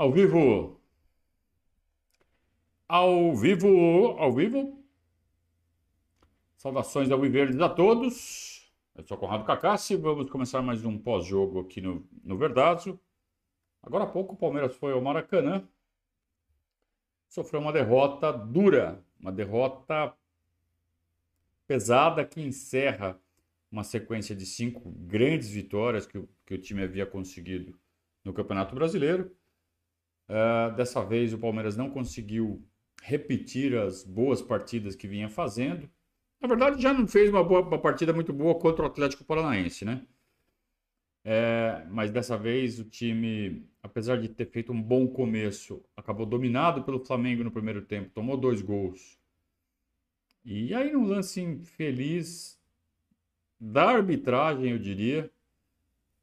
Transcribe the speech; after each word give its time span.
Ao 0.00 0.10
vivo. 0.10 0.80
Ao 2.88 3.36
vivo, 3.36 4.16
ao 4.16 4.32
vivo. 4.32 4.82
Saudações 6.56 7.10
ao 7.10 7.20
Viverdes 7.20 7.60
a 7.60 7.68
todos. 7.68 8.72
Eu 8.94 9.04
sou 9.04 9.18
Conrado 9.18 9.44
Cacassi. 9.44 9.96
Vamos 9.96 10.30
começar 10.30 10.62
mais 10.62 10.86
um 10.86 10.96
pós-jogo 10.96 11.60
aqui 11.60 11.82
no, 11.82 12.08
no 12.24 12.38
Verdazo. 12.38 12.98
Agora 13.82 14.04
há 14.04 14.06
pouco 14.06 14.32
o 14.32 14.38
Palmeiras 14.38 14.74
foi 14.74 14.94
ao 14.94 15.02
Maracanã. 15.02 15.68
Sofreu 17.28 17.60
uma 17.60 17.70
derrota 17.70 18.32
dura, 18.32 19.04
uma 19.20 19.30
derrota 19.30 20.14
pesada 21.66 22.24
que 22.24 22.40
encerra 22.40 23.20
uma 23.70 23.84
sequência 23.84 24.34
de 24.34 24.46
cinco 24.46 24.80
grandes 24.90 25.50
vitórias 25.50 26.06
que, 26.06 26.26
que 26.46 26.54
o 26.54 26.58
time 26.58 26.84
havia 26.84 27.04
conseguido 27.04 27.78
no 28.24 28.32
Campeonato 28.32 28.74
Brasileiro. 28.74 29.38
Uh, 30.30 30.72
dessa 30.76 31.04
vez 31.04 31.32
o 31.32 31.38
Palmeiras 31.38 31.76
não 31.76 31.90
conseguiu 31.90 32.64
repetir 33.02 33.76
as 33.76 34.04
boas 34.04 34.40
partidas 34.40 34.94
que 34.94 35.08
vinha 35.08 35.28
fazendo. 35.28 35.90
Na 36.40 36.46
verdade, 36.46 36.80
já 36.80 36.94
não 36.94 37.08
fez 37.08 37.28
uma, 37.30 37.42
boa, 37.42 37.62
uma 37.62 37.80
partida 37.80 38.12
muito 38.12 38.32
boa 38.32 38.54
contra 38.54 38.84
o 38.84 38.86
Atlético 38.86 39.24
Paranaense, 39.24 39.84
né? 39.84 40.06
É, 41.24 41.84
mas 41.90 42.12
dessa 42.12 42.38
vez 42.38 42.78
o 42.78 42.84
time, 42.84 43.68
apesar 43.82 44.18
de 44.18 44.28
ter 44.28 44.46
feito 44.46 44.72
um 44.72 44.80
bom 44.80 45.08
começo, 45.08 45.84
acabou 45.96 46.24
dominado 46.24 46.84
pelo 46.84 47.04
Flamengo 47.04 47.42
no 47.42 47.50
primeiro 47.50 47.82
tempo, 47.82 48.10
tomou 48.10 48.36
dois 48.36 48.62
gols. 48.62 49.18
E 50.44 50.72
aí, 50.72 50.92
num 50.92 51.06
lance 51.06 51.40
infeliz 51.40 52.56
da 53.60 53.90
arbitragem, 53.90 54.70
eu 54.70 54.78
diria, 54.78 55.28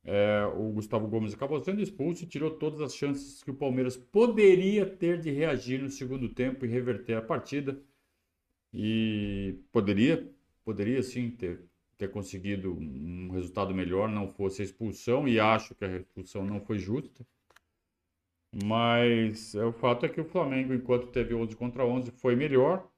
é, 0.09 0.45
o 0.55 0.71
Gustavo 0.71 1.05
Gomes 1.05 1.33
acabou 1.33 1.59
sendo 1.61 1.81
expulso 1.81 2.23
e 2.23 2.27
tirou 2.27 2.49
todas 2.51 2.79
as 2.79 2.95
chances 2.95 3.43
que 3.43 3.51
o 3.51 3.53
Palmeiras 3.53 3.97
poderia 3.97 4.85
ter 4.85 5.19
de 5.19 5.29
reagir 5.31 5.81
no 5.81 5.89
segundo 5.89 6.29
tempo 6.29 6.65
e 6.65 6.69
reverter 6.69 7.15
a 7.15 7.21
partida. 7.21 7.77
E 8.73 9.59
poderia, 9.69 10.31
poderia 10.63 11.03
sim 11.03 11.29
ter, 11.31 11.61
ter 11.97 12.09
conseguido 12.09 12.73
um 12.73 13.31
resultado 13.31 13.75
melhor, 13.75 14.07
não 14.07 14.31
fosse 14.31 14.61
a 14.61 14.65
expulsão, 14.65 15.27
e 15.27 15.41
acho 15.41 15.75
que 15.75 15.83
a 15.83 15.97
expulsão 15.97 16.45
não 16.45 16.61
foi 16.61 16.79
justa. 16.79 17.27
Mas 18.63 19.55
é, 19.55 19.65
o 19.65 19.73
fato 19.73 20.05
é 20.05 20.09
que 20.09 20.21
o 20.21 20.25
Flamengo, 20.25 20.73
enquanto 20.73 21.07
teve 21.07 21.33
11 21.33 21.53
contra 21.57 21.85
11, 21.85 22.11
foi 22.11 22.33
melhor. 22.33 22.89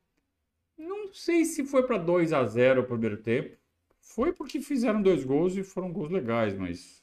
Não 0.78 1.12
sei 1.12 1.44
se 1.44 1.66
foi 1.66 1.84
para 1.88 1.98
2 1.98 2.34
a 2.34 2.46
0 2.46 2.82
o 2.82 2.86
primeiro 2.86 3.18
tempo. 3.18 3.58
Foi 4.00 4.32
porque 4.32 4.62
fizeram 4.62 5.02
dois 5.02 5.23
gols 5.23 5.56
e 5.58 5.64
foram 5.64 5.92
gols 5.92 6.12
legais, 6.12 6.56
mas 6.56 6.98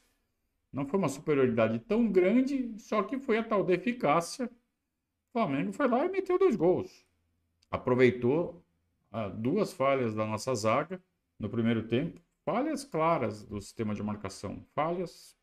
não 0.71 0.85
foi 0.85 0.99
uma 0.99 1.09
superioridade 1.09 1.79
tão 1.79 2.11
grande, 2.11 2.73
só 2.77 3.03
que 3.03 3.17
foi 3.19 3.37
a 3.37 3.43
tal 3.43 3.63
da 3.63 3.73
eficácia. 3.73 4.45
O 4.45 5.31
Flamengo 5.33 5.73
foi 5.73 5.87
lá 5.87 6.05
e 6.05 6.09
meteu 6.09 6.37
dois 6.37 6.55
gols. 6.55 7.05
Aproveitou 7.69 8.63
ah, 9.11 9.27
duas 9.27 9.73
falhas 9.73 10.13
da 10.13 10.25
nossa 10.25 10.53
zaga 10.55 11.01
no 11.39 11.49
primeiro 11.49 11.87
tempo, 11.87 12.21
falhas 12.43 12.83
claras 12.83 13.43
do 13.43 13.61
sistema 13.61 13.93
de 13.93 14.03
marcação, 14.03 14.65
falhas 14.73 15.37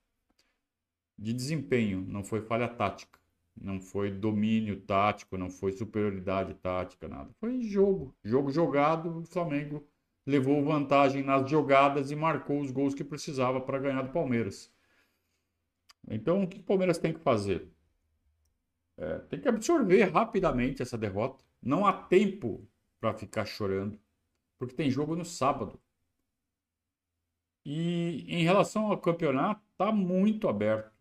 de 1.19 1.33
desempenho, 1.33 2.01
não 2.01 2.25
foi 2.25 2.41
falha 2.41 2.69
tática, 2.69 3.19
não 3.57 3.81
foi 3.81 4.11
domínio 4.11 4.81
tático, 4.81 5.37
não 5.37 5.49
foi 5.49 5.73
superioridade 5.73 6.55
tática, 6.55 7.07
nada. 7.07 7.31
Foi 7.39 7.61
jogo, 7.61 8.15
jogo 8.25 8.51
jogado, 8.51 9.19
o 9.19 9.25
Flamengo 9.25 9.87
levou 10.27 10.65
vantagem 10.65 11.23
nas 11.23 11.49
jogadas 11.49 12.11
e 12.11 12.17
marcou 12.17 12.61
os 12.61 12.71
gols 12.71 12.95
que 12.95 13.05
precisava 13.05 13.61
para 13.61 13.79
ganhar 13.79 14.03
do 14.03 14.13
Palmeiras. 14.13 14.73
Então, 16.09 16.43
o 16.43 16.49
que 16.49 16.59
o 16.61 16.63
Palmeiras 16.63 16.99
tem 16.99 17.13
que 17.13 17.21
fazer? 17.21 17.69
É, 18.97 19.19
tem 19.21 19.41
que 19.41 19.49
absorver 19.49 20.05
rapidamente 20.05 20.83
essa 20.83 20.97
derrota. 20.97 21.45
Não 21.63 21.87
há 21.87 21.93
tempo 21.93 22.67
para 23.01 23.15
ficar 23.15 23.45
chorando, 23.45 23.99
porque 24.59 24.75
tem 24.75 24.91
jogo 24.91 25.17
no 25.17 25.25
sábado. 25.25 25.81
E 27.65 28.25
em 28.29 28.45
relação 28.45 28.91
ao 28.91 28.99
campeonato, 28.99 29.63
está 29.73 29.91
muito 29.91 30.49
aberto. 30.49 30.93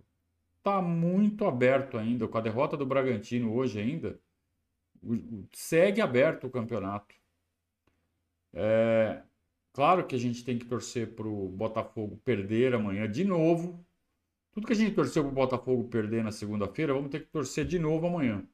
Está 0.57 0.81
muito 0.81 1.45
aberto 1.45 1.97
ainda. 1.97 2.27
Com 2.27 2.37
a 2.37 2.41
derrota 2.41 2.77
do 2.77 2.85
Bragantino 2.85 3.53
hoje 3.53 3.79
ainda, 3.79 4.19
segue 5.51 6.01
aberto 6.01 6.47
o 6.47 6.49
campeonato. 6.49 7.13
É, 8.53 9.21
claro 9.73 10.05
que 10.07 10.15
a 10.15 10.19
gente 10.19 10.43
tem 10.45 10.57
que 10.57 10.65
torcer 10.65 11.15
para 11.15 11.27
o 11.27 11.49
Botafogo 11.49 12.17
perder 12.23 12.73
amanhã 12.73 13.09
de 13.09 13.25
novo, 13.25 13.85
tudo 14.53 14.67
que 14.67 14.73
a 14.73 14.75
gente 14.75 14.93
torceu 14.93 15.23
para 15.23 15.31
o 15.31 15.35
Botafogo 15.35 15.89
perder 15.89 16.23
na 16.23 16.31
segunda-feira, 16.31 16.93
vamos 16.93 17.09
ter 17.09 17.21
que 17.21 17.31
torcer 17.31 17.65
de 17.65 17.79
novo 17.79 18.05
amanhã. 18.05 18.47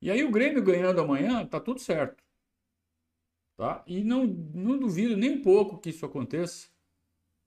E 0.00 0.10
aí 0.10 0.22
o 0.22 0.30
Grêmio 0.30 0.62
ganhando 0.62 1.00
amanhã, 1.00 1.44
tá 1.46 1.58
tudo 1.58 1.80
certo. 1.80 2.22
Tá? 3.56 3.82
E 3.86 4.04
não, 4.04 4.26
não 4.26 4.78
duvido 4.78 5.16
nem 5.16 5.32
um 5.38 5.42
pouco 5.42 5.78
que 5.78 5.90
isso 5.90 6.04
aconteça, 6.04 6.68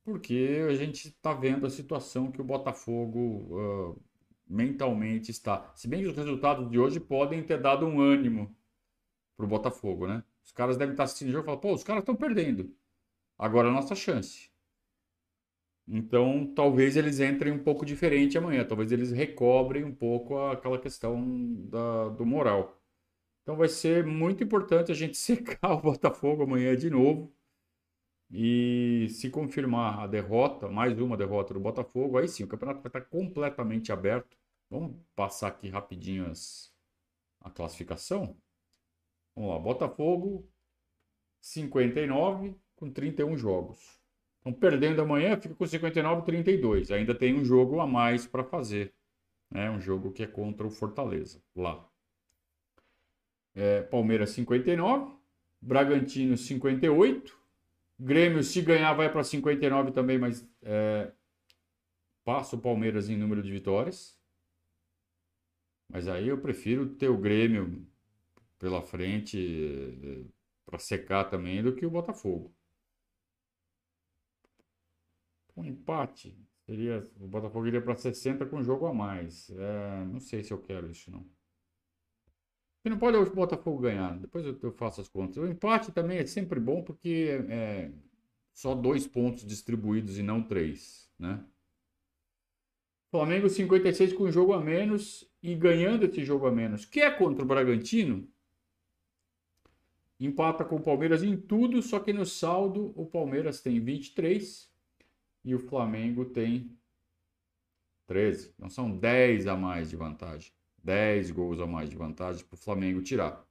porque 0.04 0.66
a 0.68 0.74
gente 0.76 1.10
está 1.10 1.34
vendo 1.34 1.66
a 1.66 1.70
situação 1.70 2.32
que 2.32 2.42
o 2.42 2.44
Botafogo 2.44 3.20
uh, 3.90 4.02
mentalmente 4.48 5.32
está. 5.32 5.72
Se 5.76 5.88
bem 5.88 6.02
que 6.02 6.10
os 6.10 6.16
resultados 6.16 6.70
de 6.70 6.78
hoje 6.80 7.00
podem 7.00 7.44
ter 7.44 7.60
dado 7.62 7.86
um 7.86 8.02
ânimo 8.02 8.56
para 9.38 9.46
o 9.46 9.50
Botafogo, 9.50 10.08
né? 10.08 10.24
Os 10.44 10.52
caras 10.52 10.78
devem 10.78 10.94
estar 10.94 11.06
assistindo 11.06 11.30
o 11.30 11.32
jogo 11.32 11.46
e 11.46 11.48
falar, 11.48 11.58
pô, 11.58 11.74
os 11.74 11.84
caras 11.84 12.02
estão 12.02 12.16
perdendo. 12.16 12.76
Agora 13.38 13.68
é 13.68 13.72
a 13.72 13.74
nossa 13.74 13.96
chance. 13.96 14.53
Então, 15.88 16.54
talvez 16.56 16.96
eles 16.96 17.20
entrem 17.20 17.52
um 17.52 17.64
pouco 17.64 17.86
diferente 17.86 18.38
amanhã, 18.38 18.66
talvez 18.66 18.92
eles 18.92 19.12
recobrem 19.12 19.84
um 19.84 19.94
pouco 19.94 20.38
aquela 20.38 20.80
questão 20.80 21.22
da, 21.70 22.10
do 22.10 22.26
moral. 22.26 22.82
Então, 23.44 23.58
vai 23.58 23.68
ser 23.70 24.06
muito 24.06 24.44
importante 24.44 24.92
a 24.92 24.96
gente 24.96 25.18
secar 25.18 25.74
o 25.74 25.82
Botafogo 25.82 26.44
amanhã 26.44 26.76
de 26.76 26.90
novo. 26.90 27.34
E 28.32 29.08
se 29.12 29.30
confirmar 29.30 30.00
a 30.00 30.08
derrota, 30.08 30.68
mais 30.68 31.00
uma 31.00 31.16
derrota 31.16 31.54
do 31.54 31.60
Botafogo, 31.60 32.18
aí 32.18 32.28
sim, 32.28 32.44
o 32.44 32.48
campeonato 32.48 32.82
vai 32.82 32.90
estar 32.90 33.02
completamente 33.02 33.92
aberto. 33.92 34.36
Vamos 34.70 34.96
passar 35.16 35.50
aqui 35.50 35.70
rapidinho 35.70 36.26
as, 36.26 36.74
a 37.42 37.52
classificação. 37.52 38.36
Vamos 39.36 39.52
lá, 39.52 39.60
Botafogo 39.60 40.50
59 41.42 42.56
com 42.76 42.90
31 42.90 43.38
jogos. 43.38 44.03
Então, 44.44 44.52
perdendo 44.52 45.02
amanhã, 45.02 45.40
fica 45.40 45.56
com 45.56 45.66
59 45.66 46.26
32. 46.26 46.92
Ainda 46.92 47.16
tem 47.16 47.34
um 47.34 47.46
jogo 47.46 47.80
a 47.80 47.88
mais 47.88 48.28
para 48.28 48.44
fazer. 48.44 48.94
Né? 49.50 49.72
Um 49.72 49.80
jogo 49.80 50.12
que 50.12 50.22
é 50.22 50.28
contra 50.28 50.68
o 50.68 50.70
Fortaleza, 50.70 51.42
lá. 51.56 51.90
É, 53.56 53.82
Palmeiras 53.84 54.32
59, 54.32 55.14
Bragantino 55.62 56.36
58, 56.36 57.40
Grêmio, 57.98 58.44
se 58.44 58.62
ganhar, 58.62 58.94
vai 58.94 59.10
para 59.10 59.24
59 59.24 59.92
também, 59.92 60.18
mas 60.18 60.46
é, 60.62 61.12
passa 62.26 62.58
o 62.58 62.60
Palmeiras 62.60 63.10
em 63.10 63.16
número 63.16 63.42
de 63.42 63.52
vitórias. 63.52 64.20
Mas 65.88 66.08
aí 66.08 66.28
eu 66.28 66.38
prefiro 66.40 66.90
ter 66.96 67.08
o 67.08 67.18
Grêmio 67.18 67.88
pela 68.60 68.82
frente 68.82 69.38
é, 70.04 70.26
para 70.66 70.80
secar 70.80 71.26
também 71.26 71.64
do 71.64 71.74
que 71.74 71.86
o 71.86 71.92
Botafogo. 71.92 72.54
Um 75.56 75.64
empate 75.64 76.38
seria. 76.66 77.08
O 77.20 77.28
Botafogo 77.28 77.68
iria 77.68 77.82
para 77.82 77.96
60 77.96 78.46
com 78.46 78.64
jogo 78.64 78.86
a 78.86 78.94
mais. 78.94 79.50
É, 79.50 80.06
não 80.06 80.20
sei 80.20 80.44
se 80.44 80.52
eu 80.52 80.58
quero 80.58 80.90
isso, 80.90 81.12
não. 81.12 81.26
E 82.86 82.90
não 82.90 82.98
pode 82.98 83.16
o 83.16 83.34
Botafogo 83.34 83.80
ganhar. 83.80 84.18
Depois 84.20 84.46
eu, 84.46 84.58
eu, 84.62 84.72
faço 84.72 85.00
as 85.00 85.08
contas. 85.08 85.38
O 85.38 85.48
empate 85.48 85.92
também 85.92 86.18
é 86.18 86.26
sempre 86.26 86.60
bom 86.60 86.84
porque 86.84 87.46
é, 87.50 87.92
só 88.54 88.76
dois 88.76 89.08
pontos 89.08 89.46
distribuídos 89.46 90.18
e 90.18 90.24
não 90.24 90.44
três, 90.44 91.10
né? 91.18 91.44
Flamengo 93.10 93.48
56 93.48 94.14
com 94.14 94.32
jogo 94.32 94.54
a 94.54 94.60
menos 94.60 95.32
e 95.42 95.54
ganhando 95.54 96.04
esse 96.04 96.26
jogo 96.26 96.48
a 96.48 96.52
menos, 96.52 96.84
que 96.84 97.00
é 97.00 97.12
contra 97.12 97.44
o 97.44 97.48
Bragantino, 97.48 98.28
empata 100.20 100.66
com 100.66 100.78
o 100.78 100.82
Palmeiras 100.82 101.22
em 101.22 101.38
tudo, 101.38 101.82
só 101.84 102.00
que 102.00 102.12
no 102.12 102.26
saldo 102.26 102.92
o 102.96 103.06
Palmeiras 103.06 103.62
tem 103.62 103.80
23 103.80 104.73
e 105.44 105.54
o 105.54 105.60
Flamengo 105.60 106.26
tem 106.26 106.78
13. 108.08 108.54
Então 108.56 108.70
são 108.70 108.98
10 108.98 109.48
a 109.48 109.56
mais 109.56 109.90
de 109.90 109.96
vantagem. 109.96 110.52
10 110.84 111.32
gols 111.32 111.60
a 111.60 111.68
mais 111.68 111.90
de 111.90 111.96
vantagem 111.96 112.46
para 112.46 112.56
o 112.56 112.58
Flamengo 112.58 113.02
tirar. 113.02 113.46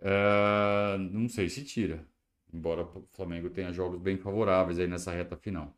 É, 0.00 0.98
não 0.98 1.28
sei 1.28 1.48
se 1.48 1.64
tira, 1.64 2.06
embora 2.52 2.82
o 2.82 3.08
Flamengo 3.12 3.50
tenha 3.50 3.72
jogos 3.72 4.00
bem 4.00 4.16
favoráveis 4.16 4.78
aí 4.78 4.86
nessa 4.86 5.12
reta 5.12 5.36
final. 5.36 5.74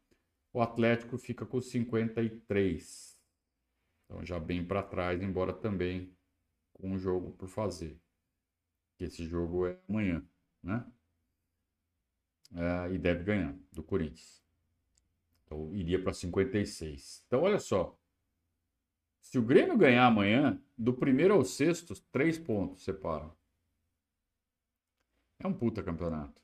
O 0.52 0.61
Atlético 0.61 1.19
fica 1.19 1.46
com 1.46 1.61
53. 1.61 3.19
Então 4.04 4.25
já 4.25 4.40
bem 4.40 4.64
para 4.64 4.82
trás, 4.82 5.22
embora 5.22 5.52
também 5.52 6.16
com 6.72 6.90
um 6.93 6.99
jogo 6.99 7.32
por 7.32 7.49
fazer. 7.49 8.00
Esse 8.99 9.25
jogo 9.26 9.66
é 9.66 9.78
amanhã, 9.88 10.26
né? 10.62 10.84
É, 12.54 12.94
e 12.94 12.99
deve 12.99 13.25
ganhar 13.25 13.54
do 13.72 13.82
Corinthians. 13.82 14.47
Então 15.48 15.74
iria 15.74 16.00
para 16.00 16.12
56. 16.12 17.24
Então 17.26 17.42
olha 17.42 17.58
só. 17.58 17.98
Se 19.20 19.38
o 19.38 19.42
Grêmio 19.42 19.76
ganhar 19.76 20.06
amanhã, 20.06 20.62
do 20.76 20.92
primeiro 20.92 21.34
ao 21.34 21.44
sexto, 21.44 21.98
três 22.12 22.38
pontos 22.38 22.84
separam. 22.84 23.34
É 25.38 25.46
um 25.46 25.52
puta 25.52 25.82
campeonato. 25.82 26.40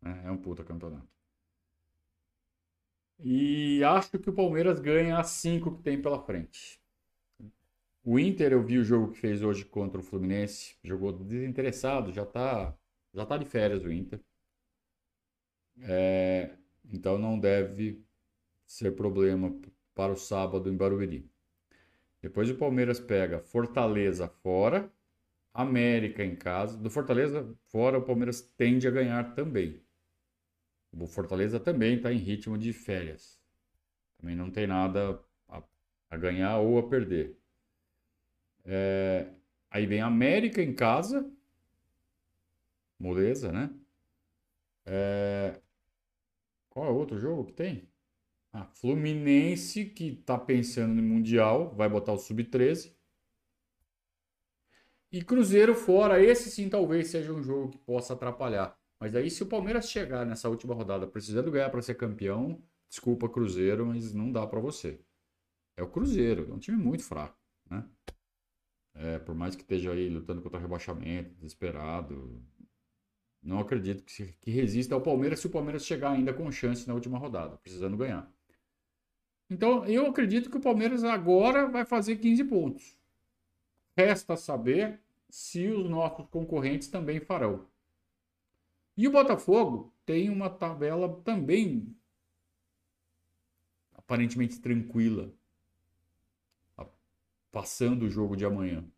Né? 0.00 0.22
É 0.24 0.30
um 0.30 0.36
puta 0.36 0.64
campeonato. 0.64 1.08
E 3.18 3.82
acho 3.82 4.18
que 4.18 4.30
o 4.30 4.32
Palmeiras 4.32 4.78
ganha 4.78 5.18
as 5.18 5.30
cinco 5.30 5.76
que 5.76 5.82
tem 5.82 6.00
pela 6.00 6.22
frente. 6.22 6.80
O 8.04 8.18
Inter, 8.18 8.52
eu 8.52 8.62
vi 8.62 8.78
o 8.78 8.84
jogo 8.84 9.12
que 9.12 9.18
fez 9.18 9.42
hoje 9.42 9.64
contra 9.64 10.00
o 10.00 10.04
Fluminense. 10.04 10.76
Jogou 10.84 11.12
desinteressado, 11.12 12.12
já 12.12 12.24
tá, 12.24 12.76
já 13.12 13.26
tá 13.26 13.36
de 13.36 13.44
férias 13.44 13.82
o 13.82 13.90
Inter. 13.90 14.20
É, 15.80 16.56
então 16.92 17.18
não 17.18 17.38
deve 17.38 18.05
ser 18.66 18.92
problema 18.96 19.54
para 19.94 20.12
o 20.12 20.16
sábado 20.16 20.68
em 20.68 20.76
Barueri. 20.76 21.30
Depois 22.20 22.50
o 22.50 22.56
Palmeiras 22.56 22.98
pega 22.98 23.40
Fortaleza 23.40 24.28
fora, 24.28 24.92
América 25.54 26.24
em 26.24 26.34
casa. 26.34 26.76
Do 26.76 26.90
Fortaleza 26.90 27.54
fora, 27.68 27.98
o 27.98 28.02
Palmeiras 28.02 28.42
tende 28.42 28.88
a 28.88 28.90
ganhar 28.90 29.34
também. 29.34 29.82
O 30.92 31.06
Fortaleza 31.06 31.60
também 31.60 31.96
está 31.96 32.12
em 32.12 32.18
ritmo 32.18 32.58
de 32.58 32.72
férias. 32.72 33.40
Também 34.18 34.34
não 34.34 34.50
tem 34.50 34.66
nada 34.66 35.22
a, 35.48 35.62
a 36.10 36.16
ganhar 36.16 36.58
ou 36.58 36.78
a 36.78 36.88
perder. 36.88 37.38
É, 38.64 39.30
aí 39.70 39.86
vem 39.86 40.00
América 40.00 40.62
em 40.62 40.74
casa. 40.74 41.30
Moleza, 42.98 43.52
né? 43.52 43.70
É, 44.86 45.60
qual 46.70 46.86
é 46.86 46.90
o 46.90 46.96
outro 46.96 47.18
jogo 47.18 47.44
que 47.44 47.52
tem? 47.52 47.88
Ah, 48.58 48.64
Fluminense, 48.72 49.84
que 49.84 50.06
está 50.06 50.38
pensando 50.38 50.94
no 50.94 51.02
Mundial, 51.02 51.74
vai 51.74 51.90
botar 51.90 52.14
o 52.14 52.18
Sub-13. 52.18 52.90
E 55.12 55.22
Cruzeiro 55.22 55.74
fora, 55.74 56.22
esse 56.22 56.50
sim 56.50 56.66
talvez 56.70 57.08
seja 57.08 57.34
um 57.34 57.42
jogo 57.42 57.72
que 57.72 57.76
possa 57.76 58.14
atrapalhar. 58.14 58.74
Mas 58.98 59.14
aí, 59.14 59.30
se 59.30 59.42
o 59.42 59.46
Palmeiras 59.46 59.90
chegar 59.90 60.24
nessa 60.24 60.48
última 60.48 60.74
rodada 60.74 61.06
precisando 61.06 61.50
ganhar 61.50 61.68
para 61.68 61.82
ser 61.82 61.96
campeão, 61.96 62.62
desculpa, 62.88 63.28
Cruzeiro, 63.28 63.84
mas 63.84 64.14
não 64.14 64.32
dá 64.32 64.46
para 64.46 64.58
você. 64.58 65.02
É 65.76 65.82
o 65.82 65.90
Cruzeiro, 65.90 66.50
é 66.50 66.54
um 66.54 66.58
time 66.58 66.78
muito 66.78 67.04
fraco, 67.04 67.38
né? 67.70 67.86
É, 68.94 69.18
por 69.18 69.34
mais 69.34 69.54
que 69.54 69.60
esteja 69.60 69.92
aí 69.92 70.08
lutando 70.08 70.40
contra 70.40 70.58
o 70.58 70.62
rebaixamento, 70.62 71.34
desesperado, 71.34 72.42
não 73.42 73.58
acredito 73.60 74.02
que, 74.02 74.12
se, 74.12 74.32
que 74.40 74.50
resista 74.50 74.94
ao 74.94 75.02
Palmeiras 75.02 75.40
se 75.40 75.46
o 75.46 75.50
Palmeiras 75.50 75.84
chegar 75.84 76.12
ainda 76.12 76.32
com 76.32 76.50
chance 76.50 76.88
na 76.88 76.94
última 76.94 77.18
rodada, 77.18 77.58
precisando 77.58 77.98
ganhar. 77.98 78.34
Então, 79.48 79.86
eu 79.86 80.06
acredito 80.06 80.50
que 80.50 80.56
o 80.56 80.60
Palmeiras 80.60 81.04
agora 81.04 81.68
vai 81.68 81.84
fazer 81.84 82.16
15 82.16 82.44
pontos. 82.44 82.96
Resta 83.96 84.36
saber 84.36 85.00
se 85.28 85.68
os 85.68 85.88
nossos 85.88 86.26
concorrentes 86.28 86.88
também 86.88 87.20
farão. 87.20 87.66
E 88.96 89.06
o 89.06 89.12
Botafogo 89.12 89.92
tem 90.04 90.30
uma 90.30 90.48
tabela 90.48 91.20
também 91.22 91.94
aparentemente 93.92 94.60
tranquila, 94.60 95.32
passando 97.50 98.04
o 98.04 98.10
jogo 98.10 98.36
de 98.36 98.44
amanhã. 98.44 98.88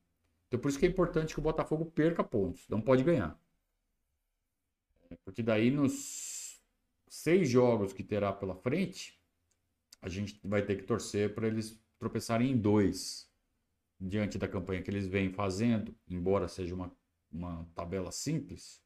Então 0.46 0.60
por 0.60 0.68
isso 0.68 0.78
que 0.78 0.86
é 0.86 0.88
importante 0.88 1.32
que 1.32 1.40
o 1.40 1.42
Botafogo 1.42 1.86
perca 1.86 2.22
pontos, 2.22 2.68
não 2.68 2.80
pode 2.80 3.02
ganhar. 3.02 3.38
Porque 5.24 5.42
daí 5.42 5.70
nos 5.70 6.60
seis 7.08 7.48
jogos 7.48 7.92
que 7.92 8.04
terá 8.04 8.32
pela 8.32 8.54
frente, 8.54 9.17
a 10.00 10.08
gente 10.08 10.40
vai 10.44 10.62
ter 10.62 10.76
que 10.76 10.84
torcer 10.84 11.34
para 11.34 11.46
eles 11.46 11.80
tropeçarem 11.98 12.50
em 12.50 12.56
dois 12.56 13.28
diante 14.00 14.38
da 14.38 14.46
campanha 14.46 14.82
que 14.82 14.90
eles 14.90 15.06
vêm 15.06 15.32
fazendo, 15.32 15.94
embora 16.08 16.46
seja 16.48 16.74
uma, 16.74 16.92
uma 17.32 17.68
tabela 17.74 18.12
simples 18.12 18.82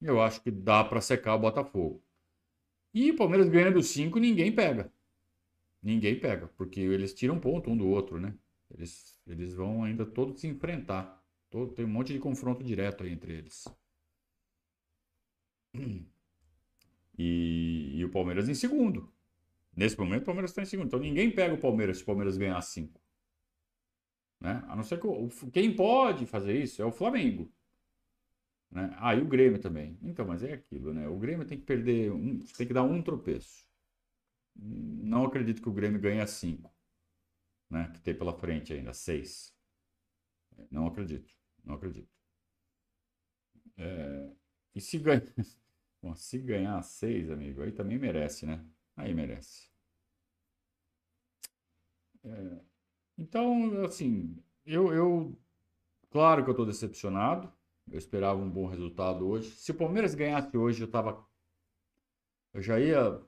eu 0.00 0.20
acho 0.20 0.40
que 0.42 0.50
dá 0.50 0.84
para 0.84 1.00
secar 1.00 1.34
o 1.34 1.40
Botafogo. 1.40 2.02
E 2.94 3.10
o 3.10 3.16
Palmeiras 3.16 3.48
ganhando 3.48 3.82
5, 3.82 4.18
ninguém 4.18 4.54
pega. 4.54 4.92
Ninguém 5.82 6.18
pega, 6.18 6.48
porque 6.56 6.80
eles 6.80 7.14
tiram 7.14 7.38
ponto 7.38 7.70
um 7.70 7.76
do 7.76 7.86
outro, 7.86 8.20
né? 8.20 8.34
Eles, 8.70 9.20
eles 9.26 9.54
vão 9.54 9.84
ainda 9.84 10.04
todos 10.04 10.40
se 10.40 10.46
enfrentar. 10.46 11.22
Todo, 11.50 11.72
tem 11.72 11.84
um 11.84 11.88
monte 11.88 12.12
de 12.12 12.18
confronto 12.18 12.64
direto 12.64 13.04
aí 13.04 13.12
entre 13.12 13.32
eles. 13.32 13.64
E, 17.18 17.96
e 17.96 18.04
o 18.04 18.10
Palmeiras 18.10 18.48
em 18.48 18.54
segundo. 18.54 19.12
Nesse 19.76 19.98
momento, 19.98 20.22
o 20.22 20.26
Palmeiras 20.26 20.50
está 20.50 20.62
em 20.62 20.66
segundo. 20.66 20.86
Então 20.88 21.00
ninguém 21.00 21.30
pega 21.30 21.54
o 21.54 21.60
Palmeiras 21.60 21.98
se 21.98 22.02
o 22.02 22.06
Palmeiras 22.06 22.36
ganhar 22.36 22.60
5. 22.60 23.00
Né? 24.40 24.62
A 24.68 24.76
não 24.76 24.82
ser 24.82 25.00
que. 25.00 25.50
quem 25.50 25.74
pode 25.74 26.26
fazer 26.26 26.60
isso 26.62 26.80
é 26.82 26.84
o 26.84 26.92
Flamengo. 26.92 27.52
Né? 28.70 28.94
Ah, 28.98 29.14
e 29.14 29.20
o 29.20 29.26
Grêmio 29.26 29.60
também. 29.60 29.98
Então, 30.02 30.26
mas 30.26 30.42
é 30.42 30.52
aquilo, 30.52 30.92
né? 30.92 31.08
O 31.08 31.18
Grêmio 31.18 31.46
tem 31.46 31.58
que 31.58 31.64
perder, 31.64 32.12
um, 32.12 32.38
tem 32.38 32.66
que 32.66 32.74
dar 32.74 32.82
um 32.82 33.02
tropeço. 33.02 33.66
Não 34.54 35.24
acredito 35.24 35.62
que 35.62 35.68
o 35.68 35.72
Grêmio 35.72 36.00
ganhe 36.00 36.26
cinco, 36.26 36.74
né? 37.70 37.90
Que 37.94 38.00
tem 38.00 38.14
pela 38.14 38.32
frente 38.34 38.72
ainda, 38.72 38.92
seis. 38.92 39.54
Não 40.70 40.86
acredito, 40.86 41.32
não 41.64 41.74
acredito. 41.74 42.10
É... 43.76 44.30
E 44.74 44.80
se 44.80 44.98
ganhar, 44.98 45.22
Bom, 46.02 46.14
se 46.14 46.38
ganhar 46.38 46.80
seis, 46.82 47.30
amigo, 47.30 47.62
aí 47.62 47.72
também 47.72 47.98
merece, 47.98 48.46
né? 48.46 48.64
Aí 48.98 49.14
merece. 49.14 49.68
É... 52.24 52.60
Então, 53.16 53.84
assim, 53.84 54.36
eu, 54.66 54.92
eu, 54.92 55.38
claro 56.10 56.42
que 56.42 56.50
eu 56.50 56.52
estou 56.52 56.66
decepcionado, 56.66 57.50
eu 57.90 57.98
esperava 57.98 58.38
um 58.40 58.50
bom 58.50 58.66
resultado 58.66 59.26
hoje. 59.26 59.50
Se 59.52 59.70
o 59.70 59.74
Palmeiras 59.74 60.14
ganhasse 60.14 60.56
hoje, 60.56 60.82
eu 60.82 60.90
tava. 60.90 61.26
Eu 62.52 62.60
já 62.60 62.78
ia 62.78 63.20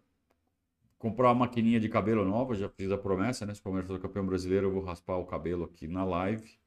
comprar 0.99 1.29
uma 1.29 1.47
maquininha 1.47 1.81
de 1.81 1.89
cabelo 1.89 2.25
nova, 2.25 2.55
já 2.55 2.69
fiz 2.69 2.91
a 2.91 2.99
promessa, 2.99 3.47
né? 3.47 3.55
Se 3.55 3.61
o 3.61 3.65
Palmeiras 3.65 3.91
for 3.91 4.01
campeão 4.01 4.27
brasileiro, 4.27 4.67
eu 4.67 4.73
vou 4.73 4.83
raspar 4.83 5.17
o 5.17 5.27
cabelo 5.27 5.65
aqui 5.65 5.87
na 5.89 6.05
live 6.05 6.59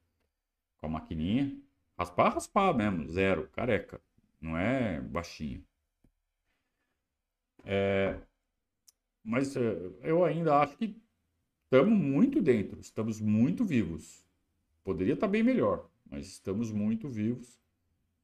com 0.80 0.88
a 0.88 0.90
maquininha. 0.90 1.56
Raspar, 1.98 2.34
raspar 2.34 2.74
mesmo, 2.74 3.08
zero, 3.10 3.50
careca. 3.50 4.02
Não 4.42 4.58
é 4.58 5.02
baixinho. 5.02 5.64
É... 7.66 8.20
Mas 9.24 9.56
é, 9.56 9.78
eu 10.02 10.26
ainda 10.26 10.60
acho 10.60 10.78
que 10.78 10.96
estamos 11.64 11.98
muito 11.98 12.42
dentro, 12.42 12.80
estamos 12.80 13.20
muito 13.22 13.64
vivos. 13.64 14.26
Poderia 14.84 15.14
estar 15.14 15.28
bem 15.28 15.42
melhor, 15.42 15.90
mas 16.10 16.28
estamos 16.28 16.72
muito 16.72 17.08
vivos. 17.08 17.60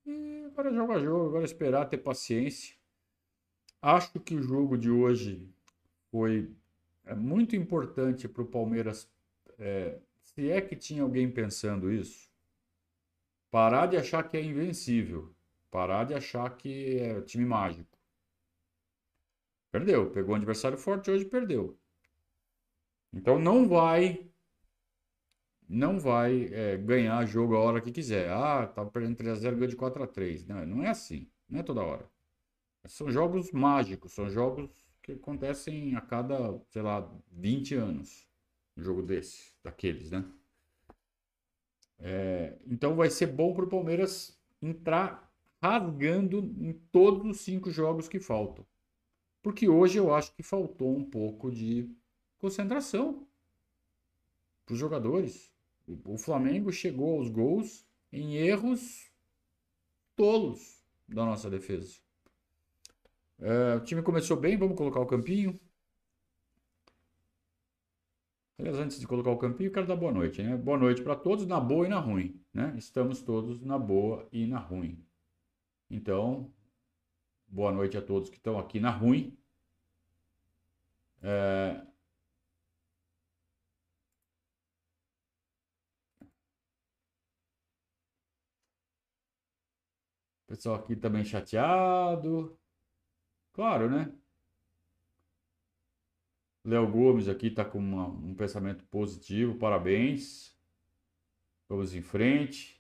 E 0.06 0.44
agora 0.46 0.74
jogo 0.74 0.92
a 0.92 1.00
jogo, 1.00 1.30
agora 1.30 1.46
esperar, 1.46 1.86
ter 1.86 2.00
paciência. 2.00 2.76
Acho 3.82 4.20
que 4.20 4.36
o 4.36 4.42
jogo 4.42 4.78
de 4.78 4.90
hoje 4.92 5.50
foi 6.12 6.52
é, 7.06 7.16
muito 7.16 7.56
importante 7.56 8.28
para 8.28 8.44
o 8.44 8.46
Palmeiras. 8.46 9.10
É, 9.58 10.00
se 10.22 10.50
é 10.50 10.60
que 10.60 10.76
tinha 10.76 11.02
alguém 11.02 11.32
pensando 11.32 11.92
isso, 11.92 12.30
parar 13.50 13.88
de 13.88 13.98
achar 13.98 14.24
que 14.24 14.38
é 14.38 14.44
invencível, 14.44 15.34
parar 15.72 16.04
de 16.04 16.14
achar 16.14 16.50
que 16.56 16.98
é 16.98 17.22
time 17.22 17.46
mágico. 17.46 17.89
Perdeu, 19.72 20.12
pegou 20.12 20.34
um 20.34 20.38
adversário 20.38 20.78
forte, 20.78 21.12
hoje 21.12 21.26
perdeu. 21.26 21.78
Então 23.14 23.40
não 23.40 23.68
vai 23.68 24.30
não 25.68 26.00
vai 26.00 26.50
é, 26.52 26.78
ganhar 26.78 27.24
jogo 27.26 27.56
a 27.56 27.60
hora 27.60 27.82
que 27.82 27.92
quiser. 27.92 28.32
Ah, 28.32 28.66
tá 28.66 28.84
perdendo 28.86 29.18
3x0, 29.18 29.52
ganhou 29.52 29.68
de 29.68 29.78
4x3. 29.78 30.48
Não, 30.48 30.66
não 30.66 30.84
é 30.84 30.90
assim. 30.90 31.30
Não 31.48 31.60
é 31.60 31.64
toda 31.64 31.84
hora. 31.84 32.10
São 32.86 33.12
jogos 33.12 33.52
mágicos, 33.52 34.14
são 34.14 34.30
jogos 34.30 34.72
que 35.04 35.12
acontecem 35.12 35.96
a 35.96 36.02
cada, 36.02 36.60
sei 36.70 36.82
lá, 36.82 37.08
20 37.32 37.76
anos. 37.76 38.28
Um 38.76 38.82
jogo 38.82 39.04
desse, 39.04 39.54
daqueles, 39.64 40.10
né? 40.10 40.26
É, 42.00 42.58
então 42.66 42.96
vai 42.96 43.10
ser 43.10 43.28
bom 43.28 43.54
para 43.54 43.66
o 43.66 43.70
Palmeiras 43.70 44.40
entrar 44.62 45.30
rasgando 45.62 46.40
em 46.40 46.74
todos 46.92 47.30
os 47.30 47.42
cinco 47.42 47.70
jogos 47.70 48.08
que 48.08 48.20
faltam. 48.20 48.66
Porque 49.42 49.70
hoje 49.70 49.98
eu 49.98 50.14
acho 50.14 50.34
que 50.34 50.44
faltou 50.44 50.96
um 50.96 51.04
pouco 51.04 51.52
de 51.52 51.90
concentração 52.38 53.28
para 54.66 54.74
os 54.74 54.80
jogadores. 54.80 55.52
O 56.06 56.18
Flamengo 56.18 56.72
chegou 56.72 57.18
aos 57.18 57.30
gols 57.30 57.86
em 58.12 58.36
erros 58.36 59.10
tolos 60.16 60.84
da 61.08 61.26
nossa 61.26 61.50
defesa. 61.50 62.00
É, 63.40 63.76
o 63.76 63.80
time 63.80 64.02
começou 64.02 64.38
bem, 64.38 64.58
vamos 64.58 64.78
colocar 64.78 65.00
o 65.00 65.06
campinho. 65.06 65.60
Aliás, 68.58 68.78
antes 68.78 69.00
de 69.00 69.08
colocar 69.08 69.32
o 69.32 69.38
campinho, 69.38 69.72
quero 69.72 69.88
dar 69.88 69.96
boa 69.96 70.12
noite. 70.12 70.44
Né? 70.44 70.58
Boa 70.58 70.78
noite 70.78 71.02
para 71.02 71.16
todos, 71.16 71.48
na 71.48 71.60
boa 71.60 71.86
e 71.86 71.90
na 71.90 72.00
ruim. 72.00 72.40
Né? 72.54 72.76
Estamos 72.78 73.22
todos 73.22 73.62
na 73.62 73.80
boa 73.80 74.28
e 74.34 74.46
na 74.46 74.60
ruim. 74.60 75.02
Então, 75.90 76.52
Boa 77.52 77.72
noite 77.72 77.98
a 77.98 78.02
todos 78.02 78.30
que 78.30 78.38
estão 78.38 78.60
aqui 78.60 78.80
na 78.80 78.92
ruim. 78.92 79.36
É... 81.22 81.82
Pessoal 90.48 90.76
aqui 90.76 90.96
também 90.96 91.24
chateado. 91.24 92.58
Claro, 93.54 93.90
né? 93.90 94.12
Léo 96.64 96.90
Gomes 96.92 97.28
aqui 97.28 97.48
está 97.48 97.66
com 97.66 97.80
uma, 97.80 98.08
um 98.08 98.36
pensamento 98.36 98.84
positivo, 98.86 99.58
parabéns. 99.58 100.56
Vamos 101.68 101.96
em 101.96 102.02
frente. 102.02 102.80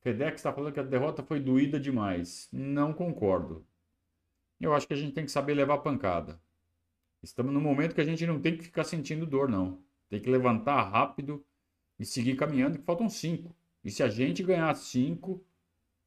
FedEx 0.00 0.36
está 0.36 0.52
falando 0.52 0.72
que 0.72 0.80
a 0.80 0.82
derrota 0.82 1.22
foi 1.22 1.40
doída 1.40 1.78
demais. 1.78 2.48
Não 2.52 2.92
concordo. 2.92 3.66
Eu 4.64 4.72
acho 4.72 4.86
que 4.88 4.94
a 4.94 4.96
gente 4.96 5.12
tem 5.12 5.26
que 5.26 5.30
saber 5.30 5.52
levar 5.52 5.76
pancada. 5.78 6.40
Estamos 7.22 7.52
num 7.52 7.60
momento 7.60 7.94
que 7.94 8.00
a 8.00 8.04
gente 8.04 8.26
não 8.26 8.40
tem 8.40 8.56
que 8.56 8.64
ficar 8.64 8.84
sentindo 8.84 9.26
dor, 9.26 9.46
não. 9.46 9.78
Tem 10.08 10.18
que 10.18 10.30
levantar 10.30 10.82
rápido 10.88 11.44
e 11.98 12.04
seguir 12.06 12.34
caminhando, 12.34 12.78
que 12.78 12.84
faltam 12.84 13.06
cinco. 13.10 13.54
E 13.84 13.90
se 13.90 14.02
a 14.02 14.08
gente 14.08 14.42
ganhar 14.42 14.74
cinco, 14.74 15.44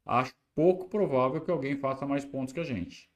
acho 0.04 0.34
pouco 0.56 0.90
provável 0.90 1.40
que 1.40 1.52
alguém 1.52 1.78
faça 1.78 2.08
mais 2.08 2.26
pontos 2.26 2.52
que 2.52 2.60
a 2.60 2.64
gente. 2.64 3.12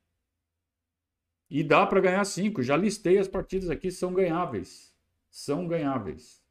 E 1.50 1.63
dá 1.63 1.88
para 1.88 2.00
ganhar 2.00 2.24
cinco. 2.24 2.62
Já 2.62 2.77
listei 2.77 3.17
as 3.17 3.27
partidas 3.27 3.71
aqui, 3.71 3.89
são 3.89 4.13
ganháveis. 4.13 4.95
São 5.31 5.67
ganháveis. 5.67 6.45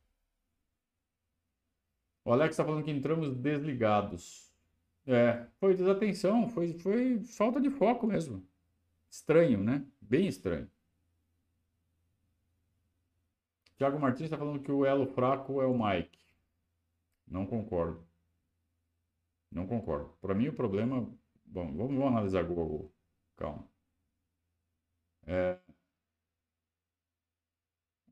O 2.24 2.32
Alex 2.32 2.54
está 2.54 2.64
falando 2.64 2.82
que 2.82 2.90
entramos 2.90 3.36
desligados. 3.36 4.52
É, 5.06 5.46
foi 5.60 5.76
desatenção, 5.76 6.48
foi, 6.48 6.72
foi 6.72 7.22
falta 7.22 7.60
de 7.60 7.70
foco 7.70 8.04
mesmo. 8.04 8.49
Estranho, 9.10 9.62
né? 9.62 9.84
Bem 10.00 10.26
estranho. 10.28 10.70
Tiago 13.76 13.98
Martins 13.98 14.26
está 14.26 14.38
falando 14.38 14.62
que 14.62 14.70
o 14.70 14.84
elo 14.84 15.06
fraco 15.06 15.60
é 15.60 15.66
o 15.66 15.76
Mike. 15.76 16.18
Não 17.26 17.46
concordo. 17.46 18.06
Não 19.50 19.66
concordo. 19.66 20.10
Para 20.20 20.34
mim, 20.34 20.48
o 20.48 20.52
problema. 20.52 21.00
Bom, 21.44 21.66
vamos, 21.74 21.96
vamos 21.96 22.06
analisar 22.06 22.44
gol 22.44 22.58
a. 22.58 22.92
Calma. 23.36 23.68
É... 25.26 25.58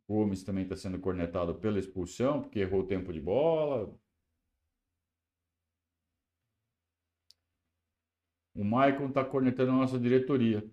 Gomes 0.08 0.42
também 0.42 0.64
está 0.64 0.74
sendo 0.74 0.98
cornetado 0.98 1.54
pela 1.56 1.78
expulsão, 1.78 2.40
porque 2.42 2.60
errou 2.60 2.80
o 2.80 2.86
tempo 2.86 3.12
de 3.12 3.20
bola. 3.20 3.94
O 8.54 8.64
Maicon 8.64 9.06
está 9.08 9.24
cornetando 9.24 9.70
a 9.72 9.76
nossa 9.76 9.98
diretoria, 9.98 10.68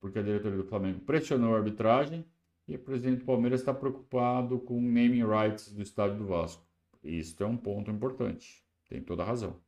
porque 0.00 0.18
a 0.18 0.22
diretoria 0.22 0.56
do 0.56 0.64
Flamengo 0.64 1.00
pressionou 1.00 1.54
a 1.54 1.58
arbitragem 1.58 2.24
e 2.66 2.74
o 2.74 2.78
presidente 2.78 3.20
do 3.20 3.24
Palmeiras 3.24 3.60
está 3.60 3.74
preocupado 3.74 4.58
com 4.60 4.78
o 4.78 4.82
naming 4.82 5.24
rights 5.24 5.72
do 5.72 5.82
estádio 5.82 6.18
do 6.18 6.26
Vasco. 6.26 6.64
Isso 7.02 7.42
é 7.42 7.46
um 7.46 7.56
ponto 7.56 7.90
importante. 7.90 8.64
Tem 8.88 9.02
toda 9.02 9.22
a 9.22 9.26
razão. 9.26 9.60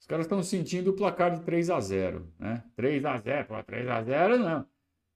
Os 0.00 0.06
caras 0.06 0.26
estão 0.26 0.42
sentindo 0.42 0.90
o 0.90 0.96
placar 0.96 1.38
de 1.38 1.44
3 1.44 1.70
a 1.70 1.80
0 1.80 2.26
né? 2.38 2.64
3 2.74 3.04
a 3.04 3.18
0 3.18 3.46
pô, 3.46 3.62
3 3.62 3.88
a 3.88 4.02
0 4.02 4.38
não. 4.38 4.66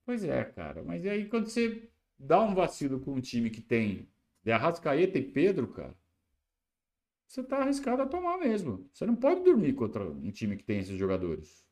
Pois 0.05 0.23
é, 0.25 0.45
cara. 0.45 0.83
Mas 0.85 1.05
aí 1.07 1.29
quando 1.29 1.49
você 1.49 1.91
dá 2.19 2.41
um 2.41 2.55
vacilo 2.55 3.01
com 3.01 3.15
um 3.15 3.21
time 3.21 3.51
que 3.51 3.61
tem 3.61 4.09
de 4.45 4.53
Arrascaeta 4.53 5.19
e 5.19 5.23
Pedro, 5.23 5.69
cara, 5.69 5.95
você 7.27 7.43
tá 7.43 7.59
arriscado 7.59 8.03
a 8.03 8.07
tomar 8.07 8.39
mesmo. 8.39 8.89
Você 8.93 9.05
não 9.07 9.17
pode 9.17 9.43
dormir 9.43 9.75
contra 9.75 10.05
um 10.05 10.31
time 10.31 10.57
que 10.57 10.65
tem 10.65 10.79
esses 10.79 10.97
jogadores. 10.97 11.65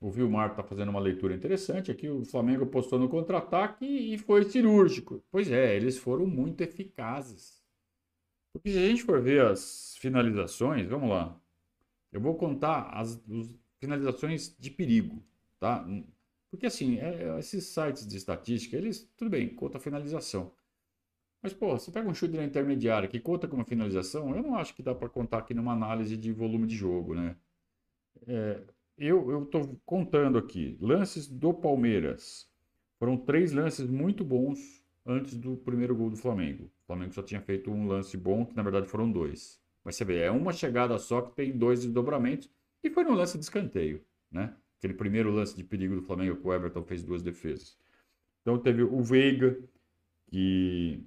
O 0.00 0.10
Vilmar 0.10 0.50
está 0.50 0.62
fazendo 0.62 0.88
uma 0.88 1.00
leitura 1.00 1.34
interessante 1.34 1.90
aqui. 1.90 2.08
O 2.08 2.24
Flamengo 2.24 2.66
postou 2.66 2.98
no 2.98 3.08
contra-ataque 3.08 3.84
e 3.84 4.16
foi 4.18 4.44
cirúrgico. 4.44 5.22
Pois 5.30 5.50
é, 5.50 5.76
eles 5.76 5.98
foram 5.98 6.26
muito 6.26 6.62
eficazes. 6.62 7.62
Porque 8.52 8.72
se 8.72 8.78
a 8.78 8.88
gente 8.88 9.04
for 9.04 9.20
ver 9.20 9.44
as 9.44 9.96
finalizações, 9.98 10.88
vamos 10.88 11.10
lá. 11.10 11.38
Eu 12.10 12.20
vou 12.20 12.34
contar 12.34 12.88
as, 12.90 13.12
as 13.12 13.54
finalizações 13.78 14.56
de 14.58 14.70
perigo, 14.70 15.22
tá? 15.58 15.86
Porque 16.50 16.66
assim, 16.66 16.98
é, 16.98 17.38
esses 17.38 17.66
sites 17.66 18.06
de 18.06 18.16
estatística, 18.16 18.76
eles, 18.76 19.08
tudo 19.16 19.30
bem, 19.30 19.54
conta 19.54 19.78
a 19.78 19.80
finalização. 19.80 20.52
Mas, 21.42 21.54
pô, 21.54 21.70
você 21.70 21.90
pega 21.90 22.08
um 22.08 22.14
chute 22.14 22.36
na 22.36 22.44
intermediária 22.44 23.08
que 23.08 23.18
conta 23.18 23.48
como 23.48 23.64
finalização, 23.64 24.34
eu 24.36 24.42
não 24.42 24.56
acho 24.56 24.74
que 24.74 24.82
dá 24.82 24.94
para 24.94 25.08
contar 25.08 25.38
aqui 25.38 25.54
numa 25.54 25.72
análise 25.72 26.16
de 26.16 26.32
volume 26.32 26.66
de 26.66 26.76
jogo, 26.76 27.14
né? 27.14 27.36
É, 28.26 28.60
eu 28.98 29.44
estou 29.44 29.80
contando 29.86 30.36
aqui, 30.36 30.76
lances 30.80 31.26
do 31.26 31.54
Palmeiras. 31.54 32.46
Foram 32.98 33.16
três 33.16 33.52
lances 33.52 33.88
muito 33.88 34.22
bons 34.22 34.84
antes 35.06 35.38
do 35.38 35.56
primeiro 35.56 35.96
gol 35.96 36.10
do 36.10 36.16
Flamengo. 36.16 36.64
O 36.82 36.86
Flamengo 36.86 37.14
só 37.14 37.22
tinha 37.22 37.40
feito 37.40 37.70
um 37.70 37.86
lance 37.86 38.16
bom, 38.18 38.44
que 38.44 38.54
na 38.54 38.62
verdade 38.62 38.86
foram 38.86 39.10
dois. 39.10 39.58
Mas 39.82 39.96
você 39.96 40.04
vê, 40.04 40.18
é 40.18 40.30
uma 40.30 40.52
chegada 40.52 40.98
só 40.98 41.22
que 41.22 41.34
tem 41.34 41.56
dois 41.56 41.80
desdobramentos 41.80 42.50
e 42.82 42.90
foi 42.90 43.04
no 43.04 43.14
lance 43.14 43.38
de 43.38 43.44
escanteio, 43.44 44.04
né? 44.30 44.54
Aquele 44.78 44.94
primeiro 44.94 45.30
lance 45.30 45.56
de 45.56 45.64
perigo 45.64 45.96
do 45.96 46.02
Flamengo 46.02 46.36
que 46.36 46.46
o 46.46 46.52
Everton 46.52 46.84
fez 46.84 47.02
duas 47.02 47.22
defesas. 47.22 47.78
Então 48.42 48.58
teve 48.58 48.82
o 48.82 49.02
Veiga, 49.02 49.58
que, 50.26 51.02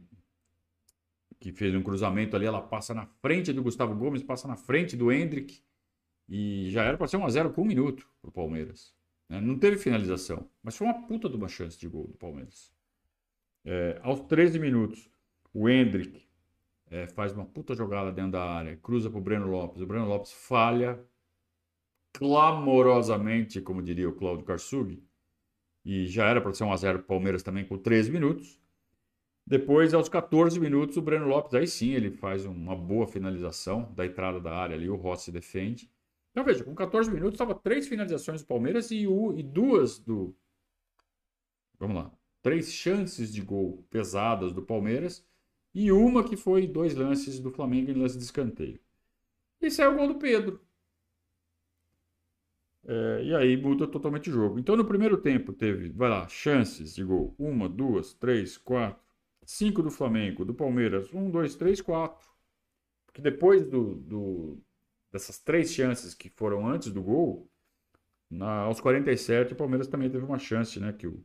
que 1.43 1.51
fez 1.51 1.75
um 1.75 1.83
cruzamento 1.83 2.37
ali, 2.37 2.45
ela 2.45 2.61
passa 2.61 2.93
na 2.93 3.05
frente 3.05 3.51
do 3.51 3.61
Gustavo 3.61 3.93
Gomes, 3.93 4.23
passa 4.23 4.47
na 4.47 4.55
frente 4.55 4.95
do 4.95 5.11
Hendrick 5.11 5.61
e 6.29 6.69
já 6.69 6.85
era 6.85 6.97
para 6.97 7.05
ser 7.05 7.17
1x0 7.17 7.51
com 7.51 7.63
um 7.63 7.65
minuto 7.65 8.07
para 8.21 8.29
o 8.29 8.31
Palmeiras. 8.31 8.95
Né? 9.27 9.41
Não 9.41 9.59
teve 9.59 9.75
finalização, 9.75 10.49
mas 10.63 10.77
foi 10.77 10.87
uma 10.87 11.05
puta 11.05 11.27
de 11.27 11.35
uma 11.35 11.49
chance 11.49 11.77
de 11.77 11.85
gol 11.85 12.07
do 12.07 12.13
Palmeiras. 12.13 12.73
É, 13.65 13.99
aos 14.03 14.21
13 14.21 14.57
minutos, 14.57 15.11
o 15.53 15.67
Hendrick 15.67 16.25
é, 16.89 17.07
faz 17.07 17.33
uma 17.33 17.43
puta 17.43 17.75
jogada 17.75 18.09
dentro 18.09 18.31
da 18.31 18.43
área, 18.43 18.77
cruza 18.77 19.09
para 19.09 19.19
o 19.19 19.21
Breno 19.21 19.47
Lopes. 19.47 19.81
O 19.81 19.85
Breno 19.85 20.07
Lopes 20.07 20.31
falha 20.31 20.97
clamorosamente, 22.13 23.59
como 23.59 23.83
diria 23.83 24.07
o 24.07 24.13
Claudio 24.13 24.45
Karsug. 24.45 25.03
E 25.83 26.05
já 26.07 26.25
era 26.25 26.39
para 26.39 26.53
ser 26.53 26.63
1x0 26.63 26.79
para 26.79 27.01
o 27.01 27.03
Palmeiras 27.03 27.43
também 27.43 27.65
com 27.65 27.77
13 27.77 28.11
minutos. 28.11 28.62
Depois, 29.45 29.93
aos 29.93 30.07
14 30.07 30.59
minutos, 30.59 30.95
o 30.95 31.01
Breno 31.01 31.27
Lopes, 31.27 31.53
aí 31.53 31.67
sim, 31.67 31.91
ele 31.91 32.11
faz 32.11 32.45
uma 32.45 32.75
boa 32.75 33.05
finalização 33.05 33.91
da 33.93 34.05
entrada 34.05 34.39
da 34.39 34.55
área 34.55 34.75
ali, 34.75 34.89
o 34.89 34.95
Rossi 34.95 35.31
defende. 35.31 35.91
Então 36.31 36.43
veja, 36.43 36.63
com 36.63 36.73
14 36.73 37.11
minutos 37.11 37.35
estava 37.35 37.53
três 37.53 37.87
finalizações 37.87 38.41
do 38.41 38.47
Palmeiras 38.47 38.89
e, 38.89 39.05
o, 39.05 39.37
e 39.37 39.43
duas 39.43 39.99
do. 39.99 40.35
Vamos 41.77 41.97
lá. 41.97 42.11
Três 42.41 42.71
chances 42.71 43.31
de 43.31 43.41
gol 43.41 43.85
pesadas 43.89 44.51
do 44.53 44.61
Palmeiras 44.61 45.25
e 45.73 45.91
uma 45.91 46.23
que 46.23 46.35
foi 46.35 46.65
dois 46.65 46.95
lances 46.95 47.39
do 47.39 47.51
Flamengo 47.51 47.91
em 47.91 47.95
lance 47.95 48.17
de 48.17 48.23
escanteio. 48.23 48.79
Esse 49.61 49.81
é 49.81 49.87
o 49.87 49.95
gol 49.95 50.07
do 50.07 50.15
Pedro. 50.15 50.59
É, 52.85 53.23
e 53.23 53.35
aí 53.35 53.55
muda 53.55 53.87
totalmente 53.87 54.29
o 54.29 54.33
jogo. 54.33 54.59
Então 54.59 54.75
no 54.75 54.85
primeiro 54.85 55.17
tempo 55.17 55.53
teve, 55.53 55.89
vai 55.89 56.09
lá, 56.09 56.27
chances 56.27 56.95
de 56.95 57.03
gol. 57.03 57.33
Uma, 57.37 57.69
duas, 57.69 58.13
três, 58.13 58.57
quatro, 58.57 59.01
cinco 59.45 59.81
do 59.81 59.91
Flamengo, 59.91 60.45
do 60.45 60.53
Palmeiras. 60.53 61.13
Um, 61.13 61.29
dois, 61.29 61.55
três, 61.55 61.81
quatro. 61.81 62.27
Porque 63.05 63.21
depois 63.21 63.65
do, 63.67 63.95
do 63.95 64.57
dessas 65.11 65.37
três 65.39 65.71
chances 65.71 66.13
que 66.13 66.29
foram 66.29 66.67
antes 66.67 66.91
do 66.91 67.01
gol, 67.01 67.49
na, 68.29 68.61
aos 68.61 68.81
47 68.81 69.53
o 69.53 69.55
Palmeiras 69.55 69.87
também 69.87 70.09
teve 70.09 70.25
uma 70.25 70.39
chance, 70.39 70.79
né? 70.79 70.91
Que 70.93 71.07
o, 71.07 71.23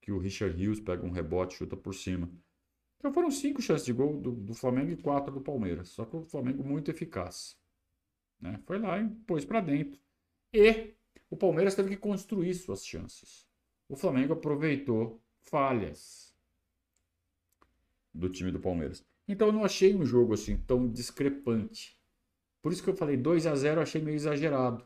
que 0.00 0.10
o 0.10 0.18
Richard 0.18 0.56
Rios 0.56 0.80
pega 0.80 1.04
um 1.04 1.10
rebote 1.10 1.56
chuta 1.56 1.76
por 1.76 1.94
cima. 1.94 2.30
Então 2.98 3.12
foram 3.12 3.30
cinco 3.30 3.60
chances 3.60 3.84
de 3.84 3.92
gol 3.92 4.18
do, 4.18 4.32
do 4.32 4.54
Flamengo 4.54 4.90
e 4.90 4.96
quatro 4.96 5.32
do 5.32 5.40
Palmeiras. 5.40 5.90
Só 5.90 6.04
que 6.04 6.16
o 6.16 6.24
Flamengo 6.24 6.64
muito 6.64 6.90
eficaz. 6.90 7.56
Né? 8.40 8.58
Foi 8.66 8.78
lá 8.78 8.98
e 8.98 9.08
pôs 9.26 9.44
para 9.44 9.60
dentro. 9.60 10.00
E 10.52 10.94
o 11.30 11.36
Palmeiras 11.36 11.74
teve 11.74 11.90
que 11.90 11.96
construir 11.96 12.54
suas 12.54 12.84
chances. 12.84 13.46
O 13.88 13.96
Flamengo 13.96 14.32
aproveitou 14.32 15.22
falhas 15.42 16.27
do 18.14 18.28
time 18.28 18.50
do 18.50 18.60
Palmeiras. 18.60 19.04
Então 19.26 19.48
eu 19.48 19.52
não 19.52 19.64
achei 19.64 19.94
um 19.94 20.04
jogo 20.04 20.34
assim 20.34 20.56
tão 20.56 20.88
discrepante. 20.88 21.98
Por 22.62 22.72
isso 22.72 22.82
que 22.82 22.90
eu 22.90 22.96
falei 22.96 23.16
2 23.16 23.46
a 23.46 23.54
0 23.54 23.80
achei 23.80 24.00
meio 24.00 24.16
exagerado. 24.16 24.84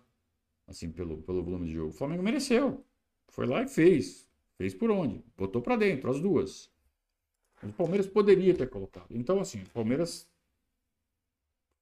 Assim, 0.67 0.91
pelo, 0.91 1.19
pelo 1.23 1.43
volume 1.43 1.67
de 1.67 1.75
jogo. 1.75 1.91
O 1.91 1.95
Flamengo 1.95 2.23
mereceu. 2.23 2.85
Foi 3.29 3.47
lá 3.47 3.63
e 3.63 3.69
fez. 3.69 4.29
Fez 4.57 4.75
por 4.75 4.91
onde? 4.91 5.25
Botou 5.37 5.63
para 5.63 5.77
dentro, 5.77 6.11
as 6.11 6.21
duas. 6.21 6.71
o 7.63 7.73
Palmeiras 7.73 8.07
poderia 8.07 8.55
ter 8.55 8.69
colocado. 8.69 9.09
Então, 9.11 9.41
assim, 9.41 9.63
o 9.63 9.71
Palmeiras. 9.71 10.29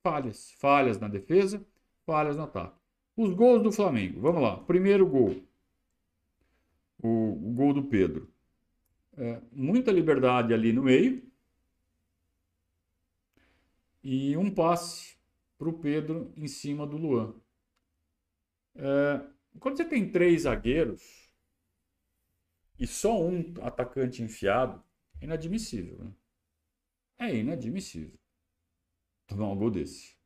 Falhas. 0.02 0.52
Falhas 0.52 0.99
na 0.99 1.09
defesa, 1.09 1.64
falhas 2.06 2.37
no 2.37 2.44
ataque. 2.44 2.78
Os 3.16 3.35
gols 3.35 3.62
do 3.62 3.73
Flamengo. 3.73 4.20
Vamos 4.20 4.42
lá. 4.42 4.56
Primeiro 4.56 5.06
gol. 5.06 5.42
O, 7.02 7.32
o 7.32 7.52
gol 7.52 7.75
do 7.75 7.85
Pedro. 7.85 8.30
É, 9.16 9.40
muita 9.52 9.92
liberdade 9.92 10.54
ali 10.54 10.73
no 10.73 10.82
meio. 10.82 11.29
E 14.02 14.37
um 14.37 14.52
passe 14.52 15.16
para 15.59 15.69
o 15.69 15.78
Pedro 15.78 16.33
em 16.37 16.49
cima 16.49 16.87
do 16.87 16.97
Luan. 16.97 17.35
É, 18.75 19.21
quando 19.59 19.76
você 19.76 19.85
tem 19.85 20.11
três 20.11 20.42
zagueiros 20.42 21.30
e 22.78 22.87
só 22.87 23.21
um 23.21 23.54
atacante 23.61 24.23
enfiado, 24.23 24.83
É 25.21 25.25
inadmissível, 25.25 25.99
né? 25.99 26.12
É 27.19 27.37
inadmissível 27.37 28.19
tomar 29.26 29.49
um 29.49 29.57
gol 29.57 29.71
desse. 29.71 30.16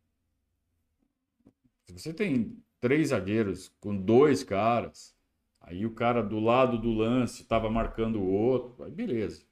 Se 1.84 1.92
você 1.92 2.12
tem 2.12 2.62
três 2.80 3.08
zagueiros 3.08 3.68
com 3.80 3.96
dois 3.96 4.42
caras, 4.42 5.14
aí 5.60 5.84
o 5.84 5.94
cara 5.94 6.22
do 6.22 6.40
lado 6.40 6.78
do 6.78 6.92
lance 6.92 7.42
estava 7.42 7.70
marcando 7.70 8.20
o 8.20 8.30
outro, 8.30 8.82
aí 8.84 8.90
beleza. 8.90 9.44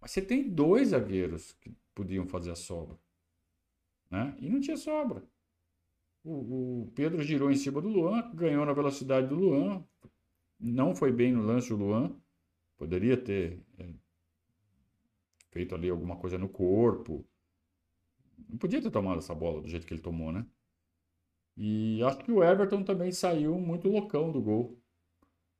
Mas 0.00 0.10
você 0.10 0.20
tem 0.20 0.48
dois 0.48 0.88
zagueiros 0.88 1.52
que 1.52 1.74
podiam 1.96 2.26
fazer 2.26 2.52
a 2.52 2.54
sobra. 2.54 2.96
Né? 4.10 4.36
E 4.38 4.48
não 4.48 4.60
tinha 4.60 4.76
sobra. 4.76 5.24
O, 6.22 6.82
o, 6.82 6.92
Pedro 6.94 7.22
girou 7.22 7.50
em 7.50 7.56
cima 7.56 7.80
do 7.80 7.88
Luan, 7.88 8.30
ganhou 8.34 8.64
na 8.66 8.72
velocidade 8.72 9.26
do 9.26 9.34
Luan. 9.34 9.82
Não 10.60 10.94
foi 10.94 11.10
bem 11.10 11.32
no 11.32 11.42
lance 11.42 11.72
o 11.72 11.76
Luan. 11.76 12.14
Poderia 12.76 13.16
ter 13.16 13.64
é, 13.78 13.94
feito 15.50 15.74
ali 15.74 15.88
alguma 15.88 16.16
coisa 16.16 16.36
no 16.36 16.48
corpo. 16.48 17.26
Não 18.48 18.58
podia 18.58 18.82
ter 18.82 18.90
tomado 18.90 19.18
essa 19.18 19.34
bola 19.34 19.62
do 19.62 19.68
jeito 19.68 19.86
que 19.86 19.94
ele 19.94 20.02
tomou, 20.02 20.30
né? 20.30 20.46
E 21.56 22.02
acho 22.02 22.18
que 22.18 22.30
o 22.30 22.44
Everton 22.44 22.82
também 22.82 23.10
saiu 23.10 23.58
muito 23.58 23.88
loucão 23.88 24.30
do 24.30 24.42
gol. 24.42 24.78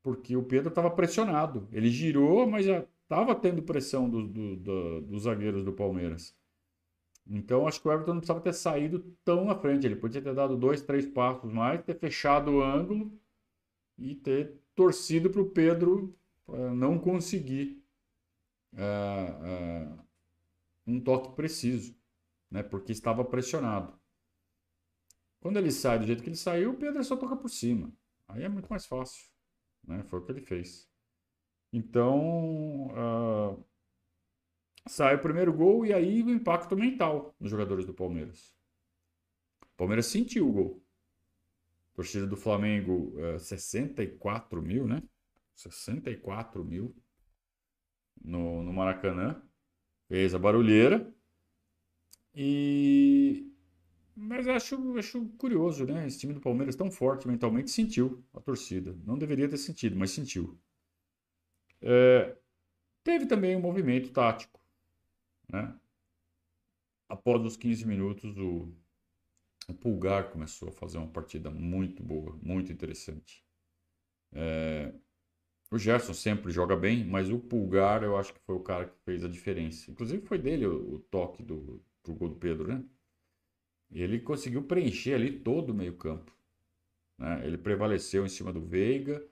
Porque 0.02 0.36
o 0.36 0.42
Pedro 0.42 0.68
estava 0.68 0.90
pressionado. 0.90 1.66
Ele 1.72 1.88
girou, 1.88 2.46
mas 2.46 2.66
já 2.66 2.86
estava 3.06 3.34
tendo 3.34 3.62
pressão 3.62 4.10
do, 4.10 4.26
do, 4.26 4.56
do, 4.56 5.00
dos 5.02 5.22
zagueiros 5.22 5.64
do 5.64 5.72
Palmeiras. 5.72 6.36
Então 7.28 7.66
acho 7.66 7.80
que 7.80 7.88
o 7.88 7.92
Everton 7.92 8.14
não 8.14 8.20
precisava 8.20 8.40
ter 8.40 8.52
saído 8.52 9.00
tão 9.24 9.44
na 9.44 9.54
frente. 9.54 9.86
Ele 9.86 9.96
podia 9.96 10.22
ter 10.22 10.34
dado 10.34 10.56
dois, 10.56 10.82
três 10.82 11.06
passos 11.06 11.52
mais, 11.52 11.82
ter 11.84 11.98
fechado 11.98 12.50
o 12.52 12.62
ângulo 12.62 13.18
e 13.98 14.14
ter 14.14 14.60
torcido 14.74 15.30
para 15.30 15.40
o 15.40 15.50
Pedro 15.50 16.16
uh, 16.46 16.74
não 16.74 16.98
conseguir 16.98 17.82
uh, 18.74 19.94
uh, 19.94 20.06
um 20.86 21.00
toque 21.00 21.34
preciso, 21.34 21.96
né? 22.50 22.62
porque 22.62 22.92
estava 22.92 23.24
pressionado. 23.24 23.98
Quando 25.40 25.58
ele 25.58 25.70
sai 25.70 25.98
do 25.98 26.06
jeito 26.06 26.22
que 26.22 26.28
ele 26.28 26.36
saiu, 26.36 26.72
o 26.72 26.76
Pedro 26.76 27.02
só 27.02 27.16
toca 27.16 27.36
por 27.36 27.48
cima. 27.48 27.92
Aí 28.28 28.42
é 28.42 28.48
muito 28.48 28.68
mais 28.68 28.86
fácil. 28.86 29.24
Né? 29.84 30.02
Foi 30.04 30.20
o 30.20 30.22
que 30.24 30.32
ele 30.32 30.40
fez. 30.40 30.88
Então, 31.76 32.86
uh, 32.86 33.62
sai 34.88 35.14
o 35.14 35.18
primeiro 35.18 35.52
gol 35.52 35.84
e 35.84 35.92
aí 35.92 36.22
o 36.22 36.30
impacto 36.30 36.74
mental 36.74 37.34
nos 37.38 37.50
jogadores 37.50 37.84
do 37.84 37.92
Palmeiras. 37.92 38.56
O 39.62 39.76
Palmeiras 39.76 40.06
sentiu 40.06 40.48
o 40.48 40.52
gol. 40.52 40.82
Torcida 41.92 42.26
do 42.26 42.34
Flamengo, 42.34 43.12
uh, 43.18 43.38
64 43.38 44.62
mil, 44.62 44.86
né? 44.86 45.02
64 45.54 46.64
mil 46.64 46.96
no, 48.24 48.62
no 48.62 48.72
Maracanã. 48.72 49.42
Fez 50.08 50.34
a 50.34 50.38
barulheira. 50.38 51.14
E 52.34 53.52
mas 54.14 54.48
acho, 54.48 54.96
acho 54.96 55.26
curioso, 55.36 55.84
né? 55.84 56.06
Esse 56.06 56.20
time 56.20 56.32
do 56.32 56.40
Palmeiras 56.40 56.74
tão 56.74 56.90
forte 56.90 57.28
mentalmente 57.28 57.70
sentiu 57.70 58.24
a 58.32 58.40
torcida. 58.40 58.96
Não 59.04 59.18
deveria 59.18 59.46
ter 59.46 59.58
sentido, 59.58 59.94
mas 59.94 60.10
sentiu. 60.10 60.58
É, 61.82 62.36
teve 63.04 63.26
também 63.26 63.56
um 63.56 63.60
movimento 63.60 64.10
tático, 64.12 64.60
né? 65.48 65.78
Após 67.08 67.44
os 67.44 67.56
15 67.56 67.86
minutos, 67.86 68.36
o, 68.36 68.72
o 69.68 69.74
Pulgar 69.74 70.30
começou 70.30 70.68
a 70.68 70.72
fazer 70.72 70.98
uma 70.98 71.06
partida 71.06 71.50
muito 71.50 72.02
boa, 72.02 72.36
muito 72.42 72.72
interessante. 72.72 73.44
É, 74.32 74.92
o 75.70 75.78
Gerson 75.78 76.14
sempre 76.14 76.50
joga 76.50 76.76
bem, 76.76 77.04
mas 77.04 77.30
o 77.30 77.38
Pulgar 77.38 78.02
eu 78.02 78.16
acho 78.16 78.34
que 78.34 78.40
foi 78.40 78.54
o 78.56 78.60
cara 78.62 78.86
que 78.86 78.98
fez 79.04 79.24
a 79.24 79.28
diferença. 79.28 79.90
Inclusive 79.90 80.26
foi 80.26 80.38
dele 80.38 80.66
o, 80.66 80.94
o 80.94 80.98
toque 80.98 81.42
do, 81.42 81.82
pro 82.02 82.14
gol 82.14 82.28
do 82.30 82.36
Pedro, 82.36 82.68
né? 82.68 82.84
ele 83.90 84.20
conseguiu 84.20 84.62
preencher 84.62 85.14
ali 85.14 85.40
todo 85.40 85.70
o 85.70 85.74
meio-campo. 85.74 86.32
Né? 87.18 87.46
Ele 87.46 87.58
prevaleceu 87.58 88.24
em 88.24 88.28
cima 88.28 88.52
do 88.52 88.60
Veiga 88.60 89.24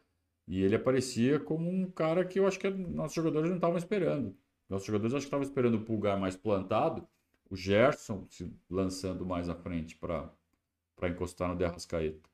e 0.46 0.62
ele 0.62 0.76
aparecia 0.76 1.40
como 1.40 1.70
um 1.70 1.90
cara 1.90 2.24
que 2.24 2.38
eu 2.38 2.46
acho 2.46 2.58
que 2.58 2.68
nossos 2.68 3.14
jogadores 3.14 3.48
não 3.48 3.56
estavam 3.56 3.78
esperando. 3.78 4.36
Nossos 4.68 4.86
jogadores 4.86 5.14
acho 5.14 5.22
que 5.22 5.26
estavam 5.26 5.44
esperando 5.44 5.76
o 5.76 5.84
Pulgar 5.84 6.18
mais 6.18 6.36
plantado, 6.36 7.06
o 7.50 7.56
Gerson 7.56 8.26
se 8.28 8.52
lançando 8.68 9.24
mais 9.24 9.48
à 9.48 9.54
frente 9.54 9.96
para 9.96 10.30
encostar 11.08 11.48
no 11.48 11.56
Derrascaeta. 11.56 12.28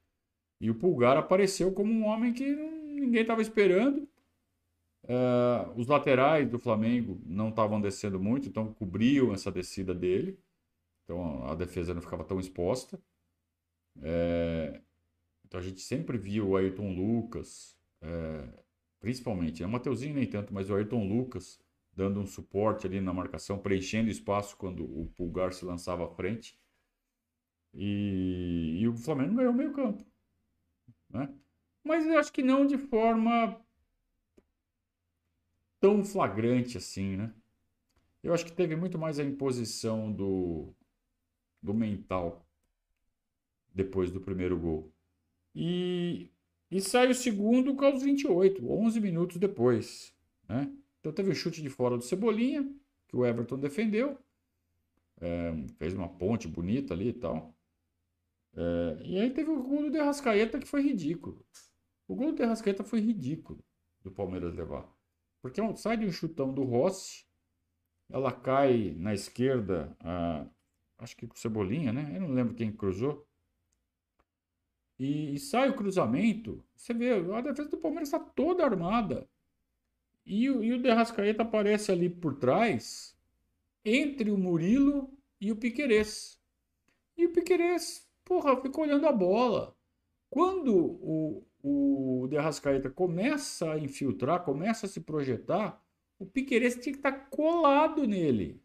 E 0.61 0.70
o 0.70 0.75
Pulgar 0.75 1.16
apareceu 1.16 1.73
como 1.73 1.92
um 1.92 2.05
homem 2.05 2.33
que 2.33 2.44
ninguém 2.44 3.23
estava 3.23 3.42
esperando. 3.42 4.09
Uh, 5.05 5.73
os 5.77 5.87
laterais 5.87 6.49
do 6.49 6.59
Flamengo 6.59 7.20
não 7.25 7.49
estavam 7.49 7.81
descendo 7.81 8.20
muito, 8.20 8.49
então 8.49 8.73
cobriam 8.75 9.33
essa 9.33 9.51
descida 9.51 9.94
dele. 9.94 10.38
Então 11.05 11.44
a 11.46 11.55
defesa 11.55 11.94
não 11.94 12.03
ficava 12.03 12.25
tão 12.25 12.38
exposta. 12.38 13.01
É, 14.03 14.81
então 15.44 15.59
a 15.59 15.62
gente 15.62 15.81
sempre 15.81 16.16
viu 16.16 16.51
o 16.51 16.57
Ayrton 16.57 16.92
Lucas, 16.92 17.77
é, 18.03 18.49
principalmente, 19.01 19.61
né? 19.61 19.67
o 19.67 19.71
Mateuzinho 19.71 20.15
nem 20.15 20.27
tanto, 20.27 20.53
mas 20.53 20.71
o 20.71 20.75
Ayrton 20.75 21.07
Lucas 21.07 21.61
dando 21.93 22.21
um 22.21 22.27
suporte 22.27 22.87
ali 22.87 23.01
na 23.01 23.13
marcação, 23.13 23.59
preenchendo 23.59 24.11
espaço 24.11 24.57
quando 24.57 24.85
o 24.85 25.07
Pulgar 25.17 25.53
se 25.53 25.65
lançava 25.65 26.07
à 26.07 26.09
frente. 26.09 26.59
E, 27.75 28.79
e 28.81 28.89
o 28.89 28.97
Flamengo 28.97 29.37
ganhou 29.37 29.53
meio 29.53 29.73
campo. 29.73 30.05
Né? 31.09 31.33
Mas 31.85 32.07
eu 32.07 32.19
acho 32.19 32.33
que 32.33 32.43
não 32.43 32.67
de 32.67 32.79
forma 32.79 33.61
tão 35.81 36.05
flagrante 36.05 36.77
assim, 36.77 37.17
né? 37.17 37.35
Eu 38.23 38.35
acho 38.35 38.45
que 38.45 38.53
teve 38.53 38.77
muito 38.77 38.99
mais 38.99 39.19
a 39.19 39.25
imposição 39.25 40.13
do, 40.13 40.75
do 41.63 41.73
mental 41.73 42.47
depois 43.75 44.11
do 44.11 44.21
primeiro 44.21 44.59
gol. 44.59 44.93
E, 45.55 46.31
e 46.71 46.81
sai 46.81 47.11
o 47.11 47.15
segundo 47.15 47.75
com 47.75 47.93
os 47.93 48.03
28, 48.03 48.71
11 48.71 49.01
minutos 49.01 49.37
depois. 49.39 50.15
Né? 50.49 50.73
Então 51.01 51.13
teve 51.13 51.31
o 51.31 51.33
um 51.33 51.35
chute 51.35 51.63
de 51.63 51.69
fora 51.69 51.97
do 51.97 52.05
Cebolinha, 52.05 52.71
que 53.09 53.17
o 53.17 53.25
Everton 53.25 53.59
defendeu. 53.59 54.19
É, 55.21 55.53
fez 55.77 55.93
uma 55.93 56.09
ponte 56.09 56.47
bonita 56.47 56.95
ali 56.95 57.09
e 57.09 57.13
tal. 57.13 57.55
É, 58.55 58.99
e 59.05 59.19
aí 59.19 59.31
teve 59.31 59.51
o 59.51 59.63
gol 59.63 59.83
do 59.83 59.91
Derrascaeta 59.91 60.59
que 60.59 60.67
foi 60.67 60.83
ridículo. 60.83 61.45
O 62.07 62.15
gol 62.15 62.33
do 62.33 62.39
Derrascaeta 62.39 62.85
foi 62.85 63.01
ridículo 63.01 63.63
do 64.03 64.11
Palmeiras 64.11 64.55
levar. 64.55 64.89
Porque 65.43 65.61
sai 65.77 65.97
de 65.97 66.07
um 66.07 66.13
chutão 66.13 66.53
do 66.53 66.65
Rossi, 66.65 67.25
ela 68.09 68.33
cai 68.33 68.95
na 68.99 69.15
esquerda, 69.15 69.97
a, 70.01 70.47
acho 70.99 71.17
que 71.17 71.27
com 71.27 71.37
Cebolinha, 71.37 71.93
né? 71.93 72.13
Eu 72.15 72.21
não 72.21 72.33
lembro 72.33 72.55
quem 72.55 72.73
cruzou. 72.73 73.27
E, 75.01 75.33
e 75.33 75.39
sai 75.39 75.71
o 75.71 75.75
cruzamento, 75.75 76.63
você 76.77 76.93
vê, 76.93 77.11
a 77.11 77.41
defesa 77.41 77.71
do 77.71 77.79
Palmeiras 77.79 78.09
está 78.09 78.21
toda 78.21 78.67
armada. 78.67 79.27
E, 80.27 80.45
e 80.45 80.73
o 80.75 80.83
Derrascaeta 80.83 81.43
aparece 81.43 81.91
ali 81.91 82.11
por 82.11 82.35
trás, 82.35 83.17
entre 83.83 84.31
o 84.31 84.37
Murilo 84.37 85.11
e 85.41 85.51
o 85.51 85.57
Piquerez. 85.57 86.39
E 87.17 87.25
o 87.25 87.33
Piquerez, 87.33 88.07
porra, 88.23 88.61
ficou 88.61 88.85
olhando 88.85 89.07
a 89.07 89.13
bola. 89.13 89.75
Quando 90.29 90.77
o, 90.77 91.47
o 91.63 92.29
Derrascaeta 92.29 92.91
começa 92.91 93.73
a 93.73 93.79
infiltrar, 93.79 94.45
começa 94.45 94.85
a 94.85 94.89
se 94.89 95.01
projetar, 95.01 95.83
o 96.19 96.27
Piquerez 96.27 96.75
tinha 96.75 96.93
que 96.93 96.99
estar 96.99 97.13
tá 97.13 97.27
colado 97.31 98.07
nele. 98.07 98.63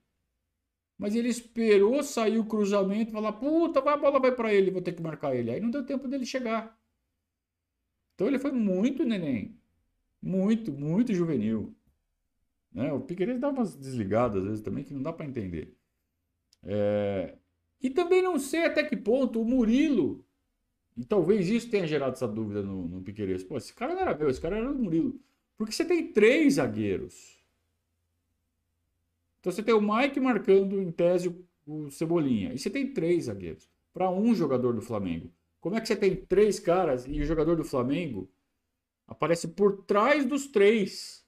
Mas 0.97 1.15
ele 1.15 1.29
esperou 1.29 2.01
sair 2.03 2.39
o 2.39 2.45
cruzamento 2.45 3.12
falar: 3.12 3.34
puta, 3.34 3.79
a 3.79 3.97
bola 3.97 4.19
vai 4.19 4.31
para 4.34 4.53
ele, 4.53 4.71
vou 4.71 4.81
ter 4.81 4.93
que 4.93 5.01
marcar 5.01 5.36
ele. 5.36 5.51
Aí 5.51 5.60
não 5.60 5.69
deu 5.69 5.86
tempo 5.86 6.08
dele 6.08 6.25
chegar. 6.25 6.77
Então 8.13 8.27
ele 8.27 8.39
foi 8.39 8.51
muito 8.51 9.03
neném. 9.03 9.58
Muito, 10.21 10.71
muito 10.71 11.13
juvenil. 11.13 11.75
Né? 12.71 12.91
O 12.93 13.01
Piqueires 13.01 13.39
dá 13.39 13.49
umas 13.49 13.75
desligadas 13.75 14.41
às 14.43 14.47
vezes 14.49 14.63
também 14.63 14.84
que 14.84 14.93
não 14.93 15.03
dá 15.03 15.13
para 15.13 15.25
entender. 15.25 15.75
É... 16.63 17.36
E 17.81 17.89
também 17.89 18.21
não 18.21 18.39
sei 18.39 18.65
até 18.65 18.84
que 18.84 18.97
ponto 18.97 19.41
o 19.41 19.45
Murilo, 19.45 20.25
e 20.97 21.03
talvez 21.03 21.49
isso 21.49 21.69
tenha 21.69 21.86
gerado 21.86 22.13
essa 22.13 22.27
dúvida 22.27 22.62
no, 22.62 22.88
no 22.88 23.01
Piqueires. 23.01 23.43
Pô, 23.43 23.58
esse 23.58 23.73
cara 23.73 23.93
não 23.93 24.01
era 24.01 24.17
meu, 24.17 24.29
esse 24.29 24.39
cara 24.39 24.58
era 24.58 24.71
o 24.71 24.75
Murilo. 24.75 25.19
Porque 25.58 25.73
você 25.73 25.86
tem 25.86 26.12
três 26.12 26.55
zagueiros. 26.55 27.35
Então 29.45 29.53
você 29.53 29.62
tem 29.62 29.75
o 29.75 29.79
Mike 29.79 30.19
marcando 30.19 30.81
em 30.81 30.91
tese 30.91 31.29
o 31.67 31.88
Cebolinha. 31.91 32.51
E 32.51 32.58
você 32.58 32.67
tem 32.67 32.91
três 32.91 33.25
zagueiros 33.25 33.69
para 33.93 34.10
um 34.10 34.34
jogador 34.34 34.73
do 34.73 34.81
Flamengo. 34.81 35.31
Como 35.62 35.75
é 35.75 35.81
que 35.81 35.88
você 35.88 35.95
tem 35.95 36.15
três 36.15 36.60
caras 36.60 37.05
e 37.05 37.21
o 37.21 37.25
jogador 37.25 37.55
do 37.55 37.63
Flamengo 37.63 38.27
aparece 39.05 39.49
por 39.49 39.84
trás 39.84 40.25
dos 40.25 40.47
três? 40.47 41.23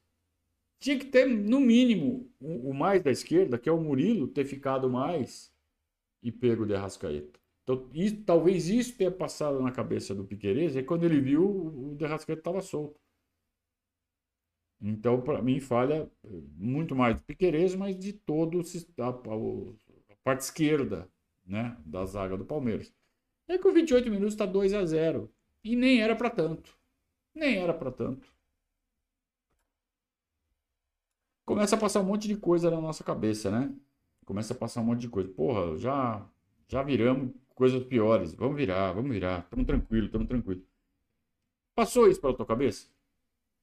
Tinha 0.79 0.97
que 0.97 1.05
ter, 1.05 1.27
no 1.27 1.59
mínimo, 1.59 2.27
o, 2.39 2.73
mais 2.73 3.03
da 3.03 3.11
esquerda, 3.11 3.59
que 3.59 3.69
é 3.69 3.71
o 3.71 3.79
Murilo, 3.79 4.27
ter 4.27 4.45
ficado 4.45 4.89
mais 4.89 5.53
e 6.23 6.31
pego 6.31 6.65
de 6.65 6.73
Arrascaeta. 6.73 7.39
Então, 7.63 7.87
isso, 7.93 8.23
talvez 8.23 8.67
isso 8.67 8.97
tenha 8.97 9.11
passado 9.11 9.61
na 9.61 9.71
cabeça 9.71 10.15
do 10.15 10.23
Piqueires, 10.23 10.75
e 10.75 10.81
quando 10.81 11.03
ele 11.03 11.21
viu, 11.21 11.45
o 11.45 11.95
de 11.95 12.03
Arrascaeta 12.03 12.39
estava 12.39 12.61
solto. 12.61 12.99
Então, 14.81 15.21
para 15.21 15.41
mim, 15.41 15.59
falha 15.59 16.09
muito 16.55 16.95
mais 16.95 17.15
do 17.15 17.23
Piquerez, 17.23 17.75
mas 17.75 17.97
de 17.97 18.13
todo 18.13 18.61
a, 18.99 19.09
a, 19.09 20.15
parte 20.23 20.41
esquerda 20.41 21.09
né, 21.45 21.75
da 21.85 22.05
zaga 22.05 22.37
do 22.37 22.45
Palmeiras. 22.45 22.93
É 23.47 23.57
que 23.57 23.63
com 23.63 23.73
28 23.73 24.09
minutos 24.09 24.33
está 24.33 24.45
2 24.45 24.73
a 24.73 24.85
0 24.85 25.31
E 25.63 25.75
nem 25.75 26.01
era 26.01 26.15
para 26.15 26.29
tanto. 26.29 26.77
Nem 27.33 27.57
era 27.57 27.73
para 27.73 27.91
tanto. 27.91 28.27
Começa 31.45 31.75
a 31.75 31.79
passar 31.79 32.01
um 32.01 32.03
monte 32.03 32.27
de 32.27 32.35
coisa 32.35 32.69
na 32.69 32.81
nossa 32.81 33.03
cabeça, 33.03 33.49
né? 33.49 33.73
Começa 34.25 34.53
a 34.53 34.57
passar 34.57 34.81
um 34.81 34.85
monte 34.85 35.01
de 35.01 35.09
coisa. 35.09 35.29
Porra, 35.29 35.77
já, 35.77 36.27
já 36.67 36.83
viramos 36.83 37.33
coisas 37.55 37.81
piores. 37.85 38.33
Vamos 38.33 38.57
virar, 38.57 38.91
vamos 38.91 39.11
virar. 39.11 39.47
Tamo 39.49 39.63
tranquilo, 39.65 40.09
tamo 40.09 40.27
tranquilo. 40.27 40.61
Passou 41.73 42.09
isso 42.09 42.19
pela 42.19 42.35
tua 42.35 42.45
cabeça? 42.45 42.87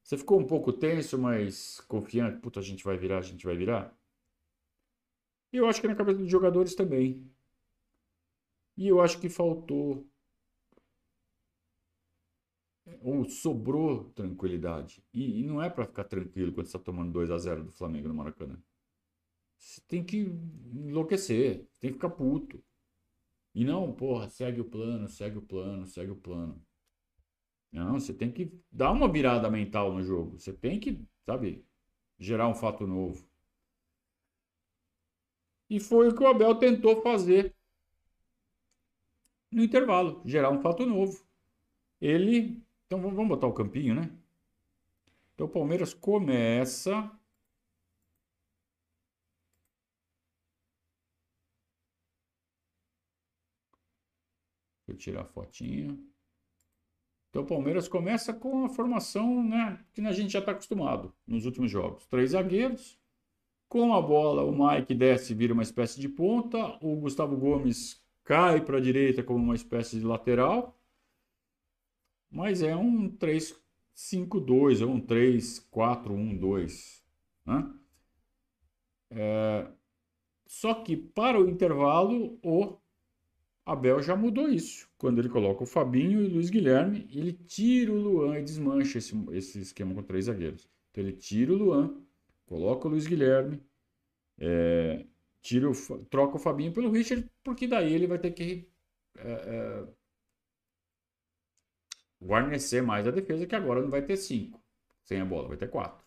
Você 0.05 0.19
ficou 0.19 0.39
um 0.39 0.47
pouco 0.47 0.71
tenso, 0.71 1.19
mas 1.19 1.81
confiante? 1.89 2.39
Puta, 2.39 2.61
a 2.61 2.63
gente 2.63 2.85
vai 2.85 2.97
virar, 2.99 3.19
a 3.19 3.23
gente 3.23 3.45
vai 3.47 3.57
virar? 3.57 3.97
E 5.51 5.57
eu 5.57 5.67
acho 5.67 5.81
que 5.81 5.89
na 5.89 5.95
cabeça 5.97 6.19
dos 6.19 6.31
jogadores 6.31 6.75
também. 6.75 7.27
E 8.77 8.87
eu 8.87 9.01
acho 9.01 9.19
que 9.19 9.31
faltou 9.31 10.07
ou 13.01 13.25
sobrou 13.25 14.11
tranquilidade. 14.11 15.03
E, 15.13 15.41
e 15.41 15.43
não 15.43 15.63
é 15.63 15.71
para 15.71 15.87
ficar 15.87 16.05
tranquilo 16.05 16.53
quando 16.53 16.67
você 16.67 16.77
está 16.77 16.85
tomando 16.85 17.11
2 17.13 17.31
a 17.31 17.39
0 17.39 17.65
do 17.65 17.73
Flamengo 17.73 18.09
no 18.09 18.15
Maracanã. 18.15 18.59
Você 19.57 19.81
tem 19.89 20.05
que 20.05 20.19
enlouquecer, 20.75 21.67
tem 21.81 21.91
que 21.91 21.95
ficar 21.95 22.11
puto. 22.11 22.63
E 23.55 23.65
não, 23.65 23.93
porra, 23.93 24.29
segue 24.29 24.61
o 24.61 24.65
plano, 24.65 25.09
segue 25.09 25.39
o 25.39 25.43
plano, 25.43 25.87
segue 25.87 26.11
o 26.11 26.17
plano. 26.17 26.61
Não, 27.75 27.99
você 27.99 28.15
tem 28.15 28.31
que 28.31 28.57
dar 28.71 28.93
uma 28.93 29.11
virada 29.11 29.51
mental 29.51 29.93
no 29.93 30.01
jogo. 30.01 30.39
Você 30.39 30.53
tem 30.53 30.79
que, 30.79 31.05
sabe, 31.27 31.67
gerar 32.17 32.47
um 32.47 32.55
fato 32.55 32.87
novo. 32.87 33.27
E 35.69 35.81
foi 35.81 36.07
o 36.09 36.15
que 36.15 36.23
o 36.23 36.29
Abel 36.29 36.55
tentou 36.55 37.03
fazer 37.03 37.53
no 39.51 39.65
intervalo, 39.65 40.23
gerar 40.25 40.51
um 40.51 40.61
fato 40.61 40.87
novo. 40.87 41.27
Ele, 42.01 42.63
então 42.87 43.01
vamos 43.01 43.27
botar 43.27 43.49
o 43.49 43.53
campinho, 43.53 43.97
né? 43.97 44.17
Então 45.35 45.49
o 45.49 45.51
Palmeiras 45.51 45.93
começa 45.93 47.11
Deixa 54.87 54.93
eu 54.93 54.97
tirar 54.97 55.23
a 55.23 55.25
fotinho. 55.25 56.14
Então 57.35 57.43
o 57.43 57.47
Palmeiras 57.47 57.89
começa 57.89 58.33
com 58.33 58.65
a 58.65 58.69
formação 58.69 59.43
né, 59.43 59.85
que 59.93 60.01
a 60.03 60.13
gente 60.13 60.33
já 60.33 60.39
está 60.39 60.53
acostumado 60.53 61.13
nos 61.27 61.45
últimos 61.45 61.69
jogos. 61.69 62.07
Três 62.07 62.31
zagueiros. 62.31 62.97
Com 63.69 63.93
a 63.93 64.01
bola, 64.01 64.45
o 64.45 64.53
Mike 64.53 64.95
desce 64.95 65.33
e 65.33 65.35
vira 65.35 65.53
uma 65.53 65.65
espécie 65.65 66.01
de 66.01 66.09
ponta. 66.09 66.79
O 66.81 66.95
Gustavo 66.95 67.37
Gomes 67.37 68.01
cai 68.23 68.65
para 68.65 68.79
a 68.79 68.81
direita 68.81 69.25
como 69.25 69.43
uma 69.43 69.57
espécie 69.57 69.99
de 69.99 70.05
lateral, 70.05 70.79
mas 72.31 72.63
é 72.63 72.77
um 72.77 73.11
3-5-2 73.11 74.87
ou 74.87 74.95
um 74.95 75.01
3-4-1-2. 75.01 77.03
Né? 77.47 77.75
É... 79.11 79.67
Só 80.47 80.73
que 80.73 80.97
para 80.97 81.41
o 81.41 81.51
intervalo, 81.51 82.39
o 82.45 82.79
Abel 83.65 84.03
já 84.03 84.15
mudou 84.17 84.49
isso. 84.49 84.89
Quando 84.99 85.19
ele 85.19 85.29
coloca 85.29 85.63
o 85.63 85.67
Fabinho 85.67 86.23
e 86.23 86.27
o 86.27 86.35
Luiz 86.35 86.51
Guilherme, 86.51 87.09
ele 87.13 87.33
tira 87.33 87.93
o 87.93 87.97
Luan 87.97 88.39
e 88.39 88.43
desmancha 88.43 88.99
esse, 88.99 89.15
esse 89.33 89.61
esquema 89.61 89.95
com 89.95 90.03
três 90.03 90.27
zagueiros. 90.27 90.69
Então 90.91 91.05
ele 91.05 91.13
tira 91.13 91.53
o 91.53 91.57
Luan, 91.57 91.95
coloca 92.47 92.87
o 92.87 92.91
Luiz 92.91 93.07
Guilherme, 93.07 93.61
é, 94.39 95.07
tira 95.43 95.71
o, 95.71 95.75
troca 96.07 96.37
o 96.37 96.39
Fabinho 96.39 96.73
pelo 96.73 96.91
Richard, 96.91 97.29
porque 97.43 97.67
daí 97.67 97.93
ele 97.93 98.07
vai 98.07 98.19
ter 98.19 98.33
que 98.33 98.69
é, 99.17 99.33
é, 99.33 99.89
guarnecer 102.23 102.83
mais 102.83 103.07
a 103.07 103.11
defesa, 103.11 103.47
que 103.47 103.55
agora 103.55 103.83
não 103.83 103.91
vai 103.91 104.03
ter 104.03 104.17
cinco 104.17 104.63
sem 105.05 105.21
a 105.21 105.25
bola, 105.25 105.49
vai 105.49 105.57
ter 105.57 105.69
quatro. 105.69 106.05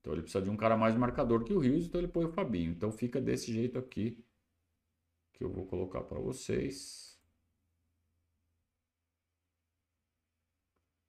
Então 0.00 0.12
ele 0.12 0.22
precisa 0.22 0.42
de 0.42 0.50
um 0.50 0.56
cara 0.56 0.76
mais 0.76 0.96
marcador 0.96 1.44
que 1.44 1.52
o 1.52 1.58
Rios, 1.58 1.86
então 1.86 2.00
ele 2.00 2.08
põe 2.08 2.24
o 2.24 2.32
Fabinho. 2.32 2.70
Então 2.70 2.90
fica 2.90 3.20
desse 3.20 3.52
jeito 3.52 3.78
aqui, 3.78 4.24
que 5.38 5.44
eu 5.44 5.50
vou 5.50 5.64
colocar 5.64 6.02
para 6.02 6.18
vocês. 6.18 7.16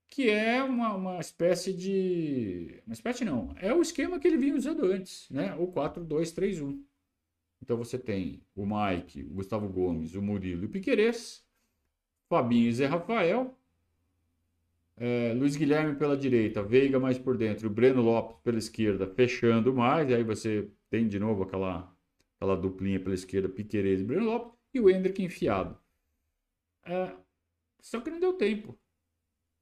Que 0.08 0.30
é 0.30 0.62
uma, 0.62 0.94
uma 0.94 1.20
espécie 1.20 1.72
de. 1.72 2.82
Uma 2.86 2.94
espécie 2.94 3.24
não. 3.24 3.54
É 3.56 3.74
o 3.74 3.82
esquema 3.82 4.18
que 4.18 4.28
ele 4.28 4.38
vinha 4.38 4.56
usando 4.56 4.84
antes, 4.86 5.28
né? 5.30 5.54
O 5.56 5.68
4-2-3-1. 5.68 6.80
Então 7.62 7.76
você 7.76 7.98
tem 7.98 8.42
o 8.54 8.64
Mike, 8.64 9.22
o 9.22 9.34
Gustavo 9.34 9.68
Gomes, 9.68 10.14
o 10.14 10.22
Murilo 10.22 10.62
e 10.62 10.66
o 10.66 10.70
Piquerez, 10.70 11.44
Fabinho 12.28 12.68
e 12.68 12.72
Zé 12.72 12.86
Rafael, 12.86 13.54
é, 14.96 15.34
Luiz 15.34 15.56
Guilherme 15.56 15.96
pela 15.96 16.16
direita, 16.16 16.62
Veiga 16.62 16.98
mais 16.98 17.18
por 17.18 17.36
dentro, 17.36 17.68
o 17.68 17.70
Breno 17.70 18.02
Lopes 18.02 18.36
pela 18.42 18.58
esquerda, 18.58 19.06
fechando 19.06 19.74
mais, 19.74 20.08
e 20.08 20.14
aí 20.14 20.24
você 20.24 20.70
tem 20.88 21.06
de 21.06 21.18
novo 21.18 21.42
aquela, 21.42 21.89
aquela 22.40 22.56
duplinha 22.56 22.98
pela 22.98 23.14
esquerda, 23.14 23.50
Piquerez 23.50 24.00
e 24.00 24.04
Breno 24.04 24.24
Lopes, 24.24 24.58
e 24.72 24.80
o 24.80 24.88
Hendrick 24.88 25.22
enfiado. 25.22 25.78
É, 26.82 27.14
só 27.80 28.00
que 28.00 28.10
não 28.10 28.18
deu 28.18 28.32
tempo. 28.32 28.78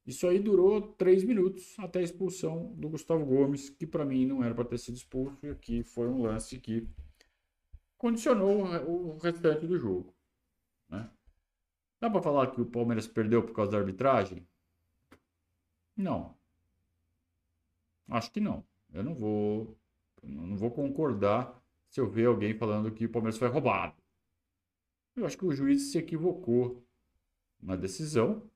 Isso 0.05 0.25
aí 0.25 0.39
durou 0.39 0.81
três 0.93 1.25
minutos 1.25 1.77
até 1.77 1.99
a 1.99 2.03
expulsão 2.03 2.73
do 2.75 2.87
Gustavo 2.87 3.25
Gomes, 3.25 3.69
que 3.69 3.85
para 3.85 4.05
mim 4.05 4.25
não 4.25 4.41
era 4.41 4.55
para 4.55 4.63
ter 4.63 4.77
sido 4.77 4.95
expulso, 4.95 5.45
e 5.45 5.49
aqui 5.49 5.83
foi 5.83 6.07
um 6.07 6.21
lance 6.21 6.57
que 6.57 6.87
condicionou 7.97 8.63
o 8.87 9.17
restante 9.17 9.67
do 9.67 9.77
jogo. 9.77 10.15
Né? 10.87 11.11
Dá 11.99 12.09
para 12.09 12.21
falar 12.21 12.47
que 12.47 12.61
o 12.61 12.65
Palmeiras 12.65 13.07
perdeu 13.07 13.43
por 13.43 13.53
causa 13.53 13.73
da 13.73 13.77
arbitragem? 13.77 14.47
Não. 15.97 16.33
Acho 18.07 18.31
que 18.31 18.39
não. 18.39 18.65
Eu 18.93 19.03
não 19.03 19.13
vou, 19.13 19.77
não 20.23 20.55
vou 20.55 20.71
concordar 20.71 21.58
se 21.89 21.99
eu 21.99 22.07
ver 22.09 22.27
alguém 22.27 22.53
falando 22.53 22.91
que 22.91 23.05
o 23.05 23.11
Palmeiras 23.11 23.37
foi 23.37 23.47
roubado. 23.47 23.95
Eu 25.15 25.25
acho 25.25 25.37
que 25.37 25.45
o 25.45 25.51
juiz 25.53 25.91
se 25.91 25.97
equivocou 25.97 26.83
na 27.61 27.75
decisão. 27.75 28.49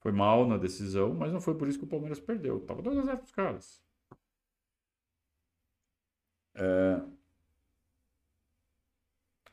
Foi 0.00 0.12
mal 0.12 0.46
na 0.46 0.58
decisão, 0.58 1.14
mas 1.14 1.32
não 1.32 1.40
foi 1.40 1.56
por 1.56 1.66
isso 1.66 1.78
que 1.78 1.84
o 1.84 1.88
Palmeiras 1.88 2.20
perdeu. 2.20 2.60
Tava 2.60 2.82
2 2.82 2.98
a 2.98 3.02
0 3.02 3.16
para 3.16 3.24
os 3.24 3.32
caras. 3.32 3.82
É, 6.54 7.02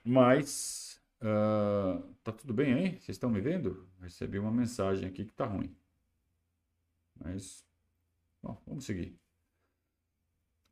mas 0.04 1.02
uh, 1.22 2.02
tá 2.24 2.32
tudo 2.32 2.54
bem 2.54 2.74
aí? 2.74 2.90
Vocês 3.00 3.10
estão 3.10 3.30
me 3.30 3.40
vendo? 3.42 3.88
Recebi 4.00 4.40
uma 4.40 4.52
mensagem 4.52 5.08
aqui 5.08 5.26
que 5.26 5.34
tá 5.34 5.46
ruim. 5.46 5.76
Mas, 7.16 7.66
bom, 8.42 8.60
vamos 8.66 8.86
seguir. 8.86 9.16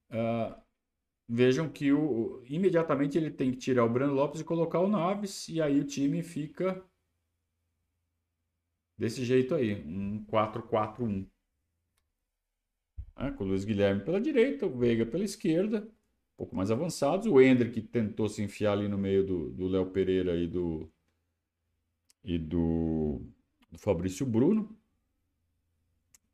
Uh, 0.09 0.59
vejam 1.29 1.69
que 1.69 1.93
o, 1.93 2.41
imediatamente 2.49 3.15
ele 3.15 3.29
tem 3.29 3.51
que 3.51 3.57
tirar 3.57 3.85
o 3.85 3.89
Breno 3.89 4.13
Lopes 4.13 4.41
e 4.41 4.43
colocar 4.43 4.79
o 4.79 4.87
Naves, 4.87 5.47
e 5.47 5.61
aí 5.61 5.79
o 5.79 5.85
time 5.85 6.23
fica 6.23 6.83
desse 8.97 9.23
jeito 9.23 9.53
aí, 9.53 9.75
um 9.85 10.25
4-4-1. 10.25 11.27
É, 13.15 13.31
com 13.31 13.43
o 13.43 13.47
Luiz 13.47 13.63
Guilherme 13.63 14.03
pela 14.03 14.19
direita, 14.19 14.65
o 14.65 14.75
Veiga 14.75 15.05
pela 15.05 15.23
esquerda, 15.23 15.87
pouco 16.35 16.55
mais 16.55 16.71
avançados. 16.71 17.27
O 17.27 17.39
Hendrick 17.39 17.81
tentou 17.81 18.27
se 18.27 18.41
enfiar 18.41 18.73
ali 18.73 18.87
no 18.87 18.97
meio 18.97 19.25
do 19.51 19.67
Léo 19.67 19.91
Pereira 19.91 20.35
e 20.37 20.47
do, 20.47 20.89
e 22.23 22.39
do, 22.39 23.21
do 23.69 23.77
Fabrício 23.77 24.25
Bruno. 24.25 24.78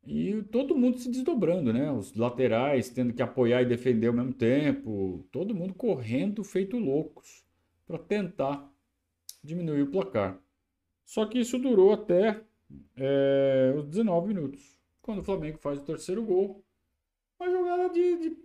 E 0.05 0.43
todo 0.51 0.77
mundo 0.77 0.99
se 0.99 1.09
desdobrando, 1.09 1.73
né? 1.73 1.91
Os 1.91 2.13
laterais 2.15 2.89
tendo 2.89 3.13
que 3.13 3.23
apoiar 3.23 3.63
e 3.63 3.65
defender 3.65 4.07
ao 4.07 4.13
mesmo 4.13 4.33
tempo. 4.33 5.27
Todo 5.31 5.55
mundo 5.55 5.73
correndo 5.73 6.43
feito 6.43 6.77
loucos 6.77 7.43
para 7.87 7.97
tentar 7.97 8.71
diminuir 9.43 9.81
o 9.81 9.91
placar. 9.91 10.39
Só 11.03 11.25
que 11.25 11.39
isso 11.39 11.57
durou 11.57 11.93
até 11.93 12.41
é, 12.95 13.73
os 13.77 13.85
19 13.85 14.27
minutos. 14.27 14.79
Quando 15.01 15.19
o 15.19 15.23
Flamengo 15.23 15.57
faz 15.57 15.79
o 15.79 15.85
terceiro 15.85 16.23
gol. 16.23 16.63
Uma 17.39 17.49
jogada 17.49 17.89
de, 17.89 18.17
de 18.17 18.37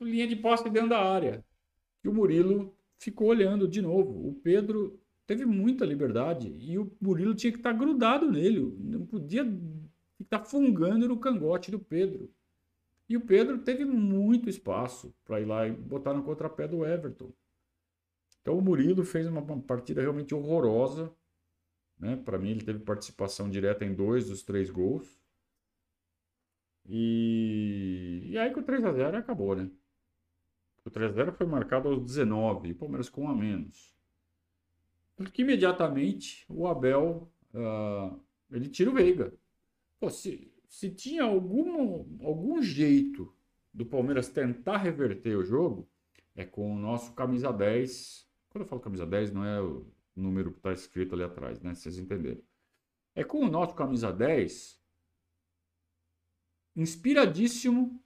linha 0.00 0.26
de 0.26 0.36
posse 0.36 0.68
dentro 0.68 0.90
da 0.90 1.00
área. 1.00 1.44
E 2.02 2.08
o 2.08 2.14
Murilo 2.14 2.76
ficou 2.98 3.28
olhando 3.28 3.68
de 3.68 3.80
novo. 3.80 4.28
O 4.28 4.34
Pedro 4.34 5.00
teve 5.26 5.44
muita 5.44 5.84
liberdade 5.84 6.54
e 6.60 6.78
o 6.78 6.90
Murilo 7.00 7.34
tinha 7.34 7.52
que 7.52 7.58
estar 7.58 7.72
grudado 7.72 8.30
nele. 8.30 8.74
Não 8.78 9.06
podia 9.06 9.44
estar 10.20 10.44
fungando 10.44 11.08
no 11.08 11.18
cangote 11.18 11.70
do 11.70 11.78
Pedro. 11.78 12.32
E 13.08 13.16
o 13.16 13.20
Pedro 13.20 13.58
teve 13.58 13.84
muito 13.84 14.48
espaço 14.48 15.14
para 15.24 15.40
ir 15.40 15.44
lá 15.44 15.66
e 15.66 15.72
botar 15.72 16.14
no 16.14 16.24
contrapé 16.24 16.66
do 16.66 16.84
Everton. 16.84 17.32
Então 18.40 18.58
o 18.58 18.62
Murilo 18.62 19.04
fez 19.04 19.26
uma 19.26 19.42
partida 19.62 20.00
realmente 20.00 20.34
horrorosa. 20.34 21.14
Né? 21.98 22.16
Para 22.16 22.38
mim, 22.38 22.50
ele 22.50 22.64
teve 22.64 22.80
participação 22.80 23.48
direta 23.48 23.84
em 23.84 23.94
dois 23.94 24.28
dos 24.28 24.42
três 24.42 24.70
gols. 24.70 25.20
E, 26.86 28.22
e 28.26 28.38
aí 28.38 28.52
com 28.52 28.60
o 28.60 28.64
3x0 28.64 29.14
acabou, 29.14 29.56
né? 29.56 29.70
O 30.84 30.90
3x0 30.90 31.32
foi 31.32 31.46
marcado 31.46 31.88
aos 31.88 32.02
19, 32.02 32.72
o 32.72 32.74
Palmeiras 32.74 33.08
com 33.08 33.22
um 33.22 33.28
a 33.28 33.34
menos. 33.34 33.94
Porque 35.16 35.40
imediatamente 35.40 36.44
o 36.48 36.66
Abel 36.66 37.32
uh, 37.54 38.20
ele 38.50 38.68
tira 38.68 38.90
o 38.90 38.94
Veiga. 38.94 39.32
Pô, 39.98 40.10
se, 40.10 40.52
se 40.68 40.90
tinha 40.90 41.24
algum, 41.24 42.24
algum 42.24 42.62
jeito 42.62 43.34
do 43.72 43.86
Palmeiras 43.86 44.28
tentar 44.28 44.78
reverter 44.78 45.36
o 45.36 45.44
jogo, 45.44 45.88
é 46.34 46.44
com 46.44 46.74
o 46.74 46.78
nosso 46.78 47.12
camisa 47.14 47.52
10. 47.52 48.28
Quando 48.50 48.62
eu 48.62 48.68
falo 48.68 48.80
camisa 48.80 49.06
10, 49.06 49.32
não 49.32 49.44
é 49.44 49.60
o 49.60 49.86
número 50.14 50.52
que 50.52 50.58
está 50.58 50.72
escrito 50.72 51.14
ali 51.14 51.24
atrás, 51.24 51.60
né? 51.60 51.74
Vocês 51.74 51.98
entenderam. 51.98 52.42
É 53.14 53.22
com 53.22 53.40
o 53.40 53.50
nosso 53.50 53.74
camisa 53.74 54.12
10, 54.12 54.80
inspiradíssimo, 56.74 58.02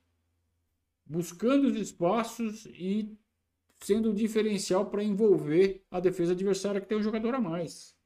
buscando 1.05 1.68
os 1.68 1.77
espaços 1.77 2.66
e 2.66 3.16
sendo 3.81 4.11
o 4.11 4.14
diferencial 4.14 4.90
para 4.90 5.03
envolver 5.03 5.85
a 5.90 6.01
defesa 6.01 6.33
adversária 6.33 6.81
que 6.81 6.87
tem 6.87 6.98
um 6.98 7.03
jogador 7.03 7.35
a 7.35 7.40
mais. 7.40 7.97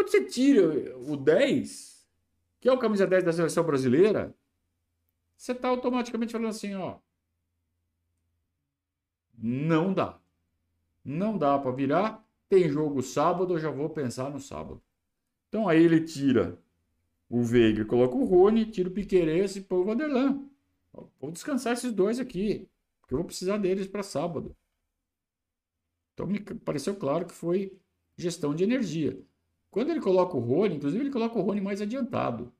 Quando 0.00 0.12
você 0.12 0.24
tira 0.24 0.96
o 0.96 1.14
10, 1.14 2.08
que 2.58 2.66
é 2.66 2.72
o 2.72 2.78
camisa 2.78 3.06
10 3.06 3.22
da 3.22 3.34
seleção 3.34 3.62
brasileira, 3.62 4.34
você 5.36 5.52
está 5.52 5.68
automaticamente 5.68 6.32
falando 6.32 6.48
assim, 6.48 6.74
ó, 6.74 6.96
não 9.36 9.92
dá. 9.92 10.18
Não 11.04 11.36
dá 11.36 11.58
para 11.58 11.70
virar. 11.72 12.26
Tem 12.48 12.66
jogo 12.66 13.02
sábado, 13.02 13.52
eu 13.52 13.58
já 13.58 13.70
vou 13.70 13.90
pensar 13.90 14.30
no 14.30 14.40
sábado. 14.40 14.82
Então 15.50 15.68
aí 15.68 15.84
ele 15.84 16.00
tira 16.00 16.58
o 17.28 17.42
Veiga, 17.42 17.84
coloca 17.84 18.14
o 18.14 18.24
Rony, 18.24 18.70
tira 18.70 18.88
o 18.88 18.92
Piqueires 18.92 19.54
e 19.56 19.60
põe 19.60 19.80
o 19.80 19.84
Vanderlan. 19.84 20.48
Vou 21.20 21.30
descansar 21.30 21.74
esses 21.74 21.92
dois 21.92 22.18
aqui, 22.18 22.66
porque 23.02 23.12
eu 23.12 23.18
vou 23.18 23.26
precisar 23.26 23.58
deles 23.58 23.86
para 23.86 24.02
sábado. 24.02 24.56
Então 26.14 26.26
me 26.26 26.40
pareceu 26.40 26.96
claro 26.96 27.26
que 27.26 27.34
foi 27.34 27.78
gestão 28.16 28.54
de 28.54 28.64
energia. 28.64 29.22
Quando 29.70 29.90
ele 29.90 30.00
coloca 30.00 30.36
o 30.36 30.40
Rony, 30.40 30.76
inclusive 30.76 31.02
ele 31.02 31.12
coloca 31.12 31.38
o 31.38 31.42
Rony 31.42 31.60
mais 31.60 31.80
adiantado. 31.80 32.52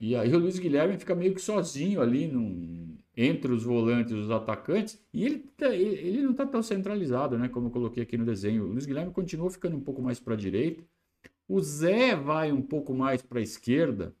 E 0.00 0.14
aí 0.14 0.32
o 0.32 0.38
Luiz 0.38 0.58
Guilherme 0.58 0.96
fica 0.96 1.14
meio 1.14 1.34
que 1.34 1.40
sozinho 1.40 2.00
ali 2.00 2.28
num, 2.28 2.96
entre 3.16 3.50
os 3.50 3.64
volantes 3.64 4.12
e 4.12 4.14
os 4.14 4.30
atacantes, 4.30 5.02
e 5.12 5.24
ele, 5.24 5.38
tá, 5.56 5.74
ele 5.74 6.22
não 6.22 6.30
está 6.30 6.46
tão 6.46 6.62
centralizado, 6.62 7.36
né, 7.36 7.48
como 7.48 7.66
eu 7.66 7.70
coloquei 7.72 8.04
aqui 8.04 8.16
no 8.16 8.24
desenho. 8.24 8.64
O 8.64 8.68
Luiz 8.68 8.86
Guilherme 8.86 9.12
continua 9.12 9.50
ficando 9.50 9.76
um 9.76 9.80
pouco 9.80 10.00
mais 10.00 10.20
para 10.20 10.34
a 10.34 10.36
direita. 10.36 10.84
O 11.48 11.60
Zé 11.60 12.14
vai 12.14 12.52
um 12.52 12.62
pouco 12.62 12.94
mais 12.94 13.20
para 13.20 13.40
a 13.40 13.42
esquerda, 13.42 14.14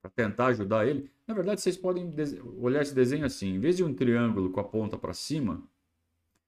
para 0.00 0.10
tentar 0.10 0.46
ajudar 0.46 0.86
ele. 0.86 1.10
Na 1.26 1.34
verdade, 1.34 1.60
vocês 1.60 1.76
podem 1.76 2.14
olhar 2.58 2.82
esse 2.82 2.94
desenho 2.94 3.24
assim: 3.24 3.54
em 3.54 3.58
vez 3.58 3.76
de 3.76 3.82
um 3.82 3.92
triângulo 3.92 4.50
com 4.50 4.60
a 4.60 4.64
ponta 4.64 4.96
para 4.96 5.12
cima, 5.12 5.60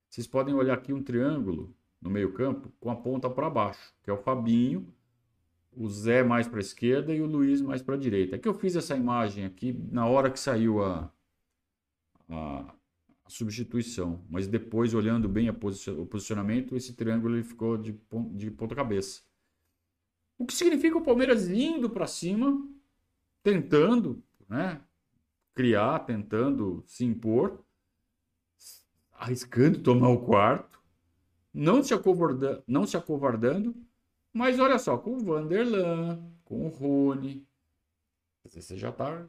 vocês 0.09 0.27
podem 0.27 0.55
olhar 0.55 0.75
aqui 0.75 0.93
um 0.93 1.03
triângulo 1.03 1.75
no 2.07 2.13
meio-campo 2.13 2.73
com 2.79 2.89
a 2.89 2.95
ponta 2.95 3.29
para 3.29 3.51
baixo, 3.51 3.93
que 4.03 4.09
é 4.09 4.13
o 4.13 4.17
Fabinho, 4.17 4.87
o 5.77 5.89
Zé 5.89 6.23
mais 6.23 6.47
para 6.47 6.59
a 6.59 6.61
esquerda 6.61 7.13
e 7.13 7.21
o 7.21 7.27
Luiz 7.27 7.61
mais 7.61 7.83
para 7.83 7.97
a 7.97 7.99
direita. 7.99 8.37
É 8.37 8.39
que 8.39 8.49
eu 8.49 8.55
fiz 8.55 8.77
essa 8.77 8.97
imagem 8.97 9.45
aqui 9.45 9.73
na 9.91 10.07
hora 10.07 10.31
que 10.31 10.39
saiu 10.39 10.83
a, 10.83 11.13
a, 12.31 12.75
a 13.25 13.29
substituição, 13.29 14.25
mas 14.31 14.47
depois, 14.47 14.95
olhando 14.95 15.29
bem 15.29 15.51
o 15.51 16.07
posicionamento, 16.07 16.77
esse 16.77 16.95
triângulo 16.95 17.35
ele 17.35 17.45
ficou 17.45 17.77
de, 17.77 17.99
de 18.31 18.51
ponta 18.53 18.75
cabeça. 18.75 19.23
O 20.39 20.47
que 20.47 20.55
significa 20.55 20.97
o 20.97 21.05
Palmeiras 21.05 21.49
indo 21.49 21.91
para 21.91 22.07
cima, 22.07 22.67
tentando 23.43 24.23
né, 24.49 24.81
criar, 25.55 26.01
tentando 26.01 26.85
se 26.87 27.05
impor, 27.05 27.65
arriscando 29.13 29.81
tomar 29.81 30.11
o 30.11 30.25
quarto, 30.25 30.76
não 31.57 31.83
se, 31.83 31.95
não 32.67 32.87
se 32.87 32.97
acovardando, 32.99 33.75
mas 34.31 34.59
olha 34.61 34.79
só, 34.79 34.99
com 34.99 35.17
o 35.17 35.21
Vanderlan, 35.21 36.23
com 36.45 36.67
o 36.67 36.69
Rony, 36.69 37.47
você 38.45 38.77
já 38.77 38.91
está 38.91 39.27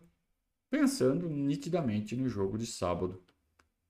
pensando 0.69 1.29
nitidamente 1.29 2.17
no 2.17 2.27
jogo 2.27 2.57
de 2.57 2.65
sábado 2.65 3.23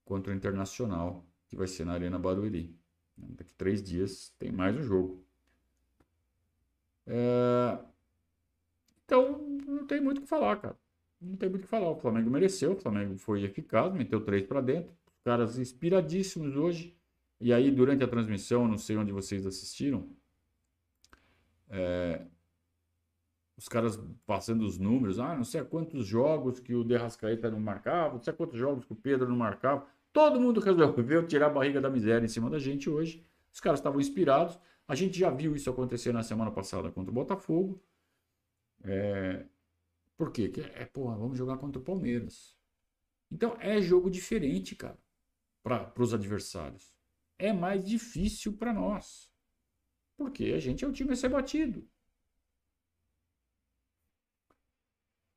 contra 0.05 0.31
o 0.31 0.35
Internacional, 0.35 1.25
que 1.47 1.55
vai 1.55 1.67
ser 1.67 1.83
na 1.85 1.93
Arena 1.93 2.19
Barueri. 2.19 2.77
Daqui 3.17 3.55
três 3.55 3.81
dias 3.81 4.31
tem 4.37 4.51
mais 4.51 4.77
um 4.77 4.83
jogo. 4.83 5.25
É... 7.07 7.79
Então, 9.03 9.39
não 9.65 9.87
tem 9.87 9.99
muito 9.99 10.19
o 10.19 10.21
que 10.21 10.27
falar, 10.27 10.57
cara. 10.57 10.77
Não 11.19 11.35
tem 11.35 11.49
muito 11.49 11.63
o 11.63 11.65
que 11.65 11.69
falar. 11.69 11.89
O 11.89 11.95
Flamengo 11.95 12.29
mereceu, 12.29 12.73
o 12.73 12.75
Flamengo 12.75 13.17
foi 13.17 13.43
eficaz, 13.43 13.91
meteu 13.93 14.23
três 14.23 14.45
para 14.45 14.61
dentro. 14.61 14.93
Caras 15.23 15.57
inspiradíssimos 15.57 16.55
hoje. 16.55 16.96
E 17.39 17.53
aí, 17.53 17.69
durante 17.71 18.03
a 18.03 18.07
transmissão, 18.07 18.67
não 18.67 18.77
sei 18.77 18.97
onde 18.97 19.11
vocês 19.11 19.45
assistiram, 19.45 20.09
é, 21.69 22.25
os 23.57 23.67
caras 23.67 23.99
passando 24.25 24.63
os 24.65 24.77
números, 24.77 25.19
ah, 25.19 25.35
não 25.35 25.43
sei 25.43 25.63
quantos 25.63 26.05
jogos 26.05 26.59
que 26.59 26.75
o 26.75 26.83
Derrascaeta 26.83 27.49
não 27.49 27.59
marcava, 27.59 28.13
não 28.13 28.21
sei 28.21 28.33
quantos 28.33 28.57
jogos 28.57 28.85
que 28.85 28.93
o 28.93 28.95
Pedro 28.95 29.27
não 29.27 29.35
marcava. 29.35 29.85
Todo 30.13 30.39
mundo 30.39 30.59
resolveu 30.59 31.27
tirar 31.27 31.47
a 31.47 31.49
barriga 31.49 31.81
da 31.81 31.89
miséria 31.89 32.25
em 32.25 32.29
cima 32.29 32.49
da 32.49 32.59
gente 32.59 32.89
hoje. 32.89 33.23
Os 33.51 33.59
caras 33.59 33.79
estavam 33.79 33.99
inspirados. 33.99 34.57
A 34.87 34.95
gente 34.95 35.19
já 35.19 35.29
viu 35.29 35.55
isso 35.55 35.69
acontecer 35.69 36.11
na 36.11 36.23
semana 36.23 36.51
passada 36.51 36.91
contra 36.91 37.11
o 37.11 37.13
Botafogo. 37.13 37.81
É... 38.83 39.45
Por 40.15 40.31
quê? 40.31 40.49
Que 40.49 40.61
é, 40.61 40.85
porra, 40.85 41.15
vamos 41.15 41.37
jogar 41.37 41.57
contra 41.57 41.79
o 41.79 41.83
Palmeiras. 41.83 42.55
Então 43.31 43.55
é 43.59 43.81
jogo 43.81 44.09
diferente, 44.09 44.75
cara, 44.75 44.97
para 45.61 45.91
os 45.97 46.13
adversários. 46.13 46.96
É 47.37 47.53
mais 47.53 47.83
difícil 47.83 48.53
para 48.53 48.73
nós. 48.73 49.31
Porque 50.15 50.45
a 50.55 50.59
gente 50.59 50.83
é 50.83 50.87
o 50.87 50.91
time 50.91 51.13
a 51.13 51.15
ser 51.15 51.29
batido. 51.29 51.87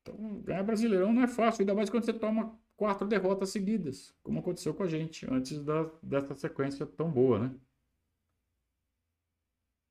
Então, 0.01 0.41
ganhar 0.41 0.63
Brasileirão 0.63 1.13
não 1.13 1.23
é 1.23 1.27
fácil, 1.27 1.61
ainda 1.61 1.75
mais 1.75 1.89
quando 1.89 2.03
você 2.03 2.13
toma 2.13 2.59
quatro 2.75 3.07
derrotas 3.07 3.51
seguidas, 3.51 4.15
como 4.23 4.39
aconteceu 4.39 4.73
com 4.73 4.81
a 4.81 4.87
gente 4.87 5.31
antes 5.31 5.63
da, 5.63 5.83
dessa 6.01 6.33
sequência 6.33 6.85
tão 6.85 7.11
boa, 7.11 7.37
né? 7.37 7.55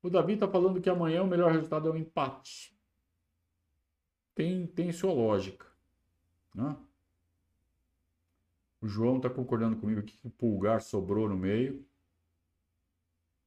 O 0.03 0.09
Davi 0.09 0.33
está 0.33 0.47
falando 0.47 0.81
que 0.81 0.89
amanhã 0.89 1.23
o 1.23 1.27
melhor 1.27 1.51
resultado 1.51 1.87
é 1.87 1.91
o 1.91 1.93
um 1.93 1.97
empate. 1.97 2.75
Tem, 4.33 4.65
tem 4.67 4.91
sua 4.91 5.13
lógica. 5.13 5.67
Né? 6.55 6.75
O 8.81 8.87
João 8.87 9.17
está 9.17 9.29
concordando 9.29 9.77
comigo 9.77 10.01
que 10.01 10.19
o 10.23 10.29
Pulgar 10.31 10.81
sobrou 10.81 11.29
no 11.29 11.37
meio 11.37 11.85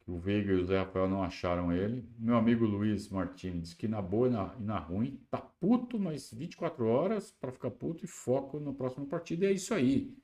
que 0.04 0.10
o 0.10 0.18
Veiga 0.18 0.52
e 0.52 0.56
o 0.56 0.64
Zé 0.64 0.78
Rafael 0.78 1.08
não 1.08 1.22
acharam 1.22 1.72
ele. 1.72 2.06
Meu 2.18 2.36
amigo 2.36 2.66
Luiz 2.66 3.08
Martins 3.08 3.72
que 3.72 3.88
na 3.88 4.02
boa 4.02 4.28
e 4.28 4.30
na, 4.30 4.54
e 4.60 4.62
na 4.62 4.78
ruim, 4.78 5.18
tá 5.30 5.38
puto, 5.38 5.98
mas 5.98 6.32
24 6.32 6.84
horas 6.86 7.30
para 7.32 7.50
ficar 7.50 7.70
puto 7.70 8.04
e 8.04 8.08
foco 8.08 8.60
no 8.60 8.74
próximo 8.74 9.06
partido. 9.06 9.44
E 9.44 9.46
é 9.46 9.52
isso 9.52 9.72
aí. 9.72 10.14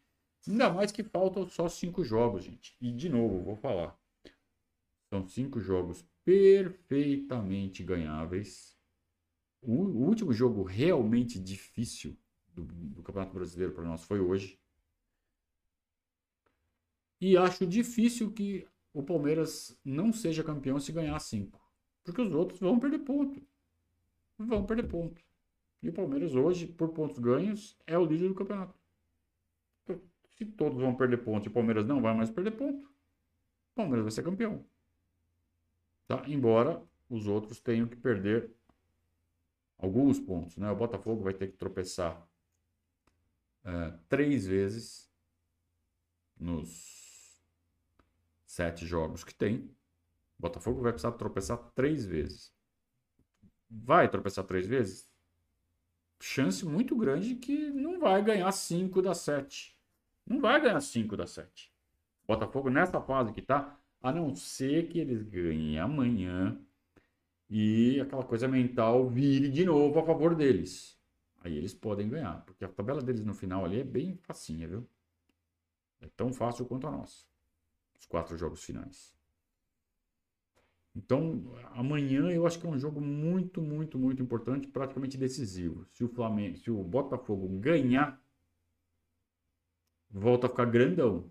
Ainda 0.47 0.71
mais 0.71 0.93
que 0.93 1.03
faltam 1.03 1.47
só 1.49 1.69
cinco 1.69 2.05
jogos, 2.05 2.45
gente. 2.45 2.77
E 2.81 2.93
de 2.93 3.09
novo, 3.09 3.43
vou 3.43 3.57
falar. 3.57 3.99
São 5.09 5.27
cinco 5.27 5.61
jogos 5.61 6.05
perfeitamente 6.25 7.83
ganháveis. 7.83 8.77
O, 9.62 9.73
o 9.73 10.07
último 10.07 10.33
jogo 10.33 10.62
realmente 10.62 11.38
difícil 11.38 12.16
do, 12.49 12.64
do 12.64 13.03
Campeonato 13.03 13.35
Brasileiro 13.35 13.73
para 13.73 13.85
nós 13.85 14.05
foi 14.05 14.21
hoje. 14.21 14.59
E 17.21 17.37
acho 17.37 17.66
difícil 17.66 18.33
que 18.33 18.66
o 18.92 19.03
Palmeiras 19.03 19.79
não 19.85 20.12
seja 20.12 20.44
campeão 20.44 20.79
se 20.81 20.92
ganhar 20.92 21.18
cinco. 21.20 21.61
Porque 22.03 22.20
os 22.20 22.33
outros 22.33 22.61
vão 22.61 22.79
perder 22.79 23.00
ponto. 23.00 23.40
Vão 24.38 24.64
perder 24.64 24.88
ponto. 24.88 25.22
E 25.83 25.88
o 25.88 25.92
Palmeiras 25.92 26.35
hoje, 26.35 26.66
por 26.66 26.90
pontos 26.90 27.18
ganhos, 27.18 27.79
é 27.87 27.98
o 27.98 28.05
líder 28.05 28.29
do 28.29 28.35
campeonato. 28.35 28.74
Então, 29.83 30.00
se 30.37 30.44
todos 30.44 30.79
vão 30.79 30.94
perder 30.94 31.18
ponto 31.18 31.46
e 31.46 31.48
o 31.48 31.53
Palmeiras 31.53 31.87
não 31.87 32.00
vai 32.00 32.14
mais 32.14 32.31
perder 32.31 32.53
ponto, 32.53 32.87
o 32.87 33.74
Palmeiras 33.74 34.05
vai 34.05 34.11
ser 34.11 34.22
campeão. 34.22 34.64
Tá? 36.07 36.24
Embora 36.26 36.83
os 37.09 37.26
outros 37.26 37.61
tenham 37.61 37.87
que 37.87 37.96
perder 37.96 38.50
alguns 39.79 40.18
pontos. 40.18 40.57
Né? 40.57 40.70
O 40.70 40.76
Botafogo 40.76 41.22
vai 41.22 41.33
ter 41.33 41.48
que 41.48 41.57
tropeçar 41.57 42.29
é, 43.64 43.94
três 44.09 44.46
vezes 44.46 45.11
nos 46.38 46.99
sete 48.50 48.84
jogos 48.84 49.22
que 49.22 49.32
tem, 49.32 49.58
o 50.36 50.42
Botafogo 50.42 50.82
vai 50.82 50.90
precisar 50.90 51.12
tropeçar 51.12 51.56
três 51.72 52.04
vezes. 52.04 52.52
Vai 53.70 54.10
tropeçar 54.10 54.44
três 54.44 54.66
vezes? 54.66 55.08
Chance 56.20 56.66
muito 56.66 56.96
grande 56.96 57.36
que 57.36 57.70
não 57.70 58.00
vai 58.00 58.20
ganhar 58.24 58.50
cinco 58.50 59.00
das 59.00 59.18
sete. 59.18 59.78
Não 60.26 60.40
vai 60.40 60.60
ganhar 60.60 60.80
cinco 60.80 61.16
das 61.16 61.30
sete. 61.30 61.72
Botafogo 62.26 62.68
nessa 62.68 63.00
fase 63.00 63.32
que 63.32 63.40
tá, 63.40 63.78
a 64.02 64.12
não 64.12 64.34
ser 64.34 64.88
que 64.88 64.98
eles 64.98 65.22
ganhem 65.22 65.78
amanhã 65.78 66.60
e 67.48 68.00
aquela 68.00 68.24
coisa 68.24 68.48
mental 68.48 69.08
vire 69.08 69.48
de 69.48 69.64
novo 69.64 69.96
a 70.00 70.04
favor 70.04 70.34
deles. 70.34 71.00
Aí 71.40 71.56
eles 71.56 71.72
podem 71.72 72.08
ganhar, 72.08 72.44
porque 72.44 72.64
a 72.64 72.68
tabela 72.68 73.00
deles 73.00 73.24
no 73.24 73.32
final 73.32 73.64
ali 73.64 73.78
é 73.80 73.84
bem 73.84 74.16
facinha, 74.16 74.66
viu? 74.66 74.84
É 76.00 76.08
tão 76.16 76.32
fácil 76.32 76.66
quanto 76.66 76.88
a 76.88 76.90
nossa. 76.90 77.30
Os 78.00 78.06
quatro 78.06 78.36
jogos 78.36 78.64
finais. 78.64 79.14
Então, 80.96 81.54
amanhã 81.72 82.30
eu 82.30 82.46
acho 82.46 82.58
que 82.58 82.66
é 82.66 82.68
um 82.68 82.78
jogo 82.78 83.00
muito, 83.00 83.62
muito, 83.62 83.98
muito 83.98 84.22
importante, 84.22 84.66
praticamente 84.66 85.16
decisivo. 85.16 85.86
Se 85.92 86.02
o 86.02 86.08
Flamengo, 86.08 86.56
se 86.56 86.70
o 86.70 86.82
Botafogo 86.82 87.48
ganhar, 87.60 88.20
volta 90.10 90.46
a 90.46 90.50
ficar 90.50 90.64
grandão 90.64 91.30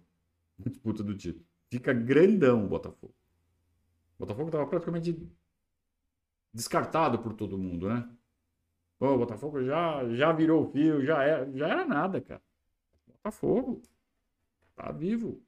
na 0.57 0.69
disputa 0.69 1.03
do 1.03 1.15
título. 1.17 1.45
Fica 1.69 1.93
grandão 1.93 2.65
o 2.65 2.69
Botafogo. 2.69 3.13
O 4.15 4.19
Botafogo 4.19 4.47
estava 4.47 4.67
praticamente 4.67 5.29
descartado 6.53 7.19
por 7.19 7.33
todo 7.33 7.57
mundo, 7.57 7.89
né? 7.89 8.09
Pô, 8.97 9.13
o 9.13 9.17
Botafogo 9.17 9.63
já, 9.63 10.07
já 10.13 10.31
virou 10.31 10.71
fio, 10.71 11.03
já 11.03 11.23
era, 11.23 11.51
já 11.51 11.67
era 11.67 11.85
nada, 11.85 12.21
cara. 12.21 12.41
Botafogo 13.07 13.81
tá 14.75 14.91
vivo. 14.91 15.41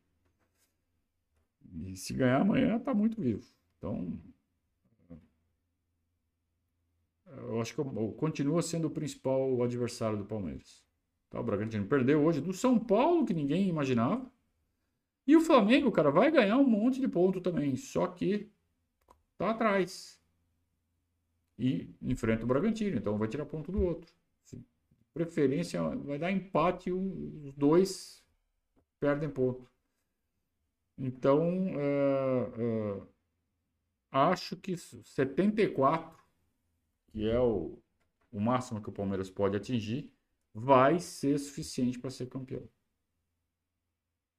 E 1.73 1.95
se 1.95 2.13
ganhar 2.13 2.41
amanhã, 2.41 2.79
tá 2.79 2.93
muito 2.93 3.21
vivo. 3.21 3.45
Então, 3.77 4.19
eu 7.25 7.62
acho 7.62 7.73
que 7.73 7.81
continua 8.17 8.62
sendo 8.62 8.88
o 8.88 8.91
principal 8.91 9.62
adversário 9.63 10.17
do 10.17 10.25
Palmeiras. 10.25 10.84
Tá, 11.29 11.39
o 11.39 11.43
Bragantino 11.43 11.86
perdeu 11.86 12.21
hoje 12.23 12.41
do 12.41 12.51
São 12.51 12.77
Paulo, 12.77 13.25
que 13.25 13.34
ninguém 13.34 13.69
imaginava. 13.69 14.29
E 15.25 15.36
o 15.36 15.41
Flamengo, 15.41 15.91
cara, 15.91 16.12
vai 16.12 16.29
ganhar 16.29 16.57
um 16.57 16.67
monte 16.67 16.99
de 16.99 17.07
ponto 17.07 17.39
também, 17.39 17.77
só 17.77 18.05
que 18.07 18.51
tá 19.38 19.51
atrás. 19.51 20.21
E 21.57 21.89
enfrenta 22.01 22.43
o 22.43 22.47
Bragantino, 22.47 22.97
então 22.97 23.17
vai 23.17 23.29
tirar 23.29 23.45
ponto 23.45 23.71
do 23.71 23.81
outro. 23.81 24.13
Preferência 25.13 25.81
vai 25.81 26.17
dar 26.17 26.31
empate, 26.31 26.91
os 26.91 27.53
dois 27.53 28.25
perdem 28.99 29.29
ponto. 29.29 29.70
Então, 31.04 31.74
uh, 31.74 33.00
uh, 33.00 33.08
acho 34.12 34.56
que 34.56 34.78
74, 34.78 36.16
que 37.08 37.28
é 37.28 37.40
o, 37.40 37.80
o 38.32 38.40
máximo 38.40 38.80
que 38.80 38.90
o 38.90 38.94
Palmeiras 38.94 39.28
pode 39.28 39.58
atingir, 39.58 40.14
vai 40.54 41.00
ser 41.00 41.40
suficiente 41.40 41.98
para 41.98 42.12
ser 42.12 42.28
campeão. 42.28 42.62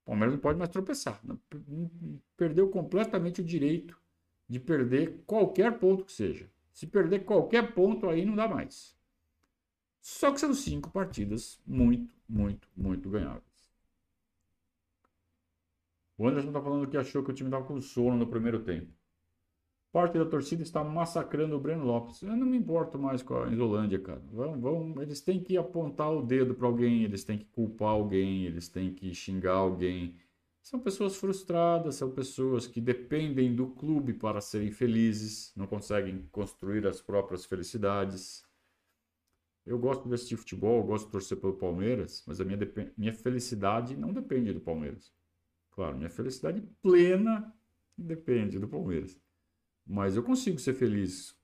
O 0.03 0.05
Palmeiras 0.07 0.35
não 0.35 0.41
pode 0.41 0.57
mais 0.57 0.71
tropeçar. 0.71 1.21
Perdeu 2.37 2.71
completamente 2.71 3.41
o 3.41 3.45
direito 3.45 4.01
de 4.49 4.61
perder 4.61 5.21
qualquer 5.27 5.81
ponto 5.81 6.05
que 6.05 6.13
seja. 6.13 6.49
Se 6.73 6.87
perder 6.87 7.25
qualquer 7.25 7.75
ponto, 7.75 8.09
aí 8.09 8.25
não 8.25 8.37
dá 8.37 8.47
mais. 8.47 8.97
Só 10.01 10.31
que 10.31 10.39
são 10.39 10.55
cinco 10.55 10.91
partidas 10.91 11.61
muito, 11.67 12.15
muito, 12.29 12.69
muito 12.77 13.11
ganháveis. 13.11 13.52
O 16.23 16.29
Anderson 16.29 16.51
está 16.51 16.63
falando 16.63 16.87
que 16.87 16.97
achou 16.97 17.25
que 17.25 17.33
o 17.33 17.35
time 17.35 17.49
estava 17.49 17.65
com 17.65 17.81
sono 17.81 18.17
no 18.17 18.29
primeiro 18.29 18.61
tempo. 18.61 18.93
Parte 19.91 20.17
da 20.17 20.25
torcida 20.25 20.63
está 20.63 20.85
massacrando 20.85 21.57
o 21.57 21.61
Breno 21.61 21.85
Lopes. 21.85 22.23
Eu 22.23 22.37
não 22.37 22.47
me 22.47 22.57
importo 22.57 22.97
mais 22.97 23.25
com 23.25 23.35
a 23.35 23.51
Isolândia, 23.51 23.99
cara. 23.99 24.23
Vão, 24.31 24.61
vão, 24.61 25.03
eles 25.03 25.21
têm 25.21 25.43
que 25.43 25.57
apontar 25.57 26.13
o 26.13 26.23
dedo 26.23 26.55
para 26.55 26.69
alguém, 26.69 27.03
eles 27.03 27.25
têm 27.25 27.39
que 27.39 27.47
culpar 27.47 27.89
alguém, 27.89 28.45
eles 28.45 28.69
têm 28.69 28.95
que 28.95 29.13
xingar 29.13 29.55
alguém. 29.55 30.15
São 30.63 30.79
pessoas 30.79 31.17
frustradas, 31.17 31.97
são 31.97 32.13
pessoas 32.13 32.69
que 32.69 32.81
dependem 32.81 33.53
do 33.53 33.71
clube 33.71 34.13
para 34.13 34.41
serem 34.41 34.71
felizes, 34.71 35.53
não 35.57 35.67
conseguem 35.67 36.29
construir 36.31 36.87
as 36.87 37.01
próprias 37.01 37.45
felicidades. 37.45 38.45
Eu 39.67 39.77
gosto 39.77 40.07
de 40.07 40.15
assistir 40.15 40.37
futebol, 40.37 40.85
gosto 40.85 41.07
de 41.07 41.11
torcer 41.11 41.37
pelo 41.41 41.55
Palmeiras, 41.55 42.23
mas 42.29 42.41
a 42.41 42.45
minha, 42.45 42.59
minha 42.97 43.13
felicidade 43.13 43.97
não 43.97 44.13
depende 44.13 44.53
do 44.53 44.61
Palmeiras. 44.61 45.13
Claro, 45.73 45.97
minha 45.97 46.11
felicidade 46.11 46.61
plena 46.83 47.53
depende 47.97 48.59
do 48.59 48.69
Palmeiras. 48.69 49.19
Mas 49.87 50.17
eu 50.17 50.23
consigo 50.23 50.59
ser 50.59 50.75
feliz 50.75 51.37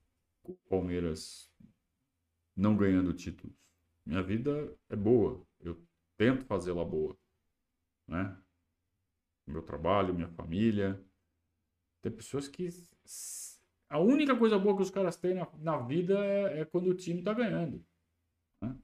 com 0.42 0.52
o 0.52 0.58
Palmeiras 0.68 1.50
não 2.56 2.76
ganhando 2.76 3.12
títulos. 3.12 3.56
Minha 4.04 4.22
vida 4.22 4.76
é 4.88 4.96
boa. 4.96 5.46
Eu 5.60 5.80
tento 6.16 6.44
fazê-la 6.44 6.84
boa. 6.84 7.16
Né? 8.06 8.36
Meu 9.46 9.62
trabalho, 9.62 10.14
minha 10.14 10.28
família. 10.28 11.02
Tem 12.02 12.12
pessoas 12.12 12.48
que. 12.48 12.68
A 13.88 13.98
única 13.98 14.36
coisa 14.36 14.58
boa 14.58 14.76
que 14.76 14.82
os 14.82 14.90
caras 14.90 15.16
têm 15.16 15.34
na, 15.34 15.48
na 15.58 15.78
vida 15.78 16.18
é, 16.24 16.60
é, 16.60 16.64
quando 16.64 16.90
o 16.90 16.94
time 16.94 17.20
está 17.20 17.32
ganhando. 17.32 17.84
Né? 18.62 18.76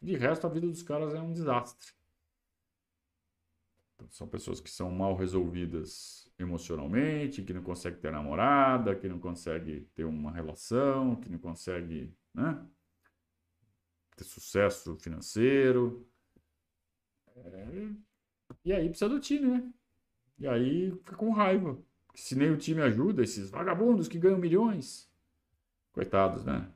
De 0.00 0.16
resto, 0.16 0.46
a 0.46 0.50
vida 0.50 0.66
dos 0.66 0.82
caras 0.82 1.14
é 1.14 1.20
um 1.20 1.32
desastre. 1.32 1.92
São 4.10 4.28
pessoas 4.28 4.60
que 4.60 4.70
são 4.70 4.90
mal 4.90 5.16
resolvidas 5.16 6.30
emocionalmente, 6.38 7.42
que 7.42 7.52
não 7.52 7.62
conseguem 7.62 8.00
ter 8.00 8.12
namorada, 8.12 8.94
que 8.94 9.08
não 9.08 9.18
conseguem 9.18 9.84
ter 9.94 10.04
uma 10.04 10.32
relação, 10.32 11.16
que 11.16 11.28
não 11.28 11.38
conseguem 11.38 12.14
né, 12.32 12.66
ter 14.16 14.24
sucesso 14.24 14.96
financeiro. 14.96 16.08
É, 17.36 17.94
e 18.64 18.72
aí 18.72 18.88
precisa 18.88 19.08
do 19.08 19.20
time, 19.20 19.46
né? 19.46 19.72
E 20.38 20.46
aí 20.46 20.90
fica 20.90 21.16
com 21.16 21.30
raiva. 21.32 21.78
Se 22.14 22.36
nem 22.36 22.50
o 22.50 22.56
time 22.56 22.80
ajuda, 22.82 23.22
esses 23.22 23.50
vagabundos 23.50 24.08
que 24.08 24.18
ganham 24.18 24.38
milhões. 24.38 25.10
Coitados, 25.92 26.44
né? 26.44 26.72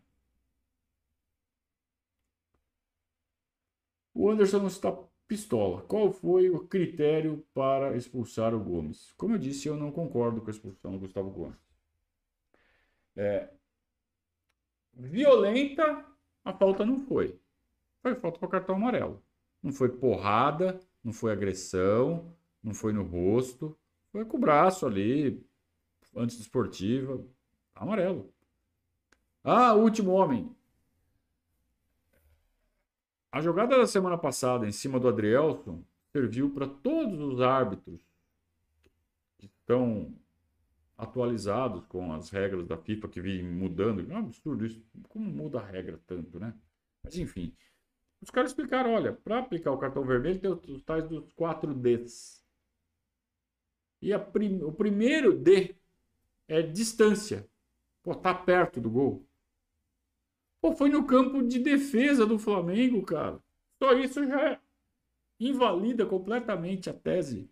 O 4.15 4.29
Anderson 4.31 4.67
está 4.67 4.93
Pistola. 5.29 5.83
Qual 5.83 6.11
foi 6.11 6.49
o 6.49 6.67
critério 6.67 7.47
para 7.55 7.97
expulsar 7.97 8.55
o 8.55 8.59
Gomes? 8.65 9.13
Como 9.13 9.35
eu 9.35 9.39
disse, 9.39 9.69
eu 9.69 9.77
não 9.77 9.93
concordo 9.93 10.41
com 10.41 10.49
a 10.49 10.51
expulsão 10.51 10.93
do 10.93 11.01
Gustavo 11.01 11.31
Gomes. 11.31 11.59
É, 13.15 13.51
violenta, 14.95 16.05
a 16.45 16.53
falta 16.53 16.85
não 16.85 16.99
foi. 16.99 17.39
Foi 18.03 18.15
falta 18.15 18.39
para 18.39 18.49
cartão 18.49 18.77
amarelo. 18.77 19.23
Não 19.63 19.73
foi 19.73 19.91
porrada, 19.91 20.81
não 21.05 21.13
foi 21.13 21.33
agressão, 21.33 22.35
não 22.63 22.73
foi 22.73 22.93
no 22.93 23.03
rosto. 23.03 23.79
Foi 24.13 24.25
com 24.25 24.37
o 24.39 24.41
braço 24.41 24.87
ali, 24.87 25.45
antes 26.17 26.39
esportiva, 26.39 27.23
amarelo. 27.75 28.33
Ah, 29.45 29.75
último 29.75 30.13
homem. 30.13 30.55
A 33.31 33.41
jogada 33.41 33.77
da 33.77 33.87
semana 33.87 34.17
passada 34.17 34.67
em 34.67 34.73
cima 34.73 34.99
do 34.99 35.09
Adrielson 35.09 35.85
serviu 36.13 36.51
para 36.51 36.67
todos 36.67 37.21
os 37.21 37.41
árbitros 37.41 38.01
que 39.37 39.47
estão 39.47 40.15
atualizados 40.97 41.85
com 41.87 42.13
as 42.13 42.31
regras 42.31 42.67
da 42.67 42.77
FIFA 42.77 43.09
que 43.09 43.21
vêm 43.21 43.43
mudando. 43.45 44.01
É 44.11 44.15
um 44.15 44.19
absurdo 44.19 44.65
isso. 44.65 44.83
Como 45.09 45.31
muda 45.31 45.61
a 45.61 45.65
regra 45.65 46.01
tanto, 46.07 46.41
né? 46.41 46.55
Mas 47.05 47.17
enfim. 47.19 47.55
Os 48.21 48.31
caras 48.31 48.51
explicaram, 48.51 48.95
olha, 48.95 49.13
para 49.13 49.39
aplicar 49.39 49.71
o 49.71 49.79
cartão 49.79 50.05
vermelho 50.05 50.57
tem 50.57 50.75
os 50.75 50.83
tais 50.83 51.07
dos 51.07 51.31
4 51.35 51.73
Ds. 51.75 52.45
E 54.01 54.17
prim... 54.19 54.63
o 54.63 54.73
primeiro 54.73 55.39
D 55.39 55.77
é 56.49 56.63
distância. 56.63 57.49
Pô, 58.03 58.15
tá 58.15 58.35
perto 58.35 58.81
do 58.81 58.91
gol. 58.91 59.28
Pô, 60.61 60.73
foi 60.75 60.89
no 60.89 61.07
campo 61.07 61.43
de 61.43 61.59
defesa 61.59 62.27
do 62.27 62.39
Flamengo, 62.39 63.03
cara. 63.03 63.43
Só 63.79 63.93
isso 63.93 64.25
já 64.27 64.61
invalida 65.39 66.05
completamente 66.05 66.91
a 66.91 66.95
tese 66.95 67.49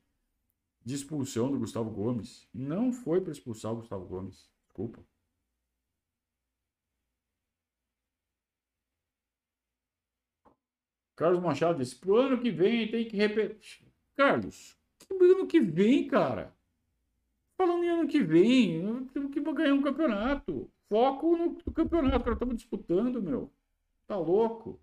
de 0.84 0.94
expulsão 0.94 1.50
do 1.50 1.58
Gustavo 1.58 1.90
Gomes. 1.90 2.48
Não 2.52 2.92
foi 2.92 3.20
para 3.20 3.32
expulsar 3.32 3.72
o 3.72 3.76
Gustavo 3.76 4.06
Gomes. 4.06 4.50
Desculpa. 4.66 5.04
Carlos 11.16 11.42
Machado 11.42 11.78
disse: 11.78 11.96
pro 11.96 12.16
ano 12.16 12.40
que 12.40 12.50
vem 12.50 12.90
tem 12.90 13.08
que 13.08 13.16
repetir. 13.16 13.86
Carlos, 14.14 14.76
que 14.98 15.14
ano 15.14 15.46
que 15.46 15.60
vem, 15.60 16.06
cara? 16.06 16.54
Falando 17.56 17.84
em 17.84 17.88
ano 17.88 18.08
que 18.08 18.22
vem, 18.22 19.06
temos 19.06 19.32
que 19.32 19.40
ganhar 19.40 19.74
um 19.74 19.82
campeonato. 19.82 20.70
Foco 20.88 21.36
no, 21.36 21.58
no 21.64 21.72
campeonato, 21.72 22.20
cara. 22.20 22.34
Estamos 22.34 22.56
disputando, 22.56 23.22
meu. 23.22 23.52
Tá 24.06 24.16
louco. 24.16 24.80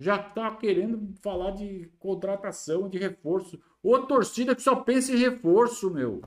Já 0.00 0.18
tá 0.18 0.54
querendo 0.54 1.12
falar 1.20 1.50
de 1.52 1.90
contratação, 1.98 2.88
de 2.88 2.98
reforço. 2.98 3.60
Ô 3.82 3.98
torcida 4.06 4.54
que 4.54 4.62
só 4.62 4.76
pensa 4.76 5.12
em 5.12 5.16
reforço, 5.16 5.90
meu. 5.90 6.22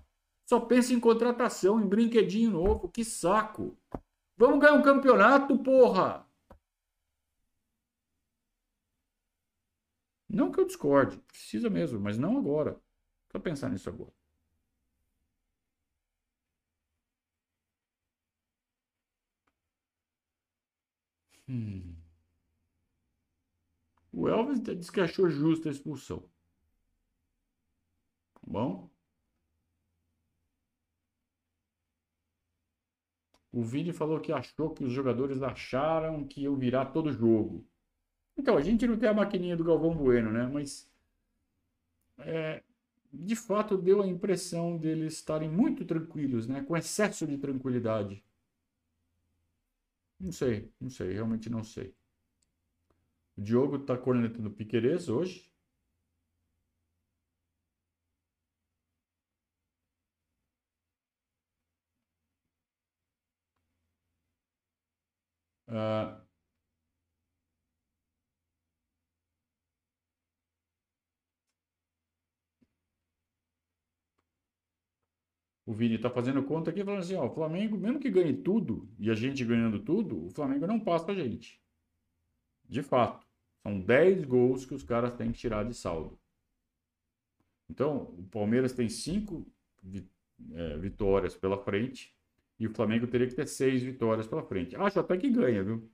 Só 0.45 0.59
pensa 0.59 0.93
em 0.93 0.99
contratação, 0.99 1.79
em 1.79 1.87
brinquedinho 1.87 2.51
novo. 2.51 2.89
Que 2.89 3.05
saco. 3.05 3.77
Vamos 4.35 4.59
ganhar 4.59 4.73
um 4.73 4.81
campeonato, 4.81 5.57
porra. 5.57 6.27
Não 10.27 10.51
que 10.51 10.59
eu 10.59 10.65
discorde, 10.65 11.17
precisa 11.19 11.69
mesmo, 11.69 11.99
mas 11.99 12.17
não 12.17 12.37
agora. 12.37 12.79
Só 13.31 13.39
pensar 13.39 13.69
nisso 13.69 13.89
agora. 13.89 14.20
Hum. 21.51 21.97
O 24.13 24.29
Elvis 24.29 24.61
disse 24.61 24.89
que 24.89 25.01
achou 25.01 25.29
justa 25.29 25.67
a 25.67 25.71
expulsão. 25.73 26.23
Tá 28.33 28.41
bom? 28.45 28.89
O 33.49 33.63
Vini 33.63 33.93
falou 33.93 34.19
que 34.19 34.33
achou 34.33 34.71
que 34.71 34.83
os 34.83 34.91
jogadores 34.91 35.41
acharam 35.41 36.27
que 36.27 36.41
iam 36.41 36.57
virar 36.57 36.87
todo 36.87 37.13
jogo. 37.13 37.65
Então, 38.37 38.57
a 38.57 38.61
gente 38.61 38.87
não 38.87 38.97
tem 38.97 39.09
a 39.09 39.13
maquininha 39.13 39.57
do 39.57 39.63
Galvão 39.63 39.95
Bueno, 39.95 40.31
né? 40.31 40.47
Mas 40.47 40.89
é, 42.19 42.63
de 43.11 43.35
fato 43.35 43.77
deu 43.77 44.01
a 44.01 44.07
impressão 44.07 44.77
deles 44.77 45.13
estarem 45.15 45.49
muito 45.49 45.85
tranquilos, 45.85 46.47
né? 46.47 46.63
Com 46.63 46.77
excesso 46.77 47.27
de 47.27 47.37
tranquilidade. 47.37 48.23
Não 50.21 50.31
sei, 50.31 50.73
não 50.79 50.89
sei, 50.89 51.11
realmente 51.13 51.49
não 51.49 51.63
sei. 51.65 51.93
O 53.37 53.41
Diogo 53.41 53.75
está 53.75 53.97
cornetando 53.97 54.49
Piquerez 54.51 55.09
hoje. 55.09 55.51
Uh, 65.67 66.21
o 75.71 75.73
Vini 75.73 75.95
está 75.95 76.09
fazendo 76.09 76.43
conta 76.43 76.69
aqui, 76.69 76.83
falando 76.83 76.99
assim, 76.99 77.15
ó, 77.15 77.27
o 77.27 77.33
Flamengo, 77.33 77.77
mesmo 77.77 77.97
que 77.97 78.09
ganhe 78.09 78.33
tudo, 78.33 78.89
e 78.99 79.09
a 79.09 79.13
gente 79.13 79.45
ganhando 79.45 79.79
tudo, 79.79 80.25
o 80.25 80.29
Flamengo 80.29 80.67
não 80.67 80.77
passa 80.77 81.13
a 81.13 81.15
gente. 81.15 81.61
De 82.67 82.83
fato. 82.83 83.25
São 83.63 83.79
10 83.79 84.25
gols 84.25 84.65
que 84.65 84.73
os 84.73 84.83
caras 84.83 85.15
têm 85.15 85.31
que 85.31 85.39
tirar 85.39 85.63
de 85.63 85.73
saldo. 85.73 86.19
Então, 87.69 88.13
o 88.17 88.23
Palmeiras 88.23 88.73
tem 88.73 88.89
5 88.89 89.47
é, 90.51 90.77
vitórias 90.77 91.35
pela 91.35 91.57
frente 91.57 92.13
e 92.59 92.67
o 92.67 92.73
Flamengo 92.73 93.07
teria 93.07 93.27
que 93.27 93.35
ter 93.35 93.47
6 93.47 93.81
vitórias 93.81 94.27
pela 94.27 94.43
frente. 94.43 94.75
Acho 94.75 94.99
até 94.99 95.15
que 95.15 95.29
ganha, 95.29 95.63
viu? 95.63 95.89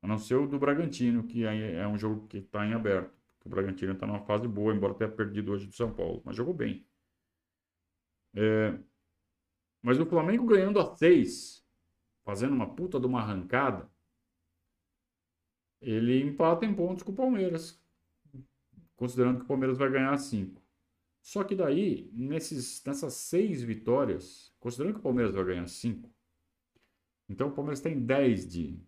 A 0.00 0.06
não 0.06 0.16
ser 0.16 0.36
o 0.36 0.46
do 0.46 0.60
Bragantino, 0.60 1.24
que 1.24 1.44
é 1.44 1.88
um 1.88 1.98
jogo 1.98 2.28
que 2.28 2.38
está 2.38 2.64
em 2.64 2.72
aberto. 2.72 3.12
O 3.44 3.48
Bragantino 3.48 3.94
está 3.94 4.06
numa 4.06 4.20
fase 4.20 4.46
boa, 4.46 4.72
embora 4.72 4.94
tenha 4.94 5.10
perdido 5.10 5.50
hoje 5.50 5.66
do 5.66 5.74
São 5.74 5.92
Paulo, 5.92 6.22
mas 6.24 6.36
jogou 6.36 6.54
bem. 6.54 6.86
É, 8.34 8.78
mas 9.82 9.98
o 9.98 10.06
Flamengo 10.06 10.46
ganhando 10.46 10.78
a 10.78 10.94
6, 10.96 11.64
fazendo 12.24 12.54
uma 12.54 12.74
puta 12.74 13.00
de 13.00 13.06
uma 13.06 13.20
arrancada, 13.20 13.90
ele 15.80 16.20
empata 16.20 16.66
em 16.66 16.74
pontos 16.74 17.02
com 17.02 17.12
o 17.12 17.16
Palmeiras, 17.16 17.82
considerando 18.94 19.38
que 19.38 19.44
o 19.44 19.48
Palmeiras 19.48 19.78
vai 19.78 19.90
ganhar 19.90 20.16
5. 20.16 20.60
Só 21.22 21.44
que 21.44 21.54
daí, 21.54 22.10
nesses, 22.12 22.82
nessas 22.84 23.14
seis 23.14 23.62
vitórias, 23.62 24.54
considerando 24.58 24.94
que 24.94 25.00
o 25.00 25.02
Palmeiras 25.02 25.34
vai 25.34 25.44
ganhar 25.44 25.66
5, 25.66 26.10
então 27.28 27.48
o 27.48 27.52
Palmeiras 27.52 27.80
tem 27.80 27.98
10 28.04 28.48
de, 28.48 28.80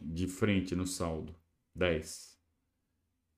de 0.00 0.28
frente 0.28 0.74
no 0.74 0.86
saldo. 0.86 1.34
10. 1.74 2.39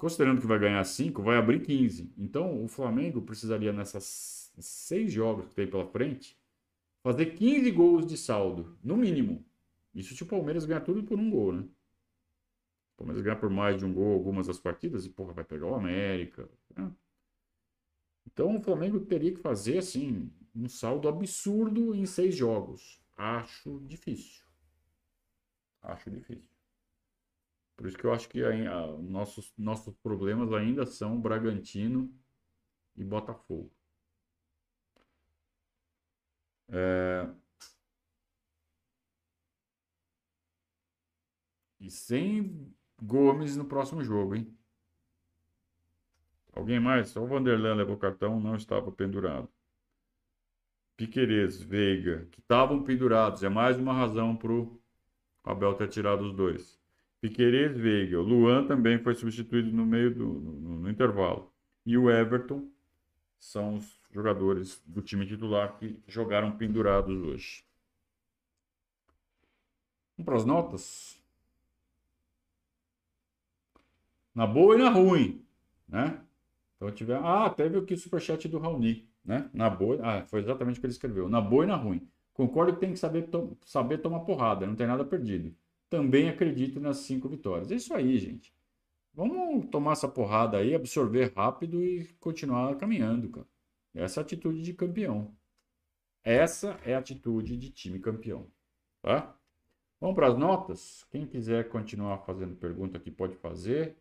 Considerando 0.03 0.41
que 0.41 0.49
vai 0.49 0.59
ganhar 0.59 0.83
5, 0.83 1.23
vai 1.23 1.37
abrir 1.37 1.61
15. 1.61 2.13
Então 2.19 2.65
o 2.65 2.67
Flamengo 2.67 3.23
precisaria, 3.23 3.73
nessas 3.73 4.53
seis 4.59 5.13
jogos 5.13 5.47
que 5.47 5.55
tem 5.55 5.71
pela 5.71 5.87
frente, 5.87 6.37
fazer 7.05 7.27
15 7.27 7.71
gols 7.71 8.05
de 8.05 8.17
saldo, 8.17 8.77
no 8.83 8.97
mínimo. 8.97 9.47
Isso 9.95 10.17
se 10.17 10.25
o 10.25 10.27
Palmeiras 10.27 10.65
ganhar 10.65 10.81
tudo 10.81 11.05
por 11.05 11.17
um 11.17 11.31
gol, 11.31 11.53
né? 11.53 11.61
O 12.95 12.97
Palmeiras 12.97 13.23
ganhar 13.23 13.37
por 13.37 13.49
mais 13.49 13.79
de 13.79 13.85
um 13.85 13.95
gol 13.95 14.13
algumas 14.13 14.49
das 14.49 14.59
partidas 14.59 15.07
e, 15.07 15.09
porra, 15.09 15.35
vai 15.35 15.45
pegar 15.45 15.69
o 15.69 15.75
América. 15.77 16.51
Né? 16.77 16.91
Então 18.27 18.57
o 18.57 18.61
Flamengo 18.61 18.99
teria 18.99 19.33
que 19.33 19.41
fazer, 19.41 19.79
assim, 19.79 20.33
um 20.53 20.69
saldo 20.69 21.07
absurdo 21.07 21.95
em 21.95 22.07
seis 22.07 22.35
jogos. 22.35 23.01
Acho 23.17 23.79
difícil. 23.87 24.45
Acho 25.81 26.11
difícil. 26.11 26.52
Por 27.83 27.89
isso 27.89 27.99
que 27.99 28.05
eu 28.05 28.13
acho 28.13 28.29
que 28.29 28.45
a, 28.45 28.49
a, 28.49 28.87
nossos, 28.99 29.53
nossos 29.59 29.93
problemas 29.97 30.53
ainda 30.53 30.87
são 30.87 31.21
Bragantino 31.21 32.15
e 32.95 33.03
Botafogo. 33.03 33.73
É, 36.69 37.27
E 41.81 41.91
sem 41.91 42.73
Gomes 43.03 43.57
no 43.57 43.65
próximo 43.65 44.05
jogo, 44.05 44.37
hein? 44.37 44.57
Alguém 46.53 46.79
mais? 46.79 47.09
Só 47.09 47.21
o 47.21 47.27
Vanderlan 47.27 47.75
levou 47.75 47.97
cartão, 47.97 48.39
não 48.39 48.55
estava 48.55 48.93
pendurado. 48.93 49.49
Piquerez, 50.97 51.61
Veiga, 51.61 52.29
que 52.31 52.39
estavam 52.39 52.85
pendurados. 52.85 53.43
É 53.43 53.49
mais 53.49 53.77
uma 53.77 53.93
razão 53.93 54.37
para 54.37 54.53
o 54.53 54.81
Abel 55.43 55.75
ter 55.75 55.89
tirado 55.89 56.21
os 56.23 56.33
dois. 56.33 56.82
Piquerez, 57.23 57.79
Veiga. 57.79 58.19
O 58.19 58.23
Luan 58.23 58.67
também 58.67 58.99
foi 58.99 59.15
substituído 59.15 59.71
no 59.71 59.87
meio 59.87 60.13
do 60.13 60.27
no, 60.27 60.81
no 60.81 60.91
intervalo. 60.91 61.53
E 61.87 61.97
o 61.97 62.11
Everton 62.11 62.69
são 63.39 63.77
os 63.77 64.01
jogadores 64.11 64.83
do 64.85 65.01
time 65.01 65.25
titular 65.25 65.79
que 65.79 66.03
jogaram 66.09 66.51
pendurados 66.59 67.17
hoje. 67.23 67.65
Vamos 70.17 70.27
para 70.27 70.37
as 70.37 70.45
notas? 70.45 71.23
Na 74.35 74.45
boa 74.45 74.75
e 74.75 74.79
na 74.79 74.91
ruim, 74.91 75.47
né? 75.89 76.21
Então 76.75 76.91
tiver, 76.91 77.21
ah, 77.23 77.49
teve 77.51 77.79
aqui 77.79 77.95
o 77.95 77.99
superchat 77.99 78.49
do 78.49 78.59
Raoni, 78.59 79.09
né? 79.25 79.49
Na 79.55 79.71
boa, 79.71 80.01
ah, 80.03 80.27
foi 80.27 80.41
exatamente 80.41 80.79
o 80.79 80.81
que 80.81 80.87
ele 80.87 80.93
escreveu. 80.93 81.29
Na 81.29 81.41
boa 81.41 81.63
e 81.63 81.69
na 81.69 81.77
ruim. 81.77 82.09
Concordo 82.35 82.73
que 82.75 82.81
tem 82.81 82.93
que 82.93 82.99
saber, 82.99 83.29
to 83.29 83.57
saber 83.65 83.99
tomar 83.99 84.21
porrada, 84.21 84.67
não 84.67 84.75
tem 84.75 84.89
nada 84.89 85.05
perdido. 85.05 85.55
Também 85.93 86.31
acredito 86.31 86.81
nas 86.81 87.01
cinco 87.01 87.29
vitórias. 87.29 87.71
É 87.71 87.75
isso 87.75 87.93
aí, 87.93 88.19
gente. 88.19 88.51
Vamos 89.13 89.67
tomar 89.69 89.93
essa 89.93 90.09
porrada 90.09 90.57
aí, 90.57 90.75
absorver 90.75 91.35
rápido 91.37 91.85
e 91.85 92.07
continuar 92.15 92.75
caminhando, 92.79 93.29
cara. 93.29 93.47
Essa 93.93 94.21
é 94.21 94.23
a 94.23 94.25
atitude 94.25 94.63
de 94.63 94.73
campeão. 94.73 95.37
Essa 96.25 96.81
é 96.83 96.95
a 96.95 96.99
atitude 96.99 97.59
de 97.59 97.71
time 97.71 97.99
campeão, 97.99 98.51
tá? 99.03 99.39
Vamos 100.01 100.17
para 100.17 100.29
as 100.29 100.39
notas? 100.39 101.05
Quem 101.11 101.27
quiser 101.27 101.69
continuar 101.69 102.17
fazendo 102.25 102.57
pergunta 102.57 102.97
aqui 102.97 103.11
pode 103.11 103.37
fazer. 103.37 103.95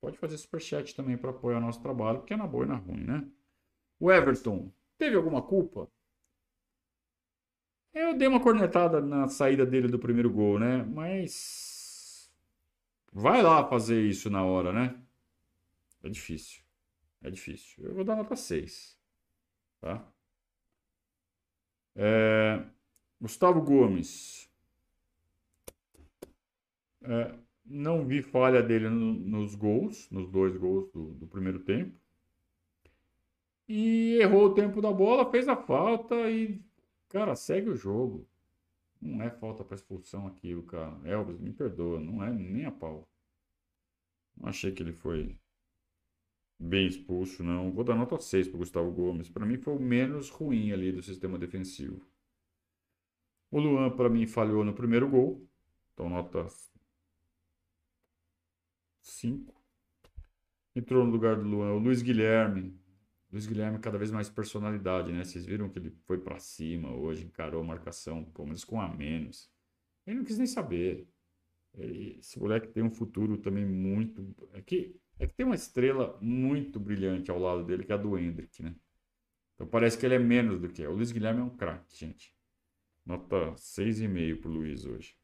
Pode 0.00 0.16
fazer 0.16 0.38
superchat 0.38 0.96
também 0.96 1.18
para 1.18 1.32
apoiar 1.32 1.60
nosso 1.60 1.82
trabalho, 1.82 2.20
porque 2.20 2.32
é 2.32 2.36
na 2.38 2.46
boa 2.46 2.64
e 2.64 2.68
na 2.68 2.76
ruim, 2.76 3.04
né? 3.04 3.28
O 3.98 4.10
Everton, 4.10 4.72
teve 4.96 5.16
alguma 5.16 5.42
culpa? 5.42 5.86
Eu 7.92 8.16
dei 8.16 8.28
uma 8.28 8.40
cornetada 8.40 9.00
na 9.00 9.28
saída 9.28 9.66
dele 9.66 9.88
do 9.88 9.98
primeiro 9.98 10.30
gol, 10.30 10.58
né? 10.58 10.84
Mas. 10.84 12.30
Vai 13.12 13.42
lá 13.42 13.66
fazer 13.66 14.00
isso 14.02 14.30
na 14.30 14.44
hora, 14.44 14.72
né? 14.72 14.96
É 16.02 16.08
difícil. 16.08 16.62
É 17.22 17.30
difícil. 17.30 17.84
Eu 17.84 17.94
vou 17.94 18.04
dar 18.04 18.16
nota 18.16 18.36
6. 18.36 18.96
Tá? 19.80 20.06
É... 21.96 22.62
Gustavo 23.20 23.60
Gomes. 23.60 24.48
É... 27.02 27.34
Não 27.64 28.04
vi 28.04 28.22
falha 28.22 28.62
dele 28.62 28.88
no, 28.88 29.12
nos 29.12 29.54
gols, 29.54 30.10
nos 30.10 30.28
dois 30.28 30.56
gols 30.56 30.90
do, 30.92 31.14
do, 31.14 31.26
primeiro 31.26 31.60
tempo. 31.60 31.94
E 33.68 34.18
errou 34.20 34.46
o 34.46 34.54
tempo 34.54 34.82
da 34.82 34.90
bola, 34.90 35.30
fez 35.30 35.46
a 35.46 35.56
falta 35.56 36.14
e, 36.28 36.60
cara, 37.10 37.36
segue 37.36 37.68
o 37.68 37.76
jogo. 37.76 38.26
Não 39.00 39.22
é 39.22 39.30
falta 39.30 39.64
para 39.64 39.76
expulsão 39.76 40.26
aquilo, 40.26 40.62
cara. 40.62 40.98
Elvis, 41.04 41.38
me 41.38 41.52
perdoa, 41.52 42.00
não 42.00 42.22
é 42.24 42.30
nem 42.30 42.64
a 42.64 42.72
pau. 42.72 43.08
Não 44.36 44.48
achei 44.48 44.72
que 44.72 44.82
ele 44.82 44.92
foi 44.92 45.38
bem 46.58 46.86
expulso, 46.86 47.42
não. 47.42 47.72
Vou 47.72 47.84
dar 47.84 47.94
nota 47.96 48.18
6 48.18 48.48
para 48.48 48.58
Gustavo 48.58 48.90
Gomes. 48.92 49.28
Para 49.28 49.46
mim 49.46 49.58
foi 49.58 49.74
o 49.76 49.80
menos 49.80 50.30
ruim 50.30 50.72
ali 50.72 50.92
do 50.92 51.02
sistema 51.02 51.38
defensivo. 51.38 52.06
O 53.50 53.58
Luan, 53.58 53.90
para 53.96 54.08
mim, 54.08 54.26
falhou 54.26 54.64
no 54.64 54.74
primeiro 54.74 55.08
gol. 55.08 55.46
Então, 55.92 56.08
nota 56.08 56.46
5. 59.02 59.54
Entrou 60.74 61.04
no 61.04 61.10
lugar 61.10 61.36
do 61.36 61.42
Luan 61.48 61.72
o 61.74 61.78
Luiz 61.78 62.00
Guilherme. 62.00 62.79
Luiz 63.32 63.46
Guilherme 63.46 63.78
cada 63.78 63.96
vez 63.96 64.10
mais 64.10 64.28
personalidade, 64.28 65.12
né? 65.12 65.24
Vocês 65.24 65.46
viram 65.46 65.68
que 65.68 65.78
ele 65.78 65.90
foi 66.04 66.18
para 66.18 66.38
cima 66.38 66.92
hoje, 66.92 67.24
encarou 67.24 67.62
a 67.62 67.64
marcação, 67.64 68.24
pelo 68.24 68.46
menos 68.46 68.64
com 68.64 68.80
a 68.80 68.88
menos. 68.88 69.50
Ele 70.06 70.16
não 70.16 70.24
quis 70.24 70.38
nem 70.38 70.46
saber. 70.46 71.08
Ele, 71.74 72.16
esse 72.18 72.38
moleque 72.38 72.68
tem 72.68 72.82
um 72.82 72.90
futuro 72.90 73.38
também 73.38 73.64
muito. 73.64 74.34
É 74.52 74.60
que, 74.60 74.96
é 75.18 75.26
que 75.26 75.34
tem 75.34 75.46
uma 75.46 75.54
estrela 75.54 76.18
muito 76.20 76.80
brilhante 76.80 77.30
ao 77.30 77.38
lado 77.38 77.64
dele, 77.64 77.84
que 77.84 77.92
é 77.92 77.94
a 77.94 77.98
do 77.98 78.18
Hendrick, 78.18 78.62
né? 78.62 78.74
Então 79.54 79.66
parece 79.68 79.96
que 79.96 80.04
ele 80.04 80.14
é 80.14 80.18
menos 80.18 80.60
do 80.60 80.68
que 80.68 80.82
é. 80.82 80.88
O 80.88 80.94
Luiz 80.94 81.12
Guilherme 81.12 81.40
é 81.40 81.44
um 81.44 81.56
craque, 81.56 81.96
gente. 81.96 82.34
Nota 83.06 83.52
6,5 83.54 84.40
pro 84.40 84.50
Luiz 84.50 84.84
hoje. 84.84 85.16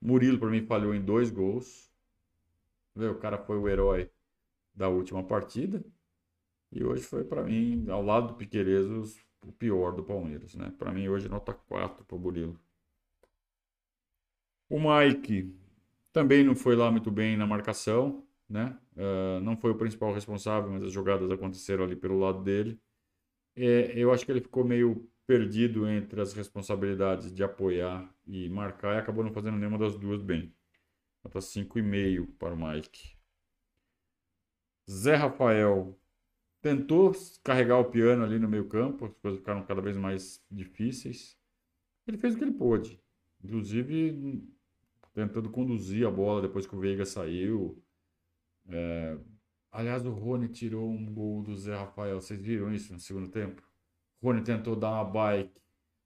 Murilo, 0.00 0.38
para 0.38 0.50
mim, 0.50 0.66
falhou 0.66 0.94
em 0.94 1.04
dois 1.04 1.30
gols. 1.30 1.92
O 2.94 3.14
cara 3.16 3.38
foi 3.38 3.58
o 3.58 3.68
herói 3.68 4.10
da 4.74 4.88
última 4.88 5.22
partida. 5.22 5.84
E 6.76 6.84
hoje 6.84 7.02
foi, 7.02 7.24
para 7.24 7.42
mim, 7.42 7.86
ao 7.88 8.02
lado 8.02 8.28
do 8.28 8.34
Piqueires, 8.34 9.18
o 9.42 9.50
pior 9.50 9.92
do 9.92 10.04
Palmeiras. 10.04 10.54
Né? 10.54 10.70
Para 10.78 10.92
mim, 10.92 11.08
hoje, 11.08 11.26
nota 11.26 11.54
4 11.54 12.04
pro 12.04 12.18
Murilo. 12.18 12.60
O 14.68 14.78
Mike 14.78 15.56
também 16.12 16.44
não 16.44 16.54
foi 16.54 16.76
lá 16.76 16.90
muito 16.90 17.10
bem 17.10 17.34
na 17.34 17.46
marcação. 17.46 18.26
Né? 18.46 18.78
Uh, 18.94 19.40
não 19.40 19.56
foi 19.56 19.70
o 19.70 19.74
principal 19.78 20.12
responsável, 20.12 20.70
mas 20.70 20.82
as 20.82 20.92
jogadas 20.92 21.30
aconteceram 21.30 21.82
ali 21.82 21.96
pelo 21.96 22.18
lado 22.18 22.42
dele. 22.42 22.78
É, 23.56 23.98
eu 23.98 24.12
acho 24.12 24.26
que 24.26 24.30
ele 24.30 24.42
ficou 24.42 24.62
meio 24.62 25.10
perdido 25.26 25.88
entre 25.88 26.20
as 26.20 26.34
responsabilidades 26.34 27.32
de 27.32 27.42
apoiar 27.42 28.14
e 28.26 28.50
marcar 28.50 28.96
e 28.96 28.98
acabou 28.98 29.24
não 29.24 29.32
fazendo 29.32 29.56
nenhuma 29.56 29.78
das 29.78 29.96
duas 29.96 30.20
bem. 30.20 30.54
Nota 31.24 31.38
5,5 31.38 32.28
para 32.38 32.52
o 32.52 32.68
Mike. 32.68 33.16
Zé 34.88 35.14
Rafael 35.14 35.98
tentou 36.60 37.12
carregar 37.42 37.78
o 37.78 37.90
piano 37.90 38.24
ali 38.24 38.38
no 38.38 38.48
meio 38.48 38.68
campo, 38.68 39.06
as 39.06 39.14
coisas 39.14 39.40
ficaram 39.40 39.64
cada 39.64 39.80
vez 39.80 39.96
mais 39.96 40.44
difíceis. 40.50 41.36
Ele 42.06 42.18
fez 42.18 42.34
o 42.34 42.38
que 42.38 42.44
ele 42.44 42.52
pôde, 42.52 43.00
inclusive 43.42 44.42
tentando 45.14 45.50
conduzir 45.50 46.06
a 46.06 46.10
bola 46.10 46.42
depois 46.42 46.66
que 46.66 46.76
o 46.76 46.78
Veiga 46.78 47.04
saiu. 47.04 47.82
É... 48.68 49.18
Aliás, 49.72 50.04
o 50.06 50.10
Rony 50.10 50.48
tirou 50.48 50.90
um 50.90 51.12
gol 51.12 51.42
do 51.42 51.56
Zé 51.56 51.74
Rafael. 51.74 52.20
Vocês 52.20 52.40
viram 52.42 52.72
isso 52.72 52.92
no 52.92 52.98
segundo 52.98 53.28
tempo? 53.28 53.62
Rony 54.22 54.42
tentou 54.42 54.76
dar 54.76 54.90
uma 54.90 55.04
bike, 55.04 55.60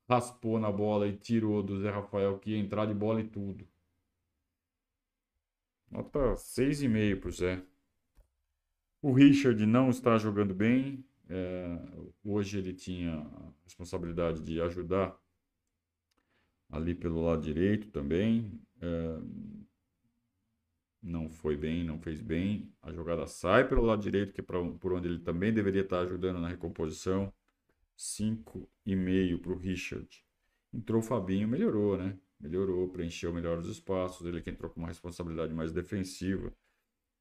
raspou 0.09 0.59
na 0.59 0.71
bola 0.71 1.09
e 1.09 1.17
tirou 1.17 1.63
do 1.63 1.81
Zé 1.81 1.91
Rafael 1.91 2.39
que 2.39 2.51
ia 2.51 2.59
entrar 2.59 2.87
de 2.87 2.95
bola 2.95 3.21
e 3.21 3.25
tudo. 3.25 3.67
Nota 5.91 6.35
6,5 6.35 7.21
pro 7.21 7.31
Zé. 7.33 7.63
O 9.03 9.13
Richard 9.13 9.65
não 9.65 9.91
está 9.91 10.19
jogando 10.19 10.55
bem. 10.55 11.05
É, 11.29 11.79
hoje 12.25 12.59
ele 12.59 12.73
tinha 12.73 13.19
a 13.19 13.53
responsabilidade 13.65 14.43
de 14.43 14.61
ajudar 14.61 15.17
ali 16.69 16.95
pelo 16.95 17.23
lado 17.23 17.43
direito 17.43 17.89
também. 17.89 18.61
É, 18.81 19.19
não 21.03 21.31
foi 21.31 21.57
bem, 21.57 21.85
não 21.85 21.99
fez 21.99 22.21
bem. 22.21 22.73
A 22.83 22.93
jogada 22.93 23.27
sai 23.27 23.67
pelo 23.67 23.83
lado 23.83 24.03
direito, 24.03 24.33
que 24.35 24.41
é 24.41 24.45
pra, 24.45 24.63
por 24.63 24.93
onde 24.93 25.09
ele 25.09 25.19
também 25.19 25.53
deveria 25.53 25.83
estar 25.83 26.01
ajudando 26.01 26.39
na 26.39 26.49
recomposição. 26.49 27.33
5,5 27.97 29.39
para 29.41 29.53
o 29.53 29.57
Richard. 29.57 30.09
Entrou 30.73 31.01
o 31.01 31.05
Fabinho, 31.05 31.49
melhorou, 31.49 31.97
né? 31.97 32.19
Melhorou, 32.39 32.89
preencheu 32.89 33.33
melhor 33.33 33.59
os 33.59 33.69
espaços. 33.69 34.27
Ele 34.27 34.41
que 34.41 34.51
entrou 34.51 34.71
com 34.71 34.81
uma 34.81 34.89
responsabilidade 34.89 35.55
mais 35.55 35.73
defensiva. 35.73 36.53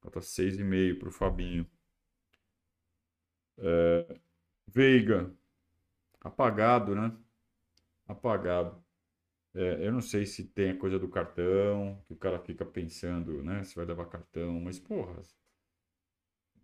Nota 0.03 0.21
6,5 0.21 0.99
para 0.99 1.09
o 1.09 1.11
Fabinho. 1.11 1.67
É, 3.57 4.19
Veiga, 4.67 5.33
apagado, 6.21 6.95
né? 6.95 7.15
Apagado. 8.07 8.83
É, 9.55 9.87
eu 9.87 9.91
não 9.93 10.01
sei 10.01 10.25
se 10.25 10.45
tem 10.45 10.71
a 10.71 10.77
coisa 10.79 10.99
do 10.99 11.09
cartão, 11.09 12.01
que 12.07 12.13
o 12.13 12.17
cara 12.17 12.39
fica 12.39 12.65
pensando, 12.65 13.43
né? 13.43 13.63
Se 13.63 13.75
vai 13.75 13.85
levar 13.85 14.05
cartão, 14.07 14.59
mas 14.61 14.79
porra, 14.79 15.21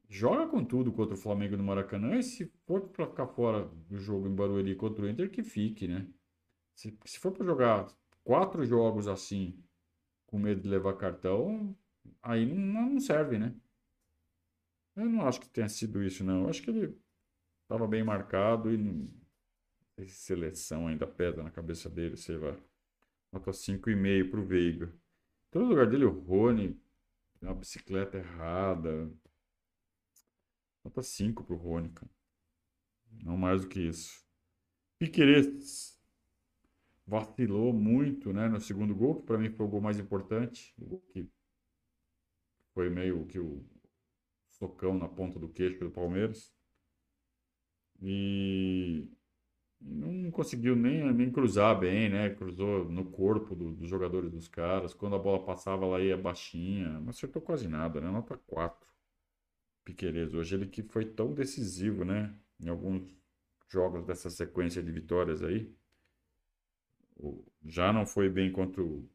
joga 0.10 0.48
com 0.48 0.64
tudo 0.64 0.92
contra 0.92 1.14
o 1.16 1.18
Flamengo 1.18 1.58
no 1.58 1.64
Maracanã 1.64 2.18
e 2.18 2.24
se 2.24 2.52
for 2.66 2.90
para 2.90 3.08
ficar 3.08 3.28
fora 3.28 3.66
do 3.66 3.98
jogo 4.00 4.28
em 4.28 4.36
Barueri 4.36 4.76
contra 4.76 5.06
o 5.06 5.10
Inter, 5.10 5.30
que 5.30 5.44
fique, 5.44 5.88
né? 5.88 6.08
Se, 6.76 6.98
se 7.06 7.20
for 7.20 7.32
para 7.34 7.46
jogar 7.46 7.88
quatro 8.24 8.66
jogos 8.66 9.08
assim, 9.08 9.60
com 10.28 10.40
medo 10.40 10.62
de 10.62 10.70
levar 10.70 10.96
cartão, 10.98 11.76
aí 12.26 12.46
não, 12.46 12.90
não 12.90 13.00
serve, 13.00 13.38
né? 13.38 13.56
Eu 14.96 15.06
não 15.06 15.28
acho 15.28 15.40
que 15.42 15.50
tenha 15.50 15.70
sido 15.70 16.04
isso, 16.04 16.24
não. 16.24 16.44
Eu 16.44 16.50
acho 16.50 16.62
que 16.62 16.70
ele 16.70 16.98
estava 17.64 17.88
bem 17.88 18.04
marcado 18.04 18.72
e 18.74 18.78
não 18.78 19.08
seleção 20.08 20.88
ainda 20.88 21.08
pesa 21.08 21.42
na 21.42 21.50
cabeça 21.50 21.90
dele, 21.90 22.18
sei 22.18 22.38
lá. 22.38 22.58
Nota 23.32 23.52
5,5 23.52 24.30
para 24.30 24.40
o 24.40 24.46
Veiga. 24.46 24.94
Todo 25.52 25.66
lugar 25.68 25.88
dele, 25.88 26.06
o 26.06 26.12
Rony, 26.12 26.78
uma 27.42 27.54
bicicleta 27.54 28.18
errada, 28.18 29.10
Nota 30.84 31.02
5 31.02 31.44
pro 31.44 31.56
Rony, 31.56 31.90
cara. 31.90 32.12
Não 33.24 33.38
mais 33.38 33.62
do 33.62 33.68
que 33.68 33.80
isso. 33.80 34.24
Piqueires 35.00 36.00
vacilou 37.08 37.74
muito, 37.74 38.34
né, 38.34 38.48
no 38.48 38.60
segundo 38.60 38.94
gol, 38.94 39.16
que 39.16 39.26
para 39.26 39.38
mim 39.38 39.50
foi 39.50 39.66
o 39.66 39.70
gol 39.70 39.82
mais 39.82 40.00
importante, 40.00 40.74
o 40.78 40.86
gol 40.86 41.02
que 41.12 41.30
foi 42.76 42.90
meio 42.90 43.26
que 43.26 43.40
o 43.40 43.66
socão 44.50 44.98
na 44.98 45.08
ponta 45.08 45.40
do 45.40 45.50
queixo 45.50 45.80
do 45.80 45.90
Palmeiras. 45.90 46.54
E 48.02 49.10
não 49.80 50.30
conseguiu 50.30 50.76
nem, 50.76 51.14
nem 51.14 51.32
cruzar 51.32 51.80
bem, 51.80 52.10
né? 52.10 52.30
Cruzou 52.36 52.86
no 52.90 53.06
corpo 53.06 53.56
do, 53.56 53.72
dos 53.72 53.90
jogadores 53.90 54.30
dos 54.30 54.50
caras. 54.50 54.94
Quando 54.94 55.16
a 55.16 55.20
bola 55.20 55.46
passava, 55.46 55.86
ela 55.86 56.02
ia 56.02 56.18
baixinha. 56.18 57.00
Não 57.00 57.10
acertou 57.10 57.42
quase 57.42 57.68
nada, 57.68 58.02
né? 58.02 58.12
Nota 58.12 58.38
4. 58.38 58.94
Piqueires 59.86 60.34
hoje, 60.34 60.56
ele 60.56 60.68
que 60.68 60.84
foi 60.84 61.06
tão 61.06 61.34
decisivo, 61.34 62.04
né? 62.04 62.36
Em 62.60 62.68
alguns 62.68 63.16
jogos 63.70 64.06
dessa 64.06 64.30
sequência 64.30 64.84
de 64.84 64.92
vitórias 64.92 65.42
aí. 65.42 65.74
Já 67.64 67.94
não 67.94 68.06
foi 68.06 68.30
bem 68.30 68.52
contra 68.52 68.84
o, 68.84 69.10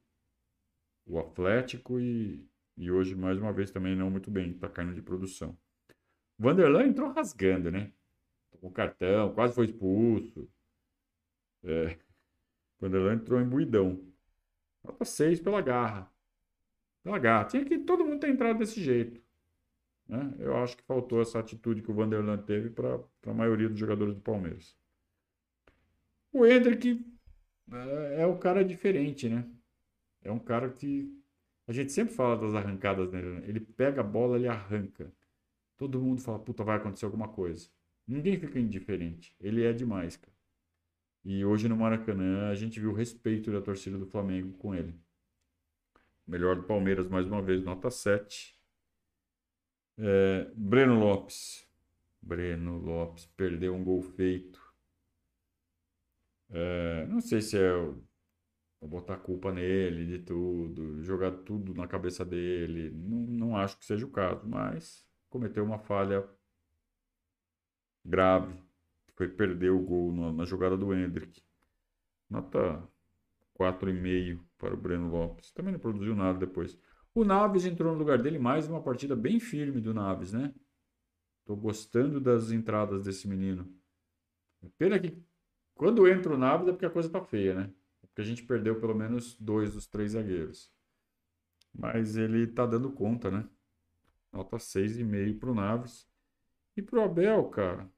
o 1.06 1.18
Atlético 1.18 2.00
e, 2.00 2.48
e 2.80 2.90
hoje, 2.90 3.14
mais 3.14 3.36
uma 3.36 3.52
vez, 3.52 3.70
também 3.70 3.94
não 3.94 4.10
muito 4.10 4.30
bem. 4.30 4.54
Tá 4.54 4.66
caindo 4.66 4.94
de 4.94 5.02
produção. 5.02 5.54
Vanderlan 6.38 6.86
entrou 6.86 7.12
rasgando, 7.12 7.70
né? 7.70 7.92
Com 8.58 8.72
cartão, 8.72 9.34
quase 9.34 9.54
foi 9.54 9.66
expulso. 9.66 10.50
É. 11.62 11.98
Vanderlan 12.80 13.16
entrou 13.16 13.38
em 13.38 13.46
buidão. 13.46 14.02
Nota 14.82 15.04
6 15.04 15.40
pela 15.40 15.60
garra. 15.60 16.10
Pela 17.02 17.18
garra. 17.18 17.44
Tinha 17.44 17.66
que 17.66 17.80
todo 17.80 18.02
mundo 18.02 18.18
ter 18.18 18.30
entrado 18.30 18.58
desse 18.58 18.82
jeito. 18.82 19.20
Né? 20.08 20.34
Eu 20.38 20.56
acho 20.56 20.74
que 20.74 20.82
faltou 20.82 21.20
essa 21.20 21.38
atitude 21.38 21.82
que 21.82 21.90
o 21.90 21.94
Vanderlan 21.94 22.38
teve 22.38 22.70
para 22.70 22.98
a 23.26 23.34
maioria 23.34 23.68
dos 23.68 23.78
jogadores 23.78 24.14
do 24.14 24.22
Palmeiras. 24.22 24.74
O 26.32 26.46
Hendrick 26.46 27.04
é, 27.70 28.22
é 28.22 28.26
o 28.26 28.38
cara 28.38 28.64
diferente, 28.64 29.28
né? 29.28 29.46
É 30.22 30.32
um 30.32 30.38
cara 30.38 30.70
que 30.70 31.19
a 31.70 31.72
gente 31.72 31.92
sempre 31.92 32.12
fala 32.12 32.36
das 32.36 32.52
arrancadas 32.52 33.08
dele. 33.08 33.28
Né? 33.28 33.42
Ele 33.46 33.60
pega 33.60 34.00
a 34.00 34.04
bola, 34.04 34.36
ele 34.36 34.48
arranca. 34.48 35.12
Todo 35.76 36.00
mundo 36.00 36.20
fala, 36.20 36.36
puta, 36.40 36.64
vai 36.64 36.76
acontecer 36.76 37.04
alguma 37.04 37.28
coisa. 37.28 37.70
Ninguém 38.04 38.36
fica 38.40 38.58
indiferente. 38.58 39.36
Ele 39.40 39.64
é 39.64 39.72
demais, 39.72 40.16
cara. 40.16 40.36
E 41.24 41.44
hoje 41.44 41.68
no 41.68 41.76
Maracanã 41.76 42.50
a 42.50 42.56
gente 42.56 42.80
viu 42.80 42.90
o 42.90 42.94
respeito 42.94 43.52
da 43.52 43.62
torcida 43.62 43.96
do 43.96 44.04
Flamengo 44.04 44.52
com 44.58 44.74
ele. 44.74 44.92
Melhor 46.26 46.56
do 46.56 46.64
Palmeiras 46.64 47.06
mais 47.06 47.24
uma 47.24 47.40
vez, 47.40 47.62
nota 47.62 47.88
7. 47.88 48.60
É, 49.96 50.50
Breno 50.56 50.98
Lopes. 50.98 51.64
Breno 52.20 52.78
Lopes 52.78 53.26
perdeu 53.36 53.76
um 53.76 53.84
gol 53.84 54.02
feito. 54.02 54.60
É, 56.50 57.06
não 57.06 57.20
sei 57.20 57.40
se 57.40 57.56
é 57.56 57.72
o, 57.72 58.02
botar 58.88 59.18
culpa 59.18 59.52
nele 59.52 60.06
de 60.06 60.18
tudo, 60.24 61.02
jogar 61.02 61.32
tudo 61.32 61.74
na 61.74 61.86
cabeça 61.86 62.24
dele. 62.24 62.90
Não, 62.90 63.18
não 63.18 63.56
acho 63.56 63.78
que 63.78 63.84
seja 63.84 64.06
o 64.06 64.10
caso, 64.10 64.46
mas 64.48 65.06
cometeu 65.28 65.64
uma 65.64 65.78
falha 65.78 66.26
grave. 68.04 68.54
Foi 69.14 69.28
perder 69.28 69.70
o 69.70 69.80
gol 69.80 70.12
na, 70.12 70.32
na 70.32 70.44
jogada 70.44 70.76
do 70.76 70.94
Hendrick. 70.94 71.42
Nota 72.28 72.82
4,5 73.58 74.40
para 74.56 74.72
o 74.72 74.76
Breno 74.76 75.10
Lopes. 75.10 75.52
Também 75.52 75.72
não 75.72 75.80
produziu 75.80 76.16
nada 76.16 76.38
depois. 76.38 76.78
O 77.14 77.24
Naves 77.24 77.66
entrou 77.66 77.92
no 77.92 77.98
lugar 77.98 78.22
dele, 78.22 78.38
mais 78.38 78.68
uma 78.68 78.82
partida 78.82 79.14
bem 79.14 79.38
firme 79.38 79.80
do 79.80 79.92
Naves, 79.92 80.32
né? 80.32 80.54
Tô 81.44 81.56
gostando 81.56 82.20
das 82.20 82.50
entradas 82.52 83.02
desse 83.02 83.28
menino. 83.28 83.68
Pena 84.78 84.98
que 84.98 85.20
quando 85.74 86.06
entra 86.06 86.32
o 86.32 86.38
Naves 86.38 86.68
é 86.68 86.72
porque 86.72 86.86
a 86.86 86.90
coisa 86.90 87.10
tá 87.10 87.20
feia, 87.20 87.54
né? 87.54 87.74
É 88.10 88.20
porque 88.20 88.22
a 88.22 88.24
gente 88.24 88.42
perdeu 88.42 88.80
pelo 88.80 88.94
menos 88.94 89.36
dois 89.38 89.74
dos 89.74 89.86
três 89.86 90.12
zagueiros. 90.12 90.72
Mas 91.72 92.16
ele 92.16 92.46
tá 92.46 92.66
dando 92.66 92.90
conta, 92.90 93.30
né? 93.30 93.48
Nota 94.32 94.56
6,5 94.56 95.38
pro 95.38 95.54
Naves. 95.54 96.08
E 96.76 96.82
pro 96.82 97.02
Abel, 97.02 97.48
cara. 97.50 97.88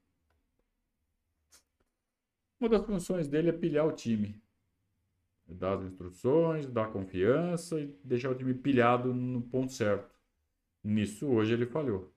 Uma 2.61 2.69
das 2.69 2.85
funções 2.85 3.29
dele 3.29 3.49
é 3.49 3.53
pilhar 3.53 3.87
o 3.87 3.93
time 3.93 4.43
dar 5.53 5.75
as 5.75 5.85
instruções, 5.85 6.67
dar 6.67 6.93
confiança 6.93 7.81
e 7.81 7.87
deixar 8.05 8.31
o 8.31 8.35
time 8.35 8.55
pilhado 8.55 9.15
no 9.15 9.43
ponto 9.43 9.73
certo. 9.73 10.15
Nisso 10.83 11.29
hoje 11.29 11.53
ele 11.53 11.67
falhou. 11.67 12.13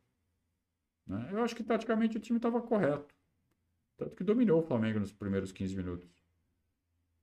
Né? 1.05 1.29
Eu 1.31 1.43
acho 1.43 1.55
que 1.55 1.63
taticamente 1.63 2.17
o 2.17 2.19
time 2.19 2.37
estava 2.37 2.61
correto. 2.61 3.13
Tanto 3.97 4.15
que 4.15 4.23
dominou 4.23 4.59
o 4.59 4.65
Flamengo 4.65 4.99
nos 4.99 5.13
primeiros 5.13 5.51
15 5.51 5.75
minutos. 5.75 6.24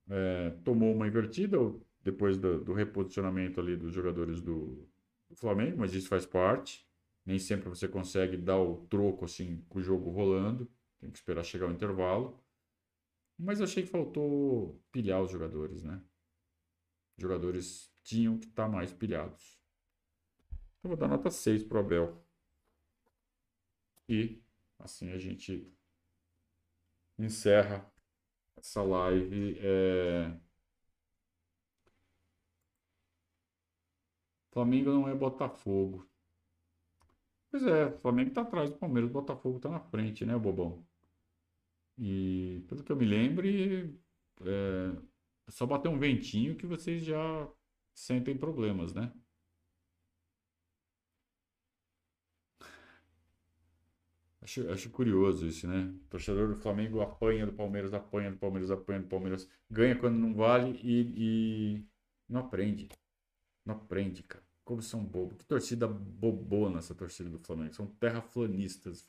É, 0.08 0.50
tomou 0.64 0.92
uma 0.94 1.06
invertida 1.06 1.58
depois 2.02 2.36
do, 2.36 2.62
do, 2.62 2.72
reposicionamento 2.72 3.60
ali 3.60 3.76
dos 3.76 3.92
jogadores 3.92 4.40
do, 4.40 4.88
do 5.28 5.36
Flamengo, 5.36 5.78
mas 5.78 5.94
isso 5.94 6.08
faz 6.08 6.26
parte. 6.26 6.86
Nem 7.24 7.38
sempre 7.38 7.68
você 7.68 7.86
consegue 7.86 8.36
dar 8.36 8.58
o 8.58 8.86
troco 8.86 9.24
assim 9.24 9.64
com 9.68 9.78
o 9.78 9.82
jogo 9.82 10.10
rolando. 10.10 10.68
Tem 11.00 11.10
que 11.10 11.18
esperar 11.18 11.44
chegar 11.44 11.68
o 11.68 11.72
intervalo. 11.72 12.42
Mas 13.38 13.60
achei 13.60 13.82
que 13.82 13.88
faltou 13.88 14.80
pilhar 14.90 15.22
os 15.22 15.30
jogadores, 15.30 15.82
né? 15.82 16.02
Os 17.16 17.22
jogadores 17.22 17.92
tinham 18.02 18.38
que 18.38 18.46
estar 18.46 18.64
tá 18.64 18.68
mais 18.68 18.92
pilhados. 18.92 19.60
Então 20.78 20.90
vou 20.90 20.96
dar 20.96 21.08
nota 21.08 21.30
6 21.30 21.62
para 21.64 21.78
o 21.78 21.80
Abel. 21.80 22.26
E 24.08 24.42
assim 24.78 25.10
a 25.12 25.18
gente 25.18 25.72
encerra 27.18 27.91
essa 28.56 28.82
live. 28.82 29.58
É... 29.60 30.36
Flamengo 34.52 34.90
não 34.90 35.08
é 35.08 35.14
Botafogo. 35.14 36.06
Pois 37.50 37.64
é, 37.66 37.90
Flamengo 38.00 38.30
está 38.30 38.42
atrás 38.42 38.70
do 38.70 38.78
Palmeiras, 38.78 39.10
o 39.10 39.12
Botafogo 39.12 39.56
está 39.58 39.68
na 39.68 39.80
frente, 39.80 40.24
né, 40.24 40.36
bobão? 40.38 40.86
E 41.98 42.64
pelo 42.68 42.82
que 42.82 42.90
eu 42.90 42.96
me 42.96 43.04
lembre, 43.04 43.98
é, 44.42 44.96
é 45.46 45.50
só 45.50 45.66
bater 45.66 45.88
um 45.88 45.98
ventinho 45.98 46.56
que 46.56 46.66
vocês 46.66 47.04
já 47.04 47.48
sentem 47.94 48.36
problemas, 48.36 48.94
né? 48.94 49.12
Acho, 54.42 54.68
acho 54.70 54.90
curioso 54.90 55.46
isso, 55.46 55.68
né? 55.68 55.84
O 56.04 56.08
torcedor 56.10 56.48
do 56.48 56.56
Flamengo 56.56 57.00
apanha 57.00 57.46
do 57.46 57.52
Palmeiras, 57.52 57.94
apanha 57.94 58.32
do 58.32 58.36
Palmeiras, 58.38 58.70
apanha 58.72 59.00
do 59.00 59.06
Palmeiras, 59.06 59.48
ganha 59.70 59.96
quando 59.96 60.16
não 60.16 60.34
vale 60.34 60.80
e, 60.82 61.76
e 61.76 61.86
não 62.28 62.40
aprende. 62.40 62.88
Não 63.64 63.76
aprende, 63.76 64.24
cara. 64.24 64.44
Como 64.64 64.82
são 64.82 65.04
bobos. 65.04 65.38
Que 65.38 65.44
torcida 65.44 65.86
bobona 65.86 66.78
essa 66.78 66.94
torcida 66.94 67.30
do 67.30 67.38
Flamengo. 67.38 67.72
São 67.74 67.86
terraflanistas. 67.86 69.06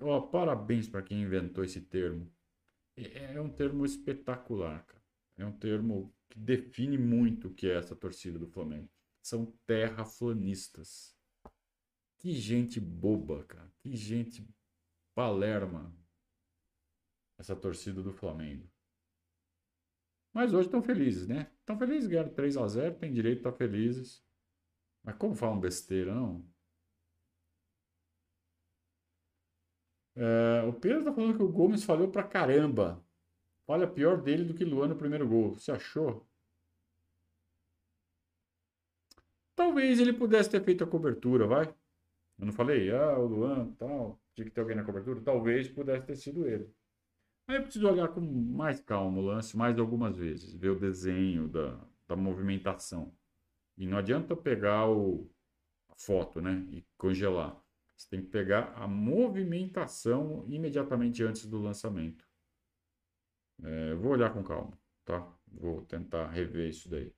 Oh, 0.00 0.22
parabéns 0.22 0.88
para 0.88 1.02
quem 1.02 1.22
inventou 1.22 1.62
esse 1.62 1.80
termo. 1.80 2.28
É, 2.96 3.34
é 3.34 3.40
um 3.40 3.48
termo 3.48 3.84
espetacular, 3.84 4.84
cara. 4.84 5.02
É 5.38 5.46
um 5.46 5.52
termo 5.52 6.12
que 6.28 6.38
define 6.38 6.98
muito 6.98 7.48
o 7.48 7.54
que 7.54 7.68
é 7.68 7.76
essa 7.76 7.94
torcida 7.94 8.38
do 8.38 8.48
Flamengo. 8.48 8.88
São 9.22 9.46
terraflanistas. 9.64 11.16
Que 12.20 12.32
gente 12.32 12.78
boba, 12.78 13.44
cara. 13.44 13.72
Que 13.78 13.96
gente 13.96 14.46
palerma. 15.14 15.92
Essa 17.38 17.56
torcida 17.56 18.02
do 18.02 18.12
Flamengo. 18.12 18.70
Mas 20.32 20.52
hoje 20.52 20.66
estão 20.68 20.82
felizes, 20.82 21.26
né? 21.26 21.50
Estão 21.60 21.78
felizes, 21.78 22.08
ganharam 22.08 22.32
3 22.32 22.56
a 22.58 22.68
0 22.68 22.98
tem 22.98 23.12
direito 23.12 23.36
de 23.36 23.48
estar 23.48 23.56
felizes. 23.56 24.22
Mas 25.02 25.16
como 25.16 25.34
falam 25.34 25.58
besteira, 25.58 26.14
não? 26.14 26.46
É, 30.14 30.62
o 30.68 30.74
Pedro 30.74 31.04
tá 31.04 31.12
falando 31.14 31.36
que 31.38 31.42
o 31.42 31.50
Gomes 31.50 31.82
falhou 31.84 32.10
pra 32.10 32.22
caramba. 32.22 33.02
Olha, 33.66 33.88
pior 33.88 34.20
dele 34.20 34.44
do 34.44 34.54
que 34.54 34.64
Luan 34.64 34.88
no 34.88 34.96
primeiro 34.96 35.26
gol. 35.26 35.54
Você 35.54 35.72
achou? 35.72 36.28
Talvez 39.56 39.98
ele 39.98 40.12
pudesse 40.12 40.50
ter 40.50 40.62
feito 40.62 40.84
a 40.84 40.86
cobertura, 40.86 41.46
vai. 41.46 41.74
Eu 42.40 42.46
não 42.46 42.52
falei, 42.52 42.90
ah, 42.90 43.18
o 43.18 43.26
Luan, 43.26 43.72
tal, 43.74 44.18
tinha 44.34 44.46
que 44.46 44.50
ter 44.50 44.60
alguém 44.62 44.76
na 44.76 44.84
cobertura. 44.84 45.20
Talvez 45.20 45.68
pudesse 45.68 46.06
ter 46.06 46.16
sido 46.16 46.46
ele. 46.48 46.72
Aí 47.48 47.56
eu 47.56 47.62
preciso 47.62 47.88
olhar 47.88 48.08
com 48.08 48.20
mais 48.20 48.80
calma 48.80 49.18
o 49.18 49.26
lance, 49.26 49.56
mais 49.56 49.78
algumas 49.78 50.16
vezes, 50.16 50.54
ver 50.54 50.70
o 50.70 50.78
desenho 50.80 51.48
da, 51.48 51.78
da 52.08 52.16
movimentação. 52.16 53.14
E 53.76 53.86
não 53.86 53.98
adianta 53.98 54.36
pegar 54.36 54.88
o, 54.90 55.30
a 55.90 55.94
foto, 55.96 56.40
né, 56.40 56.66
e 56.70 56.84
congelar. 56.98 57.60
Você 57.96 58.08
tem 58.10 58.22
que 58.22 58.28
pegar 58.28 58.72
a 58.76 58.88
movimentação 58.88 60.46
imediatamente 60.48 61.22
antes 61.24 61.46
do 61.46 61.60
lançamento. 61.60 62.26
É, 63.62 63.94
vou 63.94 64.12
olhar 64.12 64.32
com 64.32 64.42
calma, 64.42 64.78
tá? 65.04 65.26
Vou 65.48 65.82
tentar 65.86 66.28
rever 66.30 66.68
isso 66.70 66.88
daí. 66.88 67.12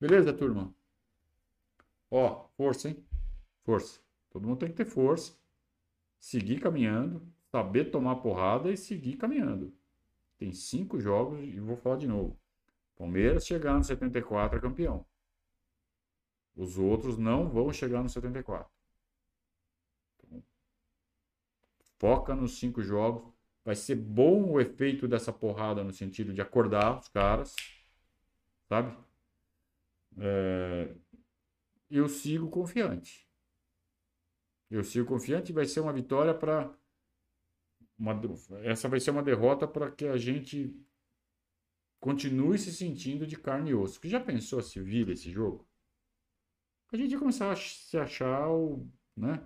Beleza, 0.00 0.32
turma? 0.32 0.74
Ó, 2.10 2.48
força, 2.56 2.88
hein? 2.88 3.04
Força. 3.62 4.00
Todo 4.30 4.46
mundo 4.46 4.58
tem 4.58 4.68
que 4.68 4.76
ter 4.76 4.84
força. 4.84 5.38
Seguir 6.18 6.60
caminhando, 6.60 7.22
saber 7.50 7.86
tomar 7.86 8.16
porrada 8.16 8.70
e 8.70 8.76
seguir 8.76 9.16
caminhando. 9.16 9.72
Tem 10.36 10.52
cinco 10.52 10.98
jogos 10.98 11.40
e 11.40 11.60
vou 11.60 11.76
falar 11.76 11.96
de 11.96 12.08
novo. 12.08 12.38
Palmeiras 12.96 13.46
chegando 13.46 13.78
no 13.78 13.84
74 13.84 14.58
é 14.58 14.60
campeão. 14.60 15.06
Os 16.54 16.78
outros 16.78 17.16
não 17.16 17.48
vão 17.48 17.72
chegar 17.72 18.02
no 18.02 18.08
74. 18.08 18.70
Então, 20.18 20.42
foca 21.98 22.34
nos 22.34 22.58
cinco 22.58 22.82
jogos. 22.82 23.32
Vai 23.64 23.74
ser 23.76 23.94
bom 23.94 24.50
o 24.50 24.60
efeito 24.60 25.06
dessa 25.06 25.32
porrada 25.32 25.84
no 25.84 25.92
sentido 25.92 26.32
de 26.32 26.40
acordar 26.40 26.98
os 26.98 27.08
caras, 27.08 27.54
sabe? 28.68 28.96
É, 30.18 30.94
eu 31.90 32.08
sigo 32.08 32.48
confiante. 32.48 33.28
Eu 34.70 34.84
sigo 34.84 35.06
confiante 35.06 35.50
e 35.50 35.54
vai 35.54 35.66
ser 35.66 35.80
uma 35.80 35.92
vitória 35.92 36.32
para. 36.32 36.72
Essa 38.62 38.88
vai 38.88 39.00
ser 39.00 39.10
uma 39.10 39.22
derrota 39.22 39.66
para 39.66 39.90
que 39.90 40.06
a 40.06 40.16
gente 40.16 40.74
continue 41.98 42.58
se 42.58 42.72
sentindo 42.72 43.26
de 43.26 43.36
carne 43.36 43.70
e 43.70 43.74
osso. 43.74 44.00
Que 44.00 44.08
já 44.08 44.20
pensou 44.20 44.62
se 44.62 44.80
vira 44.80 45.12
esse 45.12 45.30
jogo? 45.30 45.68
A 46.92 46.96
gente 46.96 47.12
ia 47.12 47.18
começar 47.18 47.52
a 47.52 47.56
se 47.56 47.98
achar 47.98 48.48
o, 48.48 48.88
né, 49.16 49.44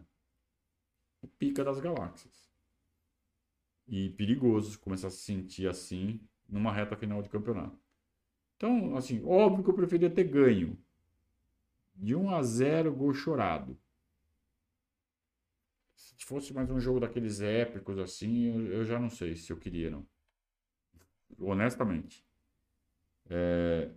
o 1.21 1.27
pica 1.27 1.65
das 1.65 1.81
galáxias. 1.81 2.53
E 3.87 4.11
perigoso 4.11 4.79
começar 4.79 5.09
a 5.09 5.11
se 5.11 5.19
sentir 5.19 5.67
assim 5.67 6.21
numa 6.49 6.73
reta 6.73 6.97
final 6.97 7.23
de 7.23 7.29
campeonato. 7.29 7.79
Então, 8.57 8.97
assim, 8.97 9.23
óbvio 9.25 9.65
que 9.65 9.71
eu 9.71 9.75
preferia 9.75 10.09
ter 10.09 10.25
ganho 10.25 10.79
de 11.95 12.15
1 12.15 12.35
a 12.35 12.43
0, 12.43 12.93
gol 12.95 13.15
chorado. 13.15 13.79
Se 15.95 16.25
fosse 16.25 16.53
mais 16.53 16.71
um 16.71 16.81
jogo 16.81 17.01
daqueles 17.01 17.41
épicos 17.41 17.99
assim, 17.99 18.47
eu, 18.69 18.85
já 18.85 18.99
não 18.99 19.11
sei 19.11 19.37
se 19.37 19.53
eu 19.53 19.57
queria, 19.57 19.91
não. 19.91 20.07
Honestamente. 21.39 22.25
É, 23.29 23.91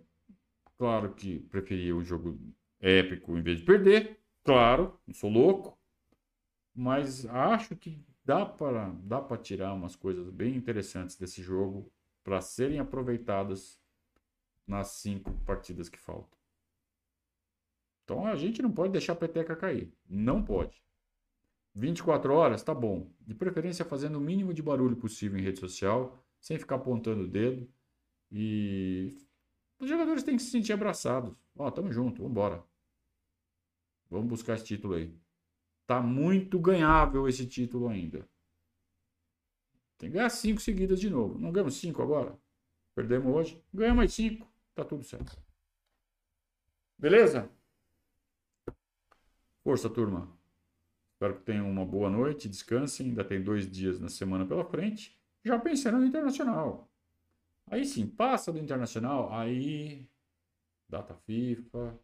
claro 0.76 1.14
que 1.14 1.40
preferia 1.40 1.94
o 1.94 2.02
jogo 2.02 2.38
épico 2.80 3.36
em 3.36 3.42
vez 3.42 3.58
de 3.58 3.64
perder. 3.64 4.20
Claro, 4.44 4.98
não 5.06 5.14
sou 5.14 5.30
louco. 5.30 5.78
Mas 6.74 7.26
acho 7.26 7.76
que 7.76 8.02
dá 8.24 8.46
para 8.46 8.90
dá 9.02 9.20
para 9.20 9.36
tirar 9.36 9.74
umas 9.74 9.96
coisas 9.96 10.30
bem 10.30 10.54
interessantes 10.54 11.16
desse 11.16 11.42
jogo 11.42 11.90
para 12.22 12.40
serem 12.40 12.78
aproveitadas 12.78 13.80
nas 14.66 14.88
cinco 14.88 15.32
partidas 15.46 15.88
que 15.88 15.98
faltam. 15.98 16.37
Então 18.08 18.26
a 18.26 18.34
gente 18.36 18.62
não 18.62 18.72
pode 18.72 18.90
deixar 18.90 19.12
a 19.12 19.16
peteca 19.16 19.54
cair. 19.54 19.92
Não 20.08 20.42
pode. 20.42 20.82
24 21.74 22.32
horas, 22.32 22.62
tá 22.62 22.74
bom. 22.74 23.12
De 23.20 23.34
preferência 23.34 23.84
fazendo 23.84 24.16
o 24.16 24.20
mínimo 24.20 24.54
de 24.54 24.62
barulho 24.62 24.96
possível 24.96 25.38
em 25.38 25.42
rede 25.42 25.60
social, 25.60 26.18
sem 26.40 26.58
ficar 26.58 26.76
apontando 26.76 27.24
o 27.24 27.28
dedo. 27.28 27.68
E 28.32 29.14
os 29.78 29.90
jogadores 29.90 30.22
têm 30.22 30.38
que 30.38 30.42
se 30.42 30.50
sentir 30.50 30.72
abraçados. 30.72 31.36
Ó, 31.54 31.66
oh, 31.66 31.70
tamo 31.70 31.92
junto, 31.92 32.22
vambora. 32.22 32.64
Vamos 34.08 34.26
buscar 34.26 34.54
esse 34.54 34.64
título 34.64 34.94
aí. 34.94 35.14
Tá 35.86 36.00
muito 36.00 36.58
ganhável 36.58 37.28
esse 37.28 37.44
título 37.44 37.88
ainda. 37.88 38.26
Tem 39.98 40.08
que 40.08 40.16
ganhar 40.16 40.30
cinco 40.30 40.62
seguidas 40.62 40.98
de 40.98 41.10
novo. 41.10 41.38
Não 41.38 41.52
ganhamos 41.52 41.76
cinco 41.76 42.02
agora? 42.02 42.40
Perdemos 42.94 43.34
hoje. 43.34 43.62
Ganhamos 43.72 43.98
mais 43.98 44.14
cinco. 44.14 44.50
Tá 44.74 44.82
tudo 44.82 45.04
certo. 45.04 45.38
Beleza? 46.96 47.57
Força, 49.68 49.90
turma. 49.90 50.34
Espero 51.12 51.36
que 51.36 51.42
tenham 51.42 51.70
uma 51.70 51.84
boa 51.84 52.08
noite, 52.08 52.48
descansem. 52.48 53.08
Ainda 53.08 53.22
tem 53.22 53.42
dois 53.42 53.70
dias 53.70 54.00
na 54.00 54.08
semana 54.08 54.46
pela 54.46 54.64
frente. 54.64 55.20
Já 55.44 55.58
pensando 55.58 55.98
no 55.98 56.06
internacional. 56.06 56.90
Aí 57.66 57.84
sim, 57.84 58.06
passa 58.06 58.50
do 58.50 58.58
internacional, 58.58 59.30
aí 59.30 60.08
data 60.88 61.14
FIFA, 61.14 62.00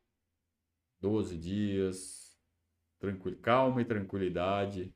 12 1.01 1.39
dias, 1.39 2.39
tranquilo, 2.99 3.39
calma 3.39 3.81
e 3.81 3.87
tranquilidade. 3.87 4.95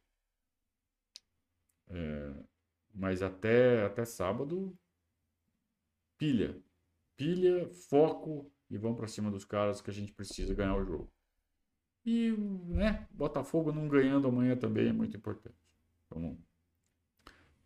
É, 1.87 2.35
mas 2.95 3.23
até, 3.23 3.87
até 3.87 4.05
sábado, 4.05 4.79
pilha. 6.19 6.63
Pilha, 7.17 7.67
foco 7.89 8.53
e 8.69 8.77
vamos 8.77 8.99
para 8.99 9.09
cima 9.09 9.31
dos 9.31 9.47
caras 9.47 9.81
que 9.81 9.89
a 9.89 9.95
gente 9.95 10.13
precisa 10.13 10.55
ganhar 10.55 10.77
o 10.77 10.85
jogo. 10.85 11.18
E, 12.11 12.35
né, 12.69 13.07
Botafogo 13.11 13.71
não 13.71 13.87
ganhando 13.87 14.29
amanhã 14.29 14.57
também 14.57 14.89
é 14.89 14.93
muito 14.95 15.15
importante. 15.15 15.59
Vamos 16.09 16.39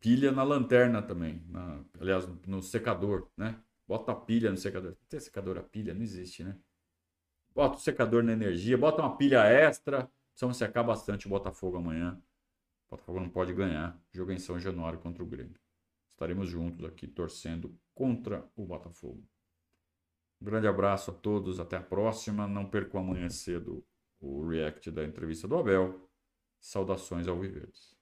pilha 0.01 0.33
na 0.33 0.43
lanterna 0.43 1.01
também. 1.01 1.45
Na, 1.49 1.81
aliás, 2.01 2.27
no 2.45 2.61
secador, 2.61 3.29
né? 3.37 3.57
Bota 3.87 4.13
pilha 4.13 4.51
no 4.51 4.57
secador. 4.57 4.97
Tem 5.09 5.21
secador 5.21 5.57
a 5.57 5.63
pilha? 5.63 5.95
Não 5.95 6.03
existe, 6.03 6.43
né? 6.43 6.59
Bota 7.55 7.77
o 7.77 7.81
secador 7.81 8.25
na 8.25 8.33
energia, 8.33 8.77
bota 8.77 9.01
uma 9.01 9.17
pilha 9.17 9.45
extra. 9.45 10.11
Precisamos 10.33 10.57
secar 10.57 10.83
bastante 10.83 11.29
o 11.29 11.31
Botafogo 11.31 11.77
amanhã. 11.77 12.21
O 12.89 12.97
Botafogo 12.97 13.21
não 13.21 13.29
pode 13.29 13.55
ganhar. 13.55 13.97
Jogo 14.11 14.33
em 14.33 14.41
São 14.41 14.59
Januário 14.59 14.99
contra 14.99 15.23
o 15.23 15.27
Grêmio. 15.27 15.55
Estaremos 16.15 16.49
juntos 16.49 16.85
aqui 16.85 17.07
torcendo 17.07 17.79
contra 17.95 18.45
o 18.57 18.67
Botafogo. 18.67 19.23
Um 20.41 20.45
grande 20.45 20.67
abraço 20.67 21.13
a 21.13 21.15
todos, 21.15 21.61
até 21.61 21.77
a 21.77 21.83
próxima. 21.83 22.49
Não 22.49 22.67
percam 22.67 23.01
amanhã 23.01 23.29
cedo 23.29 23.85
o 24.23 24.47
react 24.49 24.91
da 24.91 25.05
entrevista 25.05 25.49
do 25.49 25.57
Abel. 25.57 26.09
Saudações 26.61 27.27
ao 27.27 27.39
Viverdes. 27.39 27.91